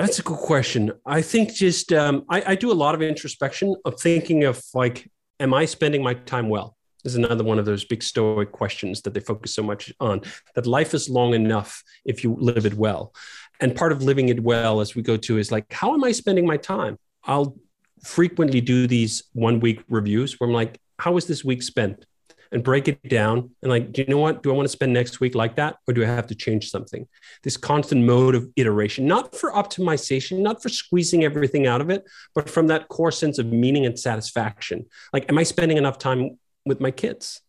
that's 0.03 0.18
a 0.18 0.22
good 0.22 0.38
question. 0.38 0.90
I 1.07 1.22
think 1.22 1.55
just 1.55 1.92
um, 1.92 2.24
I, 2.28 2.42
I 2.48 2.55
do 2.57 2.72
a 2.72 2.74
lot 2.74 2.96
of 2.96 3.03
introspection 3.03 3.76
of 3.84 4.00
thinking 4.00 4.42
of 4.42 4.61
like, 4.74 5.09
am 5.38 5.55
I 5.55 5.64
spending 5.64 6.03
my 6.03 6.14
time 6.14 6.48
well? 6.48 6.76
Is 7.05 7.14
another 7.14 7.44
one 7.44 7.61
of 7.61 7.66
those 7.66 7.84
big 7.84 8.03
stoic 8.03 8.50
questions 8.50 9.03
that 9.03 9.14
they 9.14 9.20
focus 9.20 9.55
so 9.55 9.62
much 9.62 9.92
on. 10.00 10.22
That 10.57 10.66
life 10.66 10.92
is 10.92 11.09
long 11.09 11.34
enough 11.34 11.84
if 12.05 12.24
you 12.24 12.36
live 12.36 12.66
it 12.66 12.74
well, 12.74 13.14
and 13.61 13.76
part 13.76 13.92
of 13.92 14.03
living 14.03 14.28
it 14.28 14.42
well, 14.42 14.80
as 14.80 14.96
we 14.96 15.03
go 15.03 15.16
to, 15.16 15.38
is 15.38 15.53
like, 15.53 15.72
how 15.72 15.94
am 15.94 16.03
I 16.03 16.11
spending 16.11 16.46
my 16.46 16.57
time? 16.57 16.98
I'll 17.24 17.57
frequently 18.05 18.61
do 18.61 18.88
these 18.88 19.22
one 19.34 19.61
week 19.61 19.84
reviews 19.88 20.40
where 20.40 20.48
I'm 20.48 20.55
like, 20.55 20.80
how 20.98 21.12
was 21.12 21.26
this 21.26 21.44
week 21.44 21.62
spent? 21.62 22.07
And 22.53 22.62
break 22.62 22.86
it 22.86 23.09
down 23.09 23.50
and 23.62 23.70
like, 23.70 23.92
do 23.92 24.03
you 24.03 24.09
know 24.09 24.18
what? 24.18 24.42
Do 24.42 24.50
I 24.50 24.55
want 24.55 24.66
to 24.66 24.72
spend 24.72 24.92
next 24.92 25.20
week 25.20 25.34
like 25.34 25.57
that? 25.57 25.76
Or 25.88 25.94
do 25.94 26.03
I 26.03 26.07
have 26.07 26.26
to 26.28 26.34
change 26.34 26.70
something? 26.70 27.09
This 27.42 27.57
constant 27.57 28.05
mode 28.05 28.34
of 28.34 28.48
iteration, 28.57 29.07
not 29.07 29.34
for 29.34 29.53
optimization, 29.53 30.40
not 30.40 30.62
for 30.62 30.68
squeezing 30.68 31.24
everything 31.24 31.66
out 31.66 31.80
of 31.80 31.90
it, 31.90 32.05
but 32.34 32.50
from 32.50 32.66
that 32.68 32.88
core 32.88 33.11
sense 33.11 33.38
of 33.38 33.46
meaning 33.46 33.86
and 33.86 33.98
satisfaction. 33.98 34.86
Like, 35.12 35.28
am 35.30 35.38
I 35.38 35.42
spending 35.42 35.78
enough 35.78 35.98
time 35.98 36.38
with 36.66 36.80
my 36.80 36.90
kids? 36.90 37.40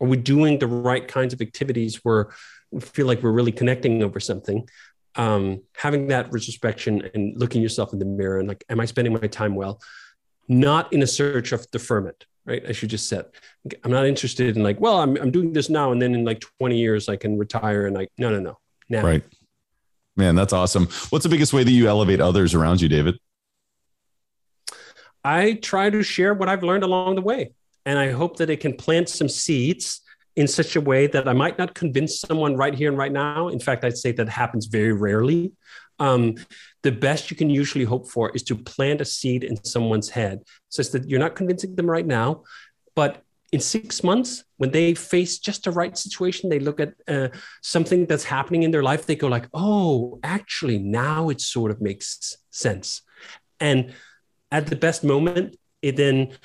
Are 0.00 0.06
we 0.06 0.16
doing 0.16 0.58
the 0.58 0.66
right 0.66 1.06
kinds 1.06 1.32
of 1.32 1.40
activities 1.40 1.96
where 2.04 2.30
we 2.70 2.80
feel 2.80 3.06
like 3.06 3.22
we're 3.22 3.32
really 3.32 3.52
connecting 3.52 4.02
over 4.02 4.20
something? 4.20 4.68
Um, 5.16 5.62
having 5.74 6.08
that 6.08 6.30
retrospection 6.30 7.10
and 7.14 7.38
looking 7.38 7.62
yourself 7.62 7.92
in 7.92 7.98
the 7.98 8.04
mirror 8.04 8.38
and 8.38 8.48
like, 8.48 8.64
am 8.68 8.80
I 8.80 8.84
spending 8.84 9.12
my 9.12 9.26
time 9.26 9.54
well? 9.54 9.80
Not 10.48 10.92
in 10.92 11.02
a 11.02 11.06
search 11.06 11.52
of 11.52 11.70
deferment, 11.70 12.26
right? 12.50 12.64
As 12.64 12.82
you 12.82 12.88
just 12.88 13.08
said, 13.08 13.26
I'm 13.84 13.90
not 13.90 14.06
interested 14.06 14.56
in 14.56 14.62
like, 14.62 14.80
well, 14.80 15.00
I'm, 15.00 15.16
I'm 15.16 15.30
doing 15.30 15.52
this 15.52 15.70
now. 15.70 15.92
And 15.92 16.02
then 16.02 16.14
in 16.14 16.24
like 16.24 16.42
20 16.58 16.76
years, 16.76 17.08
I 17.08 17.16
can 17.16 17.38
retire 17.38 17.86
and 17.86 17.94
like, 17.94 18.10
no, 18.18 18.30
no, 18.30 18.40
no. 18.40 18.58
Now. 18.88 19.02
Right. 19.02 19.22
Man, 20.16 20.34
that's 20.34 20.52
awesome. 20.52 20.88
What's 21.10 21.22
the 21.22 21.28
biggest 21.28 21.52
way 21.52 21.62
that 21.62 21.70
you 21.70 21.88
elevate 21.88 22.20
others 22.20 22.54
around 22.54 22.80
you, 22.80 22.88
David? 22.88 23.18
I 25.22 25.54
try 25.54 25.90
to 25.90 26.02
share 26.02 26.34
what 26.34 26.48
I've 26.48 26.64
learned 26.64 26.82
along 26.82 27.14
the 27.14 27.22
way. 27.22 27.52
And 27.86 27.98
I 27.98 28.10
hope 28.10 28.36
that 28.38 28.50
it 28.50 28.60
can 28.60 28.74
plant 28.74 29.08
some 29.08 29.28
seeds 29.28 30.00
in 30.36 30.48
such 30.48 30.76
a 30.76 30.80
way 30.80 31.06
that 31.06 31.28
I 31.28 31.32
might 31.32 31.58
not 31.58 31.74
convince 31.74 32.20
someone 32.20 32.56
right 32.56 32.74
here 32.74 32.88
and 32.88 32.98
right 32.98 33.12
now. 33.12 33.48
In 33.48 33.60
fact, 33.60 33.84
I'd 33.84 33.96
say 33.96 34.12
that 34.12 34.28
happens 34.28 34.66
very 34.66 34.92
rarely. 34.92 35.52
Um, 36.00 36.36
the 36.82 36.90
best 36.90 37.30
you 37.30 37.36
can 37.36 37.50
usually 37.50 37.84
hope 37.84 38.08
for 38.08 38.30
is 38.30 38.42
to 38.44 38.56
plant 38.56 39.00
a 39.00 39.04
seed 39.04 39.44
in 39.44 39.62
someone's 39.64 40.08
head. 40.08 40.42
Such 40.70 40.88
that 40.90 41.08
you're 41.08 41.20
not 41.20 41.36
convincing 41.36 41.76
them 41.76 41.88
right 41.88 42.06
now, 42.06 42.44
but 42.96 43.22
in 43.52 43.60
six 43.60 44.02
months 44.02 44.44
when 44.56 44.70
they 44.70 44.94
face 44.94 45.38
just 45.38 45.64
the 45.64 45.70
right 45.72 45.98
situation 45.98 46.48
they 46.48 46.60
look 46.60 46.78
at 46.78 46.94
uh, 47.08 47.28
something 47.62 48.06
that's 48.06 48.22
happening 48.22 48.62
in 48.62 48.70
their 48.70 48.82
life 48.82 49.06
they 49.06 49.16
go 49.16 49.26
like 49.26 49.48
oh 49.54 50.20
actually 50.22 50.78
now 50.78 51.28
it 51.30 51.40
sort 51.40 51.70
of 51.70 51.80
makes 51.80 52.36
sense. 52.50 53.02
And 53.58 53.92
at 54.50 54.66
the 54.68 54.76
best 54.76 55.04
moment 55.04 55.56
it 55.82 55.96
then 55.96 56.36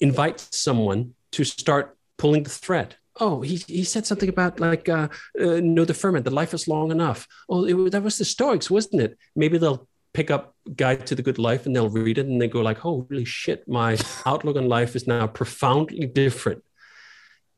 invites 0.00 0.58
someone 0.58 1.14
to 1.32 1.44
start 1.44 1.96
pulling 2.16 2.42
the 2.42 2.50
thread 2.50 2.96
oh, 3.20 3.40
he, 3.40 3.56
he 3.66 3.84
said 3.84 4.06
something 4.06 4.28
about 4.28 4.60
like 4.60 4.88
uh, 4.88 5.08
uh, 5.40 5.60
no 5.62 5.84
deferment, 5.84 6.24
the 6.24 6.30
life 6.30 6.54
is 6.54 6.68
long 6.68 6.90
enough. 6.90 7.26
Oh, 7.48 7.64
it, 7.64 7.92
that 7.92 8.02
was 8.02 8.18
the 8.18 8.24
Stoics, 8.24 8.70
wasn't 8.70 9.02
it? 9.02 9.18
Maybe 9.34 9.58
they'll 9.58 9.88
pick 10.12 10.30
up 10.30 10.54
Guide 10.74 11.06
to 11.06 11.14
the 11.14 11.22
Good 11.22 11.38
Life 11.38 11.66
and 11.66 11.76
they'll 11.76 11.90
read 11.90 12.18
it 12.18 12.26
and 12.26 12.40
they 12.40 12.48
go 12.48 12.60
like, 12.60 12.78
Oh, 12.84 13.06
holy 13.08 13.24
shit, 13.24 13.68
my 13.68 13.98
outlook 14.24 14.56
on 14.56 14.68
life 14.68 14.96
is 14.96 15.06
now 15.06 15.26
profoundly 15.26 16.06
different. 16.06 16.62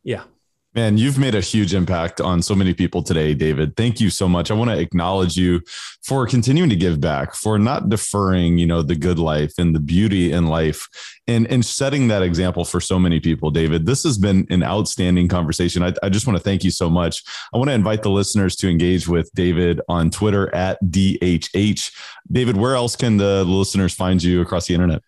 Yeah. 0.02 0.24
Man, 0.74 0.98
you've 0.98 1.18
made 1.18 1.34
a 1.34 1.40
huge 1.40 1.72
impact 1.72 2.20
on 2.20 2.42
so 2.42 2.54
many 2.54 2.74
people 2.74 3.02
today, 3.02 3.32
David. 3.32 3.74
Thank 3.74 4.02
you 4.02 4.10
so 4.10 4.28
much. 4.28 4.50
I 4.50 4.54
want 4.54 4.70
to 4.70 4.78
acknowledge 4.78 5.34
you 5.34 5.62
for 6.04 6.26
continuing 6.26 6.68
to 6.68 6.76
give 6.76 7.00
back, 7.00 7.34
for 7.34 7.58
not 7.58 7.88
deferring, 7.88 8.58
you 8.58 8.66
know, 8.66 8.82
the 8.82 8.94
good 8.94 9.18
life 9.18 9.54
and 9.56 9.74
the 9.74 9.80
beauty 9.80 10.30
in 10.30 10.46
life 10.46 10.86
and, 11.26 11.46
and 11.46 11.64
setting 11.64 12.08
that 12.08 12.22
example 12.22 12.66
for 12.66 12.82
so 12.82 12.98
many 12.98 13.18
people, 13.18 13.50
David. 13.50 13.86
This 13.86 14.02
has 14.02 14.18
been 14.18 14.46
an 14.50 14.62
outstanding 14.62 15.26
conversation. 15.26 15.82
I, 15.82 15.94
I 16.02 16.10
just 16.10 16.26
want 16.26 16.36
to 16.36 16.44
thank 16.44 16.62
you 16.62 16.70
so 16.70 16.90
much. 16.90 17.22
I 17.54 17.56
want 17.56 17.70
to 17.70 17.74
invite 17.74 18.02
the 18.02 18.10
listeners 18.10 18.54
to 18.56 18.68
engage 18.68 19.08
with 19.08 19.30
David 19.34 19.80
on 19.88 20.10
Twitter 20.10 20.54
at 20.54 20.78
DHH. 20.84 21.96
David, 22.30 22.58
where 22.58 22.74
else 22.74 22.94
can 22.94 23.16
the 23.16 23.42
listeners 23.44 23.94
find 23.94 24.22
you 24.22 24.42
across 24.42 24.66
the 24.66 24.74
internet? 24.74 25.02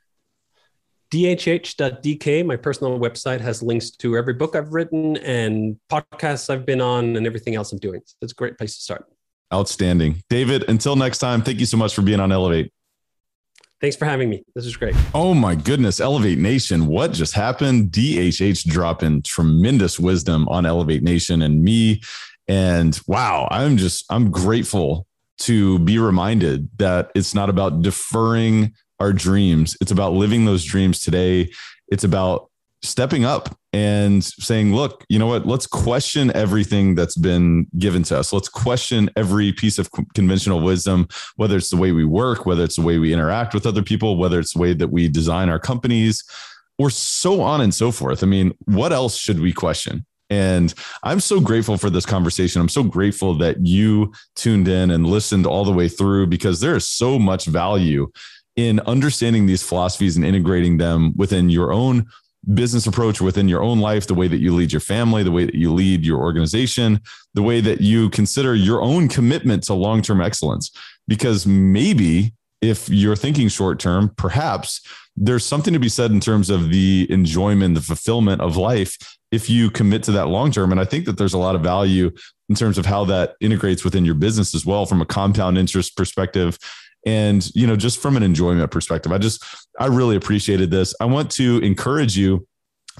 dhh.dk, 1.10 2.46
my 2.46 2.56
personal 2.56 2.98
website, 2.98 3.40
has 3.40 3.62
links 3.62 3.90
to 3.90 4.16
every 4.16 4.34
book 4.34 4.54
I've 4.54 4.72
written 4.72 5.16
and 5.18 5.76
podcasts 5.90 6.50
I've 6.50 6.64
been 6.64 6.80
on 6.80 7.16
and 7.16 7.26
everything 7.26 7.54
else 7.54 7.72
I'm 7.72 7.78
doing. 7.78 8.00
So 8.04 8.16
it's 8.22 8.32
a 8.32 8.34
great 8.34 8.56
place 8.56 8.76
to 8.76 8.82
start. 8.82 9.06
Outstanding. 9.52 10.22
David, 10.30 10.68
until 10.68 10.94
next 10.94 11.18
time, 11.18 11.42
thank 11.42 11.58
you 11.58 11.66
so 11.66 11.76
much 11.76 11.94
for 11.94 12.02
being 12.02 12.20
on 12.20 12.30
Elevate. 12.30 12.72
Thanks 13.80 13.96
for 13.96 14.04
having 14.04 14.28
me. 14.28 14.44
This 14.54 14.66
is 14.66 14.76
great. 14.76 14.94
Oh 15.14 15.32
my 15.32 15.54
goodness, 15.54 16.00
Elevate 16.00 16.38
Nation. 16.38 16.86
What 16.86 17.12
just 17.12 17.34
happened? 17.34 17.90
DHH 17.90 18.64
dropping 18.64 19.22
tremendous 19.22 19.98
wisdom 19.98 20.46
on 20.48 20.66
Elevate 20.66 21.02
Nation 21.02 21.42
and 21.42 21.64
me. 21.64 22.02
And 22.46 23.00
wow, 23.06 23.48
I'm 23.50 23.78
just, 23.78 24.04
I'm 24.10 24.30
grateful 24.30 25.06
to 25.40 25.78
be 25.78 25.98
reminded 25.98 26.68
that 26.76 27.10
it's 27.14 27.34
not 27.34 27.48
about 27.48 27.80
deferring 27.80 28.74
our 29.00 29.12
dreams. 29.12 29.76
It's 29.80 29.90
about 29.90 30.12
living 30.12 30.44
those 30.44 30.64
dreams 30.64 31.00
today. 31.00 31.50
It's 31.88 32.04
about 32.04 32.50
stepping 32.82 33.24
up 33.24 33.56
and 33.72 34.24
saying, 34.24 34.74
look, 34.74 35.04
you 35.08 35.18
know 35.18 35.26
what? 35.26 35.46
Let's 35.46 35.66
question 35.66 36.34
everything 36.34 36.94
that's 36.94 37.16
been 37.16 37.66
given 37.78 38.02
to 38.04 38.18
us. 38.18 38.32
Let's 38.32 38.48
question 38.48 39.10
every 39.16 39.52
piece 39.52 39.78
of 39.78 39.90
conventional 40.14 40.60
wisdom, 40.60 41.08
whether 41.36 41.56
it's 41.56 41.70
the 41.70 41.76
way 41.76 41.92
we 41.92 42.04
work, 42.04 42.46
whether 42.46 42.64
it's 42.64 42.76
the 42.76 42.82
way 42.82 42.98
we 42.98 43.12
interact 43.12 43.54
with 43.54 43.66
other 43.66 43.82
people, 43.82 44.16
whether 44.16 44.38
it's 44.38 44.54
the 44.54 44.60
way 44.60 44.72
that 44.72 44.88
we 44.88 45.08
design 45.08 45.48
our 45.48 45.58
companies, 45.58 46.24
or 46.78 46.90
so 46.90 47.42
on 47.42 47.60
and 47.60 47.74
so 47.74 47.90
forth. 47.90 48.22
I 48.22 48.26
mean, 48.26 48.52
what 48.64 48.92
else 48.92 49.16
should 49.16 49.40
we 49.40 49.52
question? 49.52 50.06
And 50.30 50.72
I'm 51.02 51.20
so 51.20 51.40
grateful 51.40 51.76
for 51.76 51.90
this 51.90 52.06
conversation. 52.06 52.60
I'm 52.60 52.68
so 52.68 52.84
grateful 52.84 53.34
that 53.38 53.66
you 53.66 54.12
tuned 54.36 54.68
in 54.68 54.90
and 54.90 55.06
listened 55.06 55.44
all 55.44 55.64
the 55.64 55.72
way 55.72 55.88
through 55.88 56.28
because 56.28 56.60
there 56.60 56.76
is 56.76 56.88
so 56.88 57.18
much 57.18 57.46
value 57.46 58.10
in 58.68 58.80
understanding 58.80 59.46
these 59.46 59.62
philosophies 59.62 60.16
and 60.16 60.24
integrating 60.24 60.78
them 60.78 61.12
within 61.16 61.50
your 61.50 61.72
own 61.72 62.06
business 62.54 62.86
approach 62.86 63.20
within 63.20 63.48
your 63.48 63.62
own 63.62 63.80
life, 63.80 64.06
the 64.06 64.14
way 64.14 64.28
that 64.28 64.38
you 64.38 64.54
lead 64.54 64.72
your 64.72 64.80
family, 64.80 65.22
the 65.22 65.30
way 65.30 65.44
that 65.44 65.54
you 65.54 65.72
lead 65.72 66.04
your 66.04 66.18
organization, 66.18 67.00
the 67.34 67.42
way 67.42 67.60
that 67.60 67.80
you 67.80 68.08
consider 68.10 68.54
your 68.54 68.80
own 68.80 69.08
commitment 69.08 69.62
to 69.64 69.74
long 69.74 70.02
term 70.02 70.20
excellence. 70.20 70.70
Because 71.06 71.46
maybe 71.46 72.32
if 72.60 72.88
you're 72.88 73.16
thinking 73.16 73.48
short 73.48 73.78
term, 73.78 74.12
perhaps 74.16 74.80
there's 75.16 75.44
something 75.44 75.72
to 75.74 75.80
be 75.80 75.88
said 75.88 76.10
in 76.10 76.20
terms 76.20 76.50
of 76.50 76.70
the 76.70 77.06
enjoyment, 77.10 77.74
the 77.74 77.80
fulfillment 77.80 78.40
of 78.40 78.56
life 78.56 78.96
if 79.32 79.48
you 79.48 79.70
commit 79.70 80.02
to 80.04 80.12
that 80.12 80.26
long 80.26 80.50
term. 80.50 80.72
And 80.72 80.80
I 80.80 80.84
think 80.84 81.04
that 81.04 81.18
there's 81.18 81.34
a 81.34 81.38
lot 81.38 81.54
of 81.54 81.62
value 81.62 82.10
in 82.48 82.54
terms 82.54 82.78
of 82.78 82.86
how 82.86 83.04
that 83.04 83.36
integrates 83.40 83.84
within 83.84 84.04
your 84.04 84.14
business 84.14 84.54
as 84.54 84.66
well 84.66 84.86
from 84.86 85.00
a 85.00 85.06
compound 85.06 85.58
interest 85.58 85.96
perspective 85.96 86.58
and 87.06 87.54
you 87.54 87.66
know 87.66 87.76
just 87.76 88.00
from 88.00 88.16
an 88.16 88.22
enjoyment 88.22 88.70
perspective 88.70 89.10
i 89.12 89.18
just 89.18 89.44
i 89.78 89.86
really 89.86 90.16
appreciated 90.16 90.70
this 90.70 90.94
i 91.00 91.04
want 91.04 91.30
to 91.30 91.58
encourage 91.58 92.16
you 92.16 92.46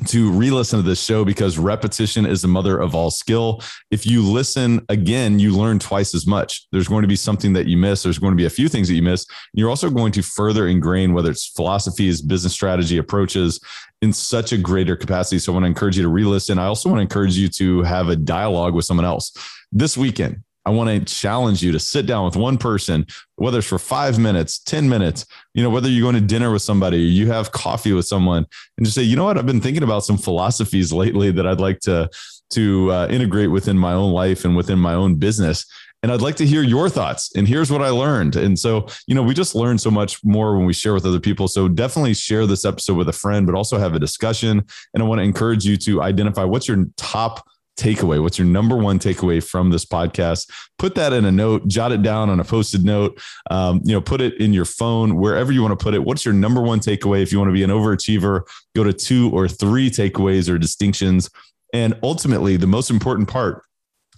to 0.06 0.30
re-listen 0.30 0.78
to 0.78 0.82
this 0.82 1.02
show 1.02 1.24
because 1.24 1.58
repetition 1.58 2.24
is 2.24 2.42
the 2.42 2.48
mother 2.48 2.78
of 2.78 2.94
all 2.94 3.10
skill. 3.10 3.62
If 3.90 4.06
you 4.06 4.22
listen 4.22 4.84
again, 4.88 5.38
you 5.38 5.54
learn 5.54 5.78
twice 5.78 6.14
as 6.14 6.26
much. 6.26 6.66
There's 6.72 6.88
going 6.88 7.02
to 7.02 7.08
be 7.08 7.16
something 7.16 7.52
that 7.52 7.66
you 7.66 7.76
miss. 7.76 8.02
There's 8.02 8.18
going 8.18 8.32
to 8.32 8.36
be 8.36 8.46
a 8.46 8.50
few 8.50 8.68
things 8.68 8.88
that 8.88 8.94
you 8.94 9.02
miss. 9.02 9.26
You're 9.52 9.68
also 9.68 9.90
going 9.90 10.12
to 10.12 10.22
further 10.22 10.68
ingrain 10.68 11.12
whether 11.12 11.30
it's 11.30 11.48
philosophies, 11.48 12.22
business 12.22 12.52
strategy, 12.52 12.98
approaches 12.98 13.60
in 14.00 14.12
such 14.12 14.52
a 14.52 14.58
greater 14.58 14.96
capacity. 14.96 15.38
So 15.38 15.52
I 15.52 15.54
want 15.54 15.64
to 15.64 15.68
encourage 15.68 15.96
you 15.96 16.02
to 16.02 16.08
re-listen. 16.08 16.58
I 16.58 16.66
also 16.66 16.88
want 16.88 16.98
to 16.98 17.02
encourage 17.02 17.36
you 17.36 17.48
to 17.48 17.82
have 17.82 18.08
a 18.08 18.16
dialogue 18.16 18.74
with 18.74 18.86
someone 18.86 19.06
else 19.06 19.32
this 19.70 19.96
weekend. 19.96 20.42
I 20.66 20.70
want 20.70 20.90
to 20.90 21.14
challenge 21.14 21.62
you 21.62 21.72
to 21.72 21.78
sit 21.78 22.06
down 22.06 22.26
with 22.26 22.36
one 22.36 22.58
person, 22.58 23.06
whether 23.36 23.58
it's 23.58 23.66
for 23.66 23.78
five 23.78 24.18
minutes, 24.18 24.58
10 24.58 24.88
minutes, 24.88 25.26
you 25.54 25.62
know, 25.62 25.70
whether 25.70 25.88
you're 25.88 26.02
going 26.02 26.20
to 26.20 26.26
dinner 26.26 26.52
with 26.52 26.62
somebody, 26.62 26.98
you 26.98 27.28
have 27.28 27.52
coffee 27.52 27.92
with 27.92 28.06
someone, 28.06 28.46
and 28.76 28.86
just 28.86 28.94
say, 28.94 29.02
you 29.02 29.16
know 29.16 29.24
what, 29.24 29.38
I've 29.38 29.46
been 29.46 29.60
thinking 29.60 29.82
about 29.82 30.04
some 30.04 30.18
philosophies 30.18 30.92
lately 30.92 31.30
that 31.30 31.46
I'd 31.46 31.60
like 31.60 31.80
to 31.80 32.10
to 32.50 32.90
uh, 32.92 33.06
integrate 33.08 33.50
within 33.50 33.78
my 33.78 33.92
own 33.92 34.12
life 34.12 34.44
and 34.44 34.56
within 34.56 34.78
my 34.78 34.94
own 34.94 35.14
business. 35.14 35.64
and 36.02 36.10
I'd 36.10 36.22
like 36.22 36.36
to 36.36 36.46
hear 36.46 36.62
your 36.62 36.88
thoughts. 36.88 37.30
And 37.36 37.46
here's 37.46 37.70
what 37.70 37.82
I 37.82 37.90
learned. 37.90 38.34
And 38.34 38.58
so, 38.58 38.86
you 39.06 39.14
know, 39.14 39.22
we 39.22 39.34
just 39.34 39.54
learn 39.54 39.78
so 39.78 39.90
much 39.90 40.18
more 40.24 40.56
when 40.56 40.64
we 40.66 40.72
share 40.72 40.94
with 40.94 41.04
other 41.04 41.20
people. 41.20 41.46
So 41.46 41.68
definitely 41.68 42.14
share 42.14 42.46
this 42.46 42.64
episode 42.64 42.96
with 42.96 43.08
a 43.08 43.12
friend, 43.12 43.46
but 43.46 43.54
also 43.54 43.78
have 43.78 43.94
a 43.94 43.98
discussion. 43.98 44.64
And 44.94 45.02
I 45.02 45.06
want 45.06 45.18
to 45.18 45.24
encourage 45.24 45.64
you 45.64 45.76
to 45.76 46.02
identify 46.02 46.42
what's 46.44 46.68
your 46.68 46.86
top 46.96 47.46
takeaway? 47.80 48.22
What's 48.22 48.38
your 48.38 48.46
number 48.46 48.76
one 48.76 48.98
takeaway 48.98 49.42
from 49.42 49.70
this 49.70 49.84
podcast? 49.84 50.50
Put 50.78 50.94
that 50.96 51.12
in 51.12 51.24
a 51.24 51.32
note, 51.32 51.66
jot 51.66 51.92
it 51.92 52.02
down 52.02 52.28
on 52.28 52.38
a 52.38 52.44
Post-it 52.44 52.82
note, 52.82 53.20
um, 53.50 53.80
you 53.84 53.92
know, 53.92 54.00
put 54.00 54.20
it 54.20 54.40
in 54.40 54.52
your 54.52 54.64
phone, 54.64 55.16
wherever 55.16 55.52
you 55.52 55.62
want 55.62 55.78
to 55.78 55.82
put 55.82 55.94
it. 55.94 56.04
What's 56.04 56.24
your 56.24 56.34
number 56.34 56.60
one 56.60 56.80
takeaway? 56.80 57.22
If 57.22 57.32
you 57.32 57.38
want 57.38 57.48
to 57.48 57.54
be 57.54 57.62
an 57.62 57.70
overachiever, 57.70 58.42
go 58.76 58.84
to 58.84 58.92
two 58.92 59.30
or 59.32 59.48
three 59.48 59.90
takeaways 59.90 60.50
or 60.50 60.58
distinctions. 60.58 61.30
And 61.72 61.96
ultimately, 62.02 62.56
the 62.56 62.66
most 62.66 62.90
important 62.90 63.28
part 63.28 63.62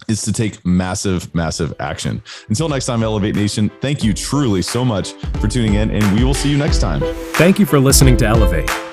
is 0.07 0.23
to 0.23 0.33
take 0.33 0.65
massive, 0.65 1.33
massive 1.33 1.73
action. 1.79 2.21
Until 2.49 2.67
next 2.67 2.87
time, 2.87 3.03
Elevate 3.03 3.35
Nation, 3.35 3.71
thank 3.79 4.03
you 4.03 4.13
truly 4.13 4.61
so 4.61 4.83
much 4.83 5.13
for 5.39 5.47
tuning 5.47 5.75
in, 5.75 5.91
and 5.91 6.17
we 6.17 6.25
will 6.25 6.33
see 6.33 6.49
you 6.49 6.57
next 6.57 6.79
time. 6.79 7.01
Thank 7.33 7.59
you 7.59 7.65
for 7.65 7.79
listening 7.79 8.17
to 8.17 8.25
Elevate. 8.25 8.92